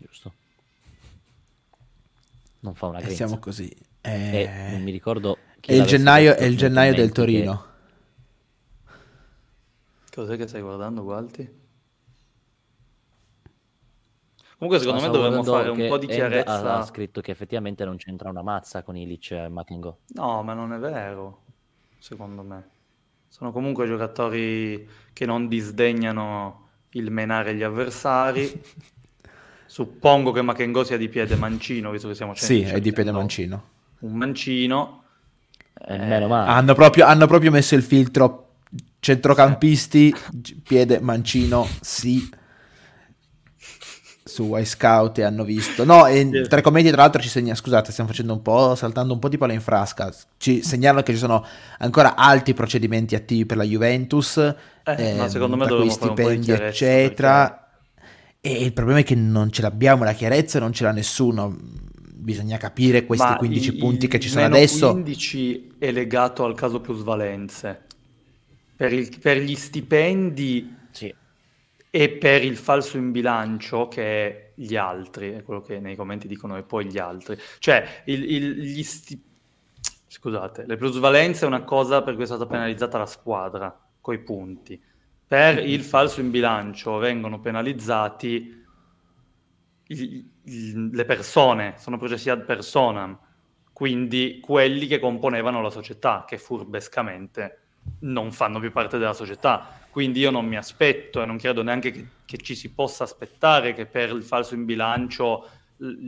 giusto? 0.06 0.34
Non 2.60 2.76
fa 2.76 2.88
una 2.88 3.00
grinza. 3.00 3.14
E 3.14 3.16
siamo 3.16 3.40
così. 3.40 3.70
Eh... 4.02 4.42
E 4.42 4.72
non 4.72 4.84
mi 4.84 4.92
ricordo 4.92 5.38
è 5.60 5.74
il 5.74 5.86
gennaio, 5.86 6.36
è 6.36 6.46
il 6.46 6.58
gennaio 6.58 6.94
del 6.94 7.12
Torino. 7.12 7.66
Che... 8.86 10.16
Cos'è 10.16 10.38
che 10.38 10.48
stai 10.48 10.62
guardando, 10.62 11.04
Gualti? 11.04 11.64
Comunque 14.58 14.80
secondo 14.80 15.02
me 15.02 15.10
dovremmo 15.10 15.44
fare 15.44 15.70
un 15.70 15.88
po' 15.88 15.98
di 15.98 16.08
chiarezza. 16.08 16.78
Ha 16.78 16.84
scritto 16.84 17.22
che 17.22 17.32
effettivamente 17.32 17.84
non 17.84 17.98
c'entra 17.98 18.30
una 18.30 18.42
mazza 18.42 18.84
con 18.84 18.96
Ilic 18.96 19.32
e 19.32 19.50
Makengo. 19.50 20.00
No, 20.14 20.44
ma 20.44 20.54
non 20.54 20.72
è 20.74 20.78
vero, 20.78 21.42
secondo 22.00 22.42
me. 22.42 22.70
Sono 23.28 23.52
comunque 23.52 23.86
giocatori 23.86 24.88
che 25.12 25.26
non 25.26 25.50
disdegnano 25.50 26.70
il 26.92 27.12
menare 27.12 27.54
gli 27.54 27.64
avversari. 27.64 28.50
Suppongo 29.66 30.32
che 30.32 30.42
Makengo 30.42 30.86
sia 30.86 30.96
di 30.96 31.10
piede 31.10 31.36
mancino, 31.36 31.92
visto 31.92 32.08
che 32.08 32.16
siamo 32.16 32.34
Sì, 32.34 32.62
è 32.62 32.80
di 32.80 32.94
piede 32.94 33.12
mancino. 33.12 33.64
Un 34.00 34.14
mancino. 34.14 35.04
Eh, 35.86 35.98
meno 35.98 36.28
male. 36.28 36.50
Hanno 36.50 36.74
proprio, 36.74 37.06
hanno 37.06 37.28
proprio 37.28 37.52
messo 37.52 37.76
il 37.76 37.84
filtro 37.84 38.60
centrocampisti, 39.00 40.16
piede 40.64 41.02
mancino, 41.02 41.68
sì. 41.82 42.44
Su 44.28 44.56
iScout 44.56 45.20
e 45.20 45.24
hanno 45.24 45.44
visto. 45.44 45.86
No, 45.86 46.08
e 46.08 46.48
tra 46.50 46.58
i 46.58 46.64
commenti 46.64 46.90
tra 46.90 47.04
l'altro 47.04 47.22
ci 47.22 47.30
segna, 47.30 47.54
scusate, 47.54 47.92
stiamo 47.92 48.10
facendo 48.10 48.34
un 48.34 48.42
po', 48.42 48.74
saltando 48.74 49.14
un 49.14 49.20
po' 49.20 49.30
di 49.30 49.38
palla 49.38 49.54
in 49.54 49.62
frasca, 49.62 50.12
ci 50.38 50.64
segnalano 50.64 51.04
che 51.04 51.14
ci 51.14 51.20
sono 51.20 51.46
ancora 51.78 52.16
altri 52.16 52.56
procedimenti 52.56 53.14
attivi 53.14 53.46
per 53.46 53.58
la 53.58 53.64
Juventus, 53.64 54.38
eh, 54.38 54.56
eh, 54.84 55.14
ma 55.16 55.30
secondo 55.30 55.56
me 55.56 55.68
dovremmo 55.68 55.92
stipendi 55.92 56.52
eccetera. 56.52 57.48
Perché... 57.48 57.64
E 58.42 58.64
il 58.64 58.74
problema 58.74 59.00
è 59.00 59.04
che 59.04 59.16
non 59.16 59.52
ce 59.52 59.62
l'abbiamo 59.62 60.04
la 60.04 60.14
chiarezza, 60.14 60.60
non 60.60 60.74
ce 60.74 60.84
l'ha 60.84 60.92
nessuno. 60.92 61.56
Bisogna 62.12 62.58
capire 62.58 63.06
questi 63.06 63.28
ma 63.28 63.36
15 63.36 63.70
il, 63.70 63.78
punti 63.78 64.08
che 64.08 64.20
ci 64.20 64.30
sono 64.30 64.46
adesso. 64.46 64.92
15 64.92 65.74
è 65.78 65.92
legato 65.92 66.44
al 66.44 66.56
caso 66.56 66.82
plusvalenze. 66.82 67.82
Per, 68.76 68.92
il, 68.92 69.16
per 69.22 69.38
gli 69.38 69.56
stipendi 69.56 70.76
sì 70.92 71.14
e 71.96 72.10
per 72.10 72.44
il 72.44 72.58
falso 72.58 72.98
in 72.98 73.12
bilancio 73.12 73.88
che 73.88 74.04
è 74.04 74.52
gli 74.54 74.76
altri, 74.76 75.32
è 75.32 75.44
quello 75.44 75.62
che 75.62 75.80
nei 75.80 75.96
commenti 75.96 76.28
dicono 76.28 76.58
e 76.58 76.64
poi 76.64 76.88
gli 76.88 76.98
altri. 76.98 77.38
Cioè, 77.58 78.02
il, 78.08 78.34
il, 78.34 78.60
gli 78.60 78.84
sti... 78.84 79.24
scusate, 80.06 80.66
le 80.66 80.76
plusvalenze 80.76 81.46
è 81.46 81.48
una 81.48 81.64
cosa 81.64 82.02
per 82.02 82.16
cui 82.16 82.24
è 82.24 82.26
stata 82.26 82.48
penalizzata 82.48 82.98
la 82.98 83.06
squadra, 83.06 83.82
coi 84.02 84.20
punti. 84.20 84.78
Per 85.26 85.58
il 85.66 85.84
falso 85.84 86.20
in 86.20 86.32
bilancio 86.32 86.98
vengono 86.98 87.40
penalizzati 87.40 88.66
i, 89.88 90.32
i, 90.44 90.90
le 90.92 91.06
persone, 91.06 91.76
sono 91.78 91.98
processi 91.98 92.30
ad 92.30 92.44
personam, 92.44 93.18
quindi 93.72 94.42
quelli 94.42 94.88
che 94.88 95.00
componevano 95.00 95.62
la 95.62 95.70
società, 95.70 96.26
che 96.28 96.38
furbescamente 96.38 97.65
non 98.00 98.32
fanno 98.32 98.60
più 98.60 98.72
parte 98.72 98.98
della 98.98 99.14
società 99.14 99.84
quindi 99.96 100.20
io 100.20 100.30
non 100.30 100.46
mi 100.46 100.58
aspetto 100.58 101.22
e 101.22 101.26
non 101.26 101.38
credo 101.38 101.64
neanche 101.64 101.90
che, 101.90 102.06
che, 102.26 102.36
ci 102.36 102.54
si 102.54 102.70
possa 102.72 103.06
aspettare 103.06 103.74
che 103.74 103.86
per 103.86 104.10
il 104.10 104.24
falso 104.24 104.54
in 104.54 104.66
bilancio 104.66 105.48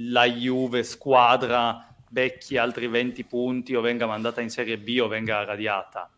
la 0.09 0.25
Juve 0.25 0.83
squadra 0.83 1.87
becchi 2.05 2.57
altri 2.57 2.87
20 2.87 3.23
punti 3.23 3.75
o 3.75 3.79
venga 3.79 4.05
mandata 4.05 4.41
in 4.41 4.49
Serie 4.49 4.77
B 4.77 4.99
o 5.01 5.07
venga 5.07 5.41
radiata. 5.45 6.09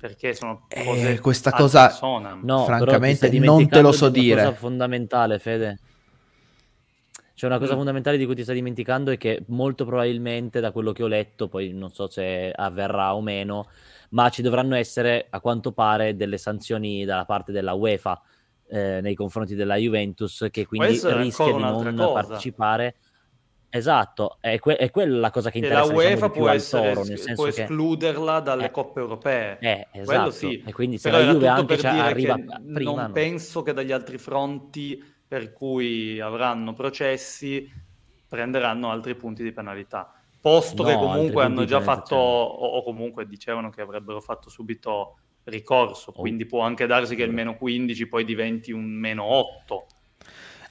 Perché 0.00 0.34
sono 0.34 0.68
eh, 0.68 0.82
cose 0.82 1.10
eh, 1.10 1.18
questa 1.20 1.52
cosa 1.52 1.94
no, 2.40 2.64
francamente 2.64 3.30
non 3.38 3.68
te 3.68 3.82
lo 3.82 3.92
so 3.92 4.08
dire. 4.08 4.30
È 4.30 4.44
una 4.44 4.44
cosa 4.44 4.56
fondamentale, 4.60 5.38
Fede. 5.38 5.78
C'è 7.34 7.44
una 7.44 7.58
cosa 7.58 7.74
mm. 7.74 7.76
fondamentale 7.76 8.16
di 8.16 8.24
cui 8.24 8.36
ti 8.36 8.42
stai 8.42 8.54
dimenticando 8.54 9.10
è 9.10 9.18
che 9.18 9.42
molto 9.48 9.84
probabilmente 9.84 10.60
da 10.60 10.72
quello 10.72 10.92
che 10.92 11.02
ho 11.02 11.06
letto, 11.06 11.48
poi 11.48 11.74
non 11.74 11.92
so 11.92 12.06
se 12.06 12.50
avverrà 12.56 13.14
o 13.14 13.20
meno, 13.20 13.68
ma 14.10 14.28
ci 14.30 14.42
dovranno 14.42 14.74
essere 14.74 15.26
a 15.28 15.40
quanto 15.40 15.72
pare 15.72 16.16
delle 16.16 16.38
sanzioni 16.38 17.04
dalla 17.04 17.24
parte 17.24 17.52
della 17.52 17.74
UEFA 17.74 18.20
eh, 18.68 19.00
nei 19.00 19.14
confronti 19.14 19.54
della 19.54 19.76
Juventus 19.76 20.46
che 20.50 20.66
quindi 20.66 21.00
rischia 21.02 21.52
di 21.52 21.58
non 21.58 21.94
cosa. 21.96 22.12
partecipare. 22.12 22.96
Esatto, 23.70 24.38
è, 24.40 24.58
que- 24.58 24.76
è, 24.76 24.90
quella 24.90 25.18
la 25.18 25.30
cosa 25.30 25.50
che 25.50 25.58
interessa. 25.58 25.82
E 25.82 25.86
la 25.88 25.92
UEFA 25.92 26.30
può, 26.30 26.48
essere, 26.48 26.94
toro, 26.94 27.06
nel 27.06 27.34
può 27.34 27.46
escluderla 27.48 28.40
dalle 28.40 28.66
eh, 28.66 28.70
coppe 28.70 29.00
europee. 29.00 29.58
Eh, 29.60 29.86
esatto. 29.92 30.30
Sì. 30.30 30.62
E 30.64 30.72
quindi 30.72 30.96
se 30.96 31.10
Però 31.10 31.22
la 31.22 31.32
Juve 31.32 31.48
anche 31.48 31.86
arriva 31.86 32.34
prima, 32.34 32.58
non 32.62 32.94
no. 32.94 33.12
penso 33.12 33.62
che 33.62 33.74
dagli 33.74 33.92
altri 33.92 34.16
fronti 34.16 35.02
per 35.28 35.52
cui 35.52 36.18
avranno 36.18 36.72
processi 36.72 37.70
prenderanno 38.26 38.90
altri 38.90 39.14
punti 39.14 39.42
di 39.42 39.52
penalità 39.52 40.17
posto 40.48 40.82
no, 40.82 40.88
che 40.88 40.94
comunque 40.94 41.44
hanno 41.44 41.64
già 41.64 41.80
fatto, 41.80 42.16
o, 42.16 42.76
o, 42.78 42.82
comunque 42.82 43.26
dicevano 43.26 43.68
che 43.70 43.82
avrebbero 43.82 44.20
fatto 44.20 44.48
subito 44.48 45.16
ricorso, 45.44 46.12
oh. 46.14 46.20
quindi 46.20 46.46
può 46.46 46.60
anche 46.60 46.86
darsi 46.86 47.14
che 47.14 47.22
il 47.22 47.32
meno 47.32 47.56
15 47.56 48.06
poi 48.06 48.24
diventi 48.24 48.72
un 48.72 48.84
meno 48.84 49.24
8. 49.24 49.86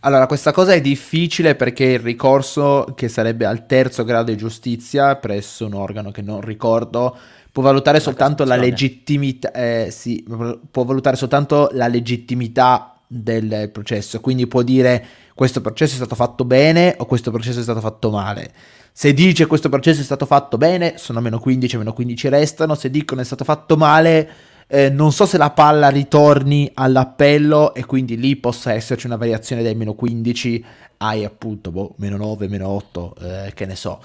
Allora, 0.02 0.28
questa 0.28 0.52
cosa 0.52 0.74
è 0.74 0.82
difficile 0.82 1.56
perché 1.56 1.84
il 1.86 2.00
ricorso, 2.00 2.94
che 2.96 3.08
sarebbe 3.08 3.46
al 3.46 3.66
terzo 3.66 4.04
grado 4.04 4.32
di 4.32 4.38
giustizia, 4.38 5.16
presso 5.16 5.66
un 5.66 5.74
organo 5.74 6.12
che 6.12 6.22
non 6.22 6.42
ricordo, 6.42 7.18
può 7.52 7.64
valutare 7.64 8.00
soltanto 8.00 8.44
la 8.44 8.56
legittimità, 8.56 9.52
eh, 9.52 9.88
sì, 9.90 10.24
può 10.70 10.84
valutare 10.84 11.16
soltanto 11.16 11.70
la 11.74 11.88
legittimità 11.88 13.00
del 13.08 13.70
processo, 13.72 14.20
quindi 14.20 14.46
può 14.48 14.62
dire 14.62 15.06
questo 15.34 15.62
processo 15.62 15.94
è 15.94 15.98
stato 15.98 16.16
fatto 16.16 16.46
bene 16.46 16.96
o 16.98 17.06
questo 17.06 17.32
processo 17.32 17.60
è 17.60 17.64
stato 17.64 17.80
fatto 17.80 18.12
male. 18.12 18.52
Se 19.00 19.14
dice 19.14 19.46
questo 19.46 19.70
processo 19.70 20.02
è 20.02 20.04
stato 20.04 20.26
fatto 20.26 20.58
bene, 20.58 20.98
sono 20.98 21.22
meno 21.22 21.38
15, 21.38 21.78
meno 21.78 21.94
15 21.94 22.30
restano. 22.30 22.74
Se 22.74 22.90
dicono 22.90 23.22
è 23.22 23.24
stato 23.24 23.44
fatto 23.44 23.78
male, 23.78 24.28
eh, 24.66 24.90
non 24.90 25.12
so 25.12 25.28
se 25.28 25.38
la 25.38 25.52
palla 25.52 25.90
ritorni 25.90 26.72
all'appello 26.74 27.76
e 27.76 27.86
quindi 27.86 28.18
lì 28.18 28.38
possa 28.38 28.74
esserci 28.74 29.06
una 29.06 29.16
variazione 29.16 29.62
dai 29.62 29.76
meno 29.76 29.94
15 29.94 30.66
ai 30.98 31.26
appunto 31.26 31.70
boh, 31.70 31.94
meno 31.98 32.18
9, 32.18 32.48
meno 32.48 32.70
8, 32.70 33.16
eh, 33.22 33.52
che 33.54 33.68
ne 33.68 33.76
so. 33.76 34.02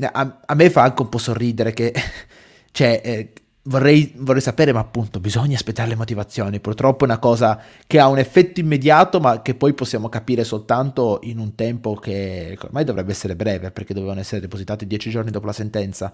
A, 0.00 0.40
a, 0.44 0.54
me 0.56 0.70
fa 0.70 0.82
anche 0.82 1.02
un 1.02 1.08
po' 1.08 1.18
sorridere 1.18 1.72
che, 1.72 1.94
cioè, 2.72 3.00
eh, 3.00 3.32
Vorrei, 3.64 4.12
vorrei, 4.16 4.42
sapere, 4.42 4.72
ma 4.72 4.80
appunto 4.80 5.20
bisogna 5.20 5.54
aspettare 5.54 5.88
le 5.88 5.94
motivazioni. 5.94 6.58
Purtroppo 6.58 7.04
è 7.04 7.06
una 7.06 7.18
cosa 7.18 7.60
che 7.86 8.00
ha 8.00 8.08
un 8.08 8.18
effetto 8.18 8.58
immediato, 8.58 9.20
ma 9.20 9.40
che 9.40 9.54
poi 9.54 9.72
possiamo 9.72 10.08
capire 10.08 10.42
soltanto 10.42 11.20
in 11.22 11.38
un 11.38 11.54
tempo 11.54 11.94
che 11.94 12.58
ormai 12.60 12.82
dovrebbe 12.82 13.12
essere 13.12 13.36
breve, 13.36 13.70
perché 13.70 13.94
dovevano 13.94 14.18
essere 14.18 14.40
depositati 14.40 14.84
dieci 14.84 15.10
giorni 15.10 15.30
dopo 15.30 15.46
la 15.46 15.52
sentenza. 15.52 16.12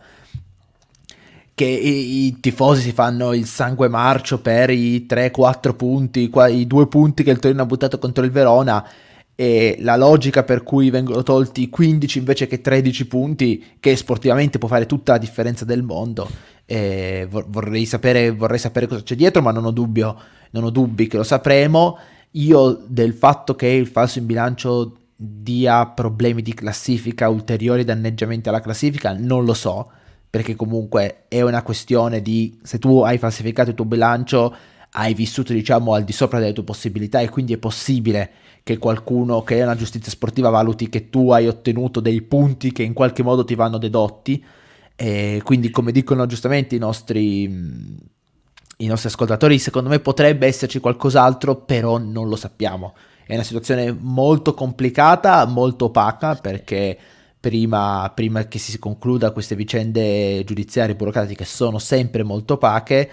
Che 1.55 1.65
i, 1.65 2.27
i 2.27 2.39
tifosi 2.39 2.83
si 2.83 2.93
fanno 2.93 3.33
il 3.33 3.47
sangue 3.47 3.89
marcio 3.89 4.41
per 4.41 4.69
i 4.69 5.07
3-4 5.09 5.75
punti, 5.75 6.31
i 6.51 6.67
due 6.67 6.87
punti 6.87 7.23
che 7.23 7.31
il 7.31 7.39
Torino 7.39 7.63
ha 7.63 7.67
buttato 7.67 7.99
contro 7.99 8.25
il 8.25 8.31
Verona 8.31 8.87
e 9.35 9.79
la 9.81 9.97
logica 9.97 10.43
per 10.43 10.63
cui 10.65 10.91
vengono 10.91 11.23
tolti 11.23 11.71
15 11.71 12.19
invece 12.19 12.47
che 12.47 12.61
13 12.61 13.07
punti, 13.07 13.65
che 13.81 13.97
sportivamente 13.97 14.59
può 14.59 14.69
fare 14.69 14.85
tutta 14.85 15.13
la 15.13 15.19
differenza 15.19 15.65
del 15.65 15.83
mondo 15.83 16.57
eh, 16.71 17.27
vorrei, 17.31 17.87
sapere, 17.87 18.31
vorrei 18.31 18.59
sapere 18.59 18.87
cosa 18.87 19.03
c'è 19.03 19.15
dietro, 19.15 19.41
ma 19.41 19.53
non 19.53 19.65
ho, 19.65 19.71
dubbio, 19.71 20.15
non 20.51 20.65
ho 20.65 20.71
dubbi 20.71 21.07
che 21.07 21.17
lo 21.17 21.23
sapremo. 21.23 21.97
Io 22.33 22.83
del 22.87 23.15
fatto 23.15 23.55
che 23.55 23.69
il 23.69 23.87
falso 23.87 24.19
in 24.19 24.27
bilancio 24.27 24.97
dia 25.17 25.87
problemi 25.87 26.43
di 26.43 26.53
classifica, 26.53 27.31
ulteriori 27.31 27.85
danneggiamenti 27.85 28.51
alla 28.51 28.61
classifica, 28.61 29.17
non 29.19 29.47
lo 29.47 29.55
so, 29.55 29.91
perché 30.29 30.57
comunque 30.57 31.25
è 31.29 31.41
una 31.41 31.63
questione 31.63 32.21
di 32.21 32.59
se 32.63 32.79
tu 32.79 33.01
hai 33.01 33.17
falsificato 33.17 33.71
il 33.71 33.75
tuo 33.75 33.87
bilancio, 33.87 34.55
hai 34.91 35.15
vissuto 35.15 35.55
diciamo 35.55 35.95
al 35.95 36.05
di 36.05 36.13
sopra 36.13 36.39
delle 36.39 36.53
tue 36.53 36.65
possibilità 36.65 37.21
e 37.21 37.31
quindi 37.31 37.55
è 37.55 37.59
possibile 37.59 38.31
che 38.63 38.77
qualcuno 38.77 39.41
che 39.43 39.57
è 39.57 39.63
una 39.63 39.75
giustizia 39.75 40.13
sportiva 40.13 40.51
valuti 40.51 40.91
che 40.91 41.09
tu 41.09 41.31
hai 41.31 41.49
ottenuto 41.49 42.01
dei 42.01 42.21
punti 42.21 42.73
che 42.73 42.83
in 42.83 42.93
qualche 42.93 43.23
modo 43.23 43.43
ti 43.43 43.55
vanno 43.55 43.79
dedotti 43.79 44.45
e 45.01 45.43
quindi, 45.45 45.71
come 45.71 45.93
dicono 45.93 46.27
giustamente 46.27 46.75
i 46.75 46.79
nostri, 46.79 47.45
i 48.79 48.87
nostri 48.87 49.09
ascoltatori, 49.09 49.61
secondo 49.61 49.89
me 49.89 50.01
potrebbe 50.01 50.49
esserci 50.49 50.81
qualcos'altro, 50.81 51.55
però 51.55 51.99
non 51.99 52.29
lo 52.29 52.35
sappiamo. 52.35 52.97
È 53.25 53.35
una 53.35 53.45
situazione 53.45 53.97
molto 53.97 54.55
complicata, 54.55 55.47
molto 55.47 55.85
opaca, 55.85 56.35
perché 56.35 56.99
prima, 57.39 58.11
prima 58.13 58.49
che 58.49 58.59
si 58.59 58.77
concluda 58.81 59.31
queste 59.31 59.55
vicende 59.55 60.43
giudiziarie 60.45 60.97
burocratiche 60.97 61.45
sono 61.45 61.79
sempre 61.79 62.25
molto 62.25 62.55
opache. 62.55 63.09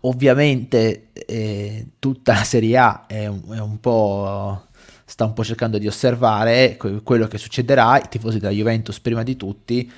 Ovviamente 0.00 1.10
eh, 1.12 1.90
tutta 2.00 2.32
la 2.32 2.42
Serie 2.42 2.76
A 2.76 3.06
è 3.06 3.26
è 3.26 3.28
un 3.60 3.78
po' 3.78 4.64
sta 5.04 5.24
un 5.24 5.32
po' 5.32 5.44
cercando 5.44 5.78
di 5.78 5.86
osservare 5.86 6.76
quello 6.76 7.28
che 7.28 7.38
succederà, 7.38 7.98
i 7.98 8.08
tifosi 8.08 8.38
della 8.38 8.52
Juventus 8.52 8.98
prima 8.98 9.22
di 9.22 9.36
tutti, 9.36 9.90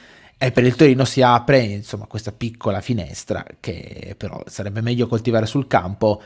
e 0.42 0.50
per 0.50 0.64
il 0.64 0.74
Torino 0.74 1.04
si 1.04 1.22
apre 1.22 1.58
insomma 1.58 2.06
questa 2.06 2.32
piccola 2.32 2.80
finestra 2.80 3.44
che 3.60 4.16
però 4.18 4.42
sarebbe 4.46 4.80
meglio 4.80 5.06
coltivare 5.06 5.46
sul 5.46 5.68
campo. 5.68 6.20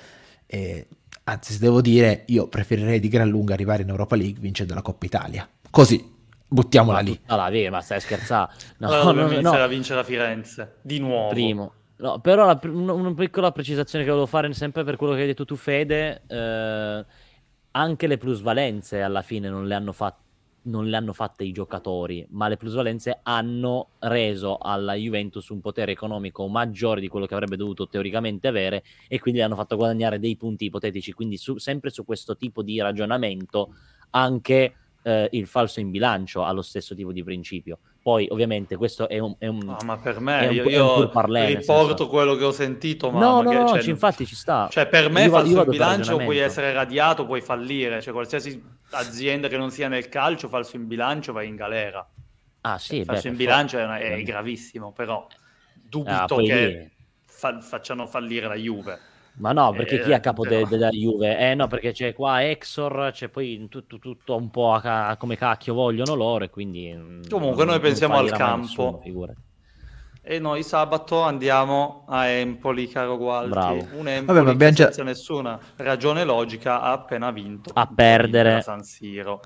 E, 0.46 0.86
anzi, 1.24 1.52
se 1.52 1.58
devo 1.58 1.82
dire, 1.82 2.22
io 2.28 2.48
preferirei 2.48 2.98
di 2.98 3.08
gran 3.08 3.28
lunga 3.28 3.52
arrivare 3.52 3.82
in 3.82 3.90
Europa 3.90 4.16
League 4.16 4.40
vincendo 4.40 4.72
la 4.72 4.80
Coppa 4.80 5.04
Italia. 5.04 5.46
Così, 5.68 6.02
buttiamola 6.48 7.00
lì. 7.00 7.20
Allora, 7.26 7.50
via, 7.50 7.70
ma 7.70 7.82
stai 7.82 8.00
scherzando. 8.00 8.52
No, 8.78 8.88
no, 8.88 9.12
no, 9.12 9.28
no, 9.28 9.52
no. 9.54 9.68
vincere 9.68 10.00
a 10.00 10.04
Firenze, 10.04 10.76
di 10.80 10.98
nuovo. 10.98 11.28
Primo. 11.28 11.72
No, 11.98 12.18
però 12.18 12.46
la, 12.46 12.58
una, 12.62 12.94
una, 12.94 13.12
piccola 13.12 13.52
precisazione 13.52 14.02
che 14.02 14.10
volevo 14.10 14.28
fare 14.28 14.50
sempre 14.54 14.82
per 14.82 14.96
quello 14.96 15.12
che 15.12 15.20
hai 15.20 15.26
detto 15.26 15.44
tu, 15.44 15.56
Fede, 15.56 16.22
eh, 16.26 17.04
anche 17.70 18.06
le 18.06 18.16
plusvalenze 18.16 19.02
alla 19.02 19.20
fine 19.20 19.50
non 19.50 19.66
le 19.66 19.74
hanno 19.74 19.92
fatte 19.92 20.24
non 20.66 20.86
le 20.86 20.96
hanno 20.96 21.12
fatte 21.12 21.44
i 21.44 21.52
giocatori, 21.52 22.26
ma 22.30 22.48
le 22.48 22.56
plusvalenze 22.56 23.20
hanno 23.22 23.90
reso 24.00 24.58
alla 24.58 24.94
Juventus 24.94 25.48
un 25.48 25.60
potere 25.60 25.92
economico 25.92 26.46
maggiore 26.46 27.00
di 27.00 27.08
quello 27.08 27.26
che 27.26 27.34
avrebbe 27.34 27.56
dovuto 27.56 27.88
teoricamente 27.88 28.48
avere 28.48 28.84
e 29.08 29.18
quindi 29.18 29.40
le 29.40 29.46
hanno 29.46 29.56
fatto 29.56 29.76
guadagnare 29.76 30.18
dei 30.18 30.36
punti 30.36 30.66
ipotetici. 30.66 31.12
Quindi 31.12 31.36
su, 31.36 31.58
sempre 31.58 31.90
su 31.90 32.04
questo 32.04 32.36
tipo 32.36 32.62
di 32.62 32.80
ragionamento 32.80 33.74
anche 34.10 34.74
eh, 35.02 35.28
il 35.32 35.46
falso 35.46 35.80
in 35.80 35.90
bilancio 35.90 36.42
ha 36.42 36.52
lo 36.52 36.62
stesso 36.62 36.94
tipo 36.94 37.12
di 37.12 37.22
principio. 37.22 37.78
Poi, 38.07 38.28
ovviamente, 38.30 38.76
questo 38.76 39.09
è 39.09 39.18
un. 39.18 39.34
È 39.36 39.48
un 39.48 39.59
no, 39.64 39.78
ma 39.84 39.96
per 39.96 40.20
me, 40.20 40.46
io, 40.52 40.62
io 40.68 41.09
parlè, 41.09 41.52
riporto 41.57 42.07
quello 42.07 42.36
che 42.36 42.44
ho 42.44 42.52
sentito. 42.52 43.11
Ma 43.11 43.18
no, 43.18 43.42
no, 43.42 43.50
no, 43.50 43.66
cioè, 43.66 43.90
infatti 43.90 44.24
ci 44.24 44.36
sta. 44.36 44.68
Cioè, 44.70 44.86
per 44.86 45.11
me, 45.11 45.24
io, 45.24 45.30
falso 45.30 45.50
io 45.50 45.64
in 45.64 45.70
bilancio 45.70 46.16
puoi 46.18 46.38
essere 46.38 46.72
radiato, 46.72 47.26
puoi 47.26 47.40
fallire. 47.40 48.00
Cioè, 48.00 48.12
qualsiasi 48.12 48.62
azienda 48.90 49.48
che 49.48 49.57
non 49.57 49.72
sia 49.72 49.88
nel 49.88 50.09
calcio, 50.09 50.46
falso 50.46 50.76
in 50.76 50.86
bilancio, 50.86 51.32
vai 51.32 51.48
in 51.48 51.57
galera. 51.57 52.09
Ah, 52.61 52.78
sì, 52.78 53.02
falso 53.02 53.22
beh, 53.22 53.28
in 53.30 53.36
bilancio 53.36 53.76
è, 53.76 53.98
è, 53.98 54.22
gravissimo, 54.22 54.92
però 54.92 55.26
dubito 55.74 56.36
ah, 56.36 56.42
che 56.42 56.92
fa- 57.24 57.61
facciano 57.61 58.07
fallire 58.07 58.46
la 58.46 58.54
Juve. 58.54 59.00
Ma 59.39 59.53
no, 59.53 59.72
perché 59.72 60.01
eh, 60.01 60.03
chi 60.03 60.11
è 60.11 60.14
a 60.14 60.20
capo 60.20 60.43
però... 60.43 60.57
de- 60.57 60.66
della 60.68 60.89
Juve? 60.91 61.39
Eh 61.39 61.55
no, 61.55 61.66
perché 61.66 61.93
c'è 61.93 62.14
qua 62.14 62.43
Exor, 62.49 63.11
c'è 63.12 63.28
poi 63.28 63.66
tutto, 63.68 63.99
tutto 63.99 64.37
un 64.37 64.51
po' 64.51 64.72
a 64.72 64.80
ca- 64.80 65.16
come 65.18 65.37
cacchio 65.37 65.74
vogliono 65.74 66.14
loro 66.14 66.45
e 66.45 66.51
quindi... 66.51 66.93
Mm, 66.95 67.22
Comunque 67.28 67.64
non, 67.64 67.74
noi 67.74 67.82
pensiamo 67.82 68.16
al 68.16 68.30
campo. 68.30 69.01
Nessuno, 69.05 69.34
e 70.28 70.41
noi 70.41 70.64
sabato 70.64 71.20
andiamo 71.20 72.05
a 72.09 72.26
Empoli, 72.26 72.89
caro 72.89 73.16
Gualti. 73.16 73.51
Bravo. 73.51 73.87
Un 73.93 74.09
Empoli 74.09 74.43
Vabbè, 74.43 74.66
che 74.66 74.72
già... 74.72 74.84
senza 74.87 75.05
nessuna 75.05 75.57
ragione 75.76 76.24
logica 76.24 76.80
ha 76.80 76.91
appena 76.91 77.30
vinto. 77.30 77.70
A 77.72 77.87
perdere. 77.87 78.61
San 78.61 78.82
Siro. 78.82 79.41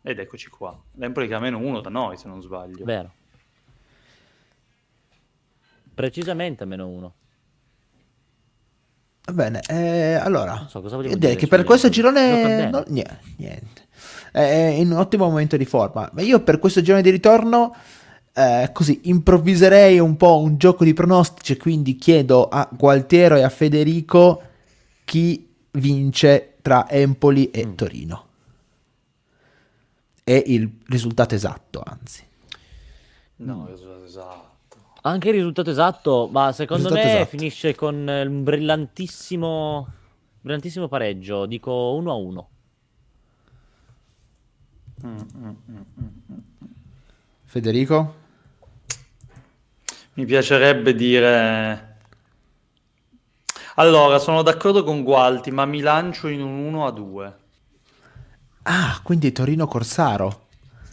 Ed 0.00 0.20
eccoci 0.20 0.48
qua. 0.48 0.74
L'Empoli 0.94 1.28
che 1.28 1.34
ha 1.34 1.38
meno 1.38 1.58
uno 1.58 1.82
da 1.82 1.90
noi, 1.90 2.16
se 2.16 2.28
non 2.28 2.40
sbaglio. 2.40 2.82
Vero. 2.86 3.12
Precisamente 5.94 6.62
a 6.62 6.66
meno 6.66 6.88
uno. 6.88 7.14
Va 9.26 9.32
bene, 9.32 9.60
eh, 9.68 10.14
allora, 10.14 10.66
so, 10.68 10.80
direi 10.80 11.34
che 11.34 11.48
per 11.48 11.64
questo 11.64 11.88
girone 11.88 12.70
no, 12.70 12.84
niente, 12.86 13.18
niente, 13.38 13.82
è 14.30 14.76
in 14.78 14.92
un 14.92 14.98
ottimo 14.98 15.24
momento 15.28 15.56
di 15.56 15.64
forma. 15.64 16.08
Ma 16.12 16.22
io 16.22 16.40
per 16.42 16.60
questo 16.60 16.80
girone 16.80 17.02
di 17.02 17.10
ritorno, 17.10 17.74
eh, 18.32 18.70
così, 18.72 19.00
improvviserei 19.04 19.98
un 19.98 20.16
po' 20.16 20.38
un 20.38 20.58
gioco 20.58 20.84
di 20.84 20.92
pronostici, 20.92 21.56
quindi 21.56 21.96
chiedo 21.96 22.46
a 22.46 22.68
Gualtiero 22.70 23.34
e 23.34 23.42
a 23.42 23.48
Federico 23.48 24.42
chi 25.04 25.52
vince 25.72 26.54
tra 26.62 26.88
Empoli 26.88 27.50
e 27.50 27.66
mm. 27.66 27.74
Torino. 27.74 28.26
E 30.22 30.40
il 30.46 30.70
risultato 30.86 31.34
esatto, 31.34 31.82
anzi. 31.84 32.22
No, 33.38 33.64
il 33.64 33.72
risultato 33.72 34.04
esatto. 34.04 34.45
Anche 35.06 35.28
il 35.28 35.34
risultato 35.34 35.70
esatto, 35.70 36.28
ma 36.32 36.50
secondo 36.50 36.90
me 36.90 37.04
esatto. 37.04 37.26
finisce 37.26 37.76
con 37.76 37.94
un 38.08 38.42
brillantissimo, 38.42 39.86
brillantissimo 40.40 40.88
pareggio. 40.88 41.46
Dico 41.46 41.94
1 41.94 42.10
a 42.10 42.14
1. 42.14 42.48
Mm, 45.06 45.16
mm, 45.36 45.48
mm, 45.70 46.38
Federico? 47.44 48.14
Mi 50.14 50.24
piacerebbe 50.24 50.92
dire... 50.92 51.98
Allora, 53.76 54.18
sono 54.18 54.42
d'accordo 54.42 54.82
con 54.82 55.04
Gualti, 55.04 55.52
ma 55.52 55.66
mi 55.66 55.82
lancio 55.82 56.26
in 56.26 56.42
un 56.42 56.64
1 56.64 56.84
a 56.84 56.90
2. 56.90 57.36
Ah, 58.62 59.00
quindi 59.04 59.30
Torino-Corsaro. 59.30 60.45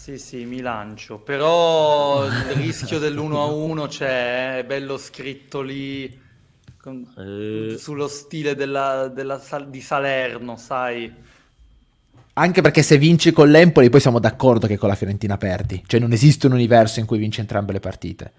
Sì, 0.04 0.18
sì, 0.18 0.43
mi 0.43 0.60
lancio, 0.60 1.18
però 1.18 2.26
il 2.26 2.32
rischio 2.56 2.99
dell'1 2.99 3.36
a 3.38 3.45
1 3.45 3.88
c'è, 3.88 4.58
è 4.58 4.66
bello 4.66 4.97
scritto 4.97 5.62
lì 5.62 6.20
con, 6.78 7.08
eh. 7.18 7.78
sullo 7.78 8.10
stile 8.10 8.54
della, 8.54 9.08
della, 9.08 9.41
di 9.66 9.80
Salerno, 9.80 10.58
sai. 10.58 11.10
Anche 12.34 12.60
perché 12.60 12.84
se 12.84 12.97
vinci 12.97 13.32
con 13.32 13.49
l'Empoli 13.49 13.89
poi 13.89 14.01
siamo 14.01 14.20
d'accordo 14.20 14.68
che 14.68 14.76
con 14.76 14.89
la 14.89 14.95
Fiorentina 14.95 15.38
perdi, 15.38 15.82
cioè 15.88 16.01
non 16.01 16.12
esiste 16.12 16.47
un 16.47 16.51
universo 16.51 16.99
in 16.99 17.06
cui 17.06 17.18
vinci 17.18 17.39
entrambe 17.39 17.72
le 17.72 17.80
partite. 17.80 18.32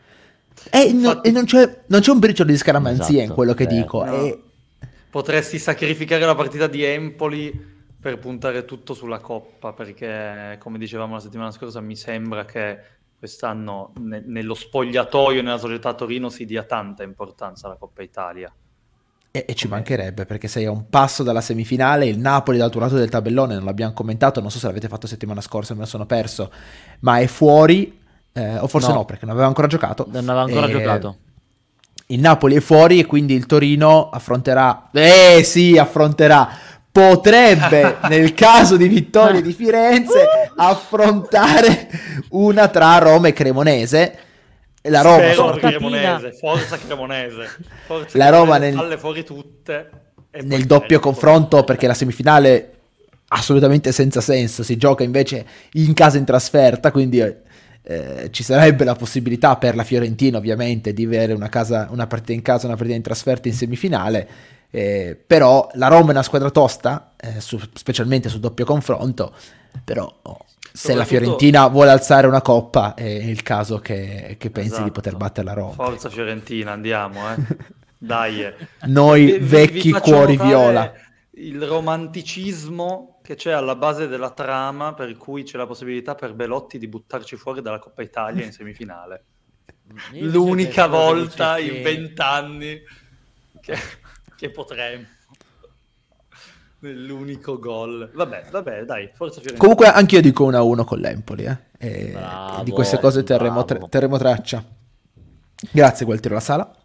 E, 0.68 0.82
Infatti... 0.82 1.16
no, 1.16 1.22
e 1.22 1.30
non, 1.30 1.46
c'è, 1.46 1.78
non, 1.86 2.02
c'è, 2.02 2.10
un 2.10 2.18
briciolo 2.18 2.50
di 2.50 2.58
scaramanzia 2.58 3.06
esatto, 3.06 3.22
in 3.22 3.32
quello 3.32 3.54
che 3.54 3.62
eh, 3.62 3.68
dico. 3.68 4.04
No. 4.04 4.22
E... 4.22 4.42
Potresti 5.08 5.58
sacrificare 5.58 6.26
la 6.26 6.34
partita 6.34 6.66
di 6.66 6.84
Empoli 6.84 7.72
per 8.04 8.18
puntare 8.18 8.66
tutto 8.66 8.92
sulla 8.92 9.18
Coppa, 9.18 9.72
perché 9.72 10.58
come 10.60 10.76
dicevamo 10.76 11.14
la 11.14 11.20
settimana 11.20 11.50
scorsa 11.50 11.80
mi 11.80 11.96
sembra 11.96 12.44
che 12.44 12.78
quest'anno 13.18 13.94
ne- 13.98 14.22
nello 14.26 14.52
spogliatoio 14.52 15.40
nella 15.40 15.56
società 15.56 15.94
Torino 15.94 16.28
si 16.28 16.44
dia 16.44 16.64
tanta 16.64 17.02
importanza 17.02 17.66
alla 17.66 17.76
Coppa 17.76 18.02
Italia. 18.02 18.52
E, 19.30 19.46
e 19.48 19.54
ci 19.54 19.68
mancherebbe 19.68 20.26
perché 20.26 20.48
sei 20.48 20.66
a 20.66 20.70
un 20.70 20.90
passo 20.90 21.22
dalla 21.22 21.40
semifinale, 21.40 22.04
il 22.04 22.18
Napoli 22.18 22.58
dall'altro 22.58 22.80
lato 22.80 22.96
del 22.96 23.08
tabellone, 23.08 23.54
non 23.54 23.64
l'abbiamo 23.64 23.94
commentato, 23.94 24.38
non 24.42 24.50
so 24.50 24.58
se 24.58 24.66
l'avete 24.66 24.88
fatto 24.88 25.06
settimana 25.06 25.40
scorsa, 25.40 25.72
me 25.72 25.80
lo 25.80 25.86
sono 25.86 26.04
perso, 26.04 26.52
ma 27.00 27.20
è 27.20 27.26
fuori, 27.26 27.98
eh, 28.34 28.58
o 28.58 28.66
forse 28.66 28.88
no. 28.88 28.96
no. 28.96 29.04
perché 29.06 29.24
non 29.24 29.32
aveva 29.32 29.48
ancora 29.48 29.66
giocato. 29.66 30.04
Non 30.10 30.28
aveva 30.28 30.42
ancora 30.42 30.66
e... 30.66 30.70
giocato. 30.70 31.16
Il 32.08 32.20
Napoli 32.20 32.56
è 32.56 32.60
fuori 32.60 32.98
e 32.98 33.06
quindi 33.06 33.32
il 33.32 33.46
Torino 33.46 34.10
affronterà, 34.10 34.90
eh 34.92 35.42
sì, 35.42 35.78
affronterà 35.78 36.63
potrebbe, 36.94 37.96
nel 38.08 38.34
caso 38.34 38.76
di 38.76 38.86
vittoria 38.86 39.40
di 39.40 39.52
Firenze, 39.52 40.28
affrontare 40.54 41.88
una 42.30 42.68
tra 42.68 42.98
Roma 42.98 43.26
e 43.26 43.32
Cremonese. 43.32 44.18
La 44.82 45.00
Roma 45.00 45.56
Cremonese, 45.58 46.32
forza 46.34 46.78
Cremonese. 46.78 47.48
Forza 47.86 48.16
la 48.16 48.28
Roma 48.28 48.58
nel, 48.58 48.96
fuori 48.98 49.24
tutte. 49.24 49.90
Nel 50.42 50.66
doppio 50.66 51.00
confronto, 51.00 51.64
perché 51.64 51.88
la 51.88 51.94
semifinale 51.94 52.70
assolutamente 53.28 53.90
senza 53.90 54.20
senso, 54.20 54.62
si 54.62 54.76
gioca 54.76 55.02
invece 55.02 55.44
in 55.72 55.94
casa 55.94 56.18
in 56.18 56.24
trasferta, 56.24 56.92
quindi 56.92 57.18
eh, 57.18 58.28
ci 58.30 58.42
sarebbe 58.44 58.84
la 58.84 58.94
possibilità 58.94 59.56
per 59.56 59.74
la 59.74 59.84
Fiorentina 59.84 60.38
ovviamente 60.38 60.92
di 60.92 61.04
avere 61.04 61.32
una, 61.32 61.48
casa, 61.48 61.88
una 61.90 62.06
partita 62.06 62.32
in 62.32 62.42
casa 62.42 62.66
una 62.66 62.76
partita 62.76 62.96
in 62.96 63.02
trasferta 63.02 63.48
in 63.48 63.54
semifinale 63.54 64.28
eh, 64.76 65.16
però 65.24 65.70
la 65.74 65.86
Roma 65.86 66.08
è 66.08 66.10
una 66.10 66.24
squadra 66.24 66.50
tosta, 66.50 67.12
eh, 67.16 67.40
su, 67.40 67.60
specialmente 67.74 68.28
sul 68.28 68.40
doppio 68.40 68.64
confronto, 68.64 69.32
però 69.84 70.12
oh, 70.22 70.44
se 70.72 70.94
la 70.94 71.04
Fiorentina 71.04 71.68
vuole 71.68 71.92
alzare 71.92 72.26
una 72.26 72.42
coppa 72.42 72.94
è 72.94 73.04
il 73.04 73.42
caso 73.42 73.78
che, 73.78 74.34
che 74.36 74.50
pensi 74.50 74.70
esatto. 74.70 74.84
di 74.84 74.90
poter 74.90 75.14
battere 75.16 75.46
la 75.46 75.52
Roma. 75.52 75.74
Forza 75.74 76.08
Fiorentina, 76.08 76.72
andiamo, 76.72 77.20
eh. 77.30 77.36
Dai. 77.96 78.52
Noi 78.86 79.38
vi, 79.38 79.38
vecchi 79.38 79.92
vi 79.92 80.00
cuori 80.00 80.36
viola. 80.36 80.92
Il 81.36 81.64
romanticismo 81.64 83.20
che 83.22 83.36
c'è 83.36 83.52
alla 83.52 83.76
base 83.76 84.08
della 84.08 84.30
trama 84.30 84.92
per 84.92 85.16
cui 85.16 85.44
c'è 85.44 85.56
la 85.56 85.66
possibilità 85.66 86.16
per 86.16 86.34
Belotti 86.34 86.78
di 86.78 86.88
buttarci 86.88 87.36
fuori 87.36 87.62
dalla 87.62 87.78
Coppa 87.78 88.02
Italia 88.02 88.44
in 88.44 88.50
semifinale. 88.50 89.24
L'unica 90.14 90.88
volta 90.88 91.58
in 91.58 91.80
vent'anni 91.80 92.82
che 93.60 93.78
che 94.36 94.50
potremmo. 94.50 95.06
Nell'unico 96.80 97.58
gol. 97.58 98.10
Vabbè, 98.12 98.46
vabbè, 98.50 98.84
dai, 98.84 99.10
forza 99.14 99.40
Fiorentina. 99.40 99.58
Comunque 99.58 99.86
anch'io 99.86 100.20
dico 100.20 100.50
1-1 100.50 100.84
con 100.84 100.98
l'Empoli, 100.98 101.44
eh. 101.44 101.58
E 101.78 102.10
bravo, 102.12 102.62
di 102.62 102.70
queste 102.70 102.98
cose 102.98 103.22
terremo, 103.22 103.64
tra- 103.64 103.78
terremo 103.88 104.18
traccia. 104.18 104.62
Grazie 105.70 106.04
Gualtiero 106.04 106.34
La 106.34 106.42
Sala. 106.42 106.76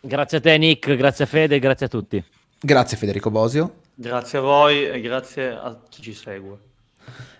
Grazie 0.00 0.38
a 0.38 0.40
te 0.40 0.56
Nick, 0.58 0.94
grazie 0.94 1.24
a 1.24 1.26
Fede, 1.26 1.58
grazie 1.58 1.86
a 1.86 1.88
tutti. 1.88 2.24
Grazie 2.60 2.96
Federico 2.96 3.30
Bosio. 3.30 3.80
Grazie 3.94 4.38
a 4.38 4.42
voi 4.42 4.86
e 4.86 5.00
grazie 5.00 5.50
a 5.50 5.80
chi 5.88 6.02
ci 6.02 6.14
segue. 6.14 6.58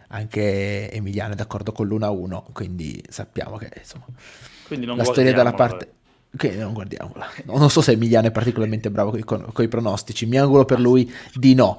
Anche 0.08 0.90
Emiliano 0.90 1.34
è 1.34 1.36
d'accordo 1.36 1.70
con 1.70 1.86
l'1-1, 1.86 2.52
quindi 2.52 3.02
sappiamo 3.08 3.56
che 3.56 3.70
insomma, 3.76 4.06
quindi 4.66 4.86
la 4.86 5.04
storia 5.04 5.32
dalla 5.32 5.52
parte... 5.52 5.94
Che 6.36 6.50
non 6.56 6.72
guardiamola. 6.72 7.26
Non 7.44 7.70
so 7.70 7.80
se 7.80 7.92
Emiliano 7.92 8.26
è 8.26 8.30
particolarmente 8.30 8.90
bravo 8.90 9.16
con 9.24 9.64
i 9.64 9.68
pronostici, 9.68 10.26
mi 10.26 10.38
auguro 10.38 10.64
per 10.64 10.80
lui 10.80 11.10
di 11.34 11.54
no. 11.54 11.78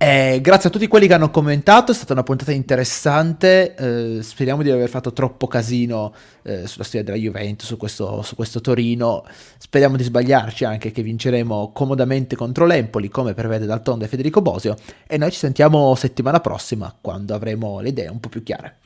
Eh, 0.00 0.38
grazie 0.40 0.68
a 0.68 0.72
tutti 0.72 0.86
quelli 0.86 1.08
che 1.08 1.14
hanno 1.14 1.28
commentato, 1.28 1.90
è 1.90 1.94
stata 1.94 2.12
una 2.12 2.22
puntata 2.22 2.52
interessante, 2.52 3.74
eh, 3.74 4.22
speriamo 4.22 4.62
di 4.62 4.70
aver 4.70 4.88
fatto 4.88 5.12
troppo 5.12 5.48
casino 5.48 6.14
eh, 6.42 6.68
sulla 6.68 6.84
storia 6.84 7.02
della 7.02 7.16
Juventus, 7.16 7.66
su 7.66 7.76
questo, 7.76 8.22
su 8.22 8.36
questo, 8.36 8.60
Torino, 8.60 9.24
speriamo 9.58 9.96
di 9.96 10.04
sbagliarci 10.04 10.64
anche 10.64 10.92
che 10.92 11.02
vinceremo 11.02 11.72
comodamente 11.72 12.36
contro 12.36 12.64
l'Empoli 12.64 13.08
come 13.08 13.34
prevede 13.34 13.66
Daltonde 13.66 14.04
e 14.04 14.08
Federico 14.08 14.40
Bosio 14.40 14.76
e 15.04 15.18
noi 15.18 15.32
ci 15.32 15.38
sentiamo 15.38 15.92
settimana 15.96 16.38
prossima 16.38 16.94
quando 17.00 17.34
avremo 17.34 17.80
le 17.80 17.88
idee 17.88 18.06
un 18.06 18.20
po' 18.20 18.28
più 18.28 18.44
chiare. 18.44 18.76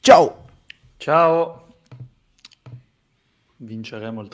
Ciao! 0.00 0.44
Ciao! 0.96 1.64
vinceremo 3.64 4.20
il 4.20 4.28
triplo. 4.28 4.32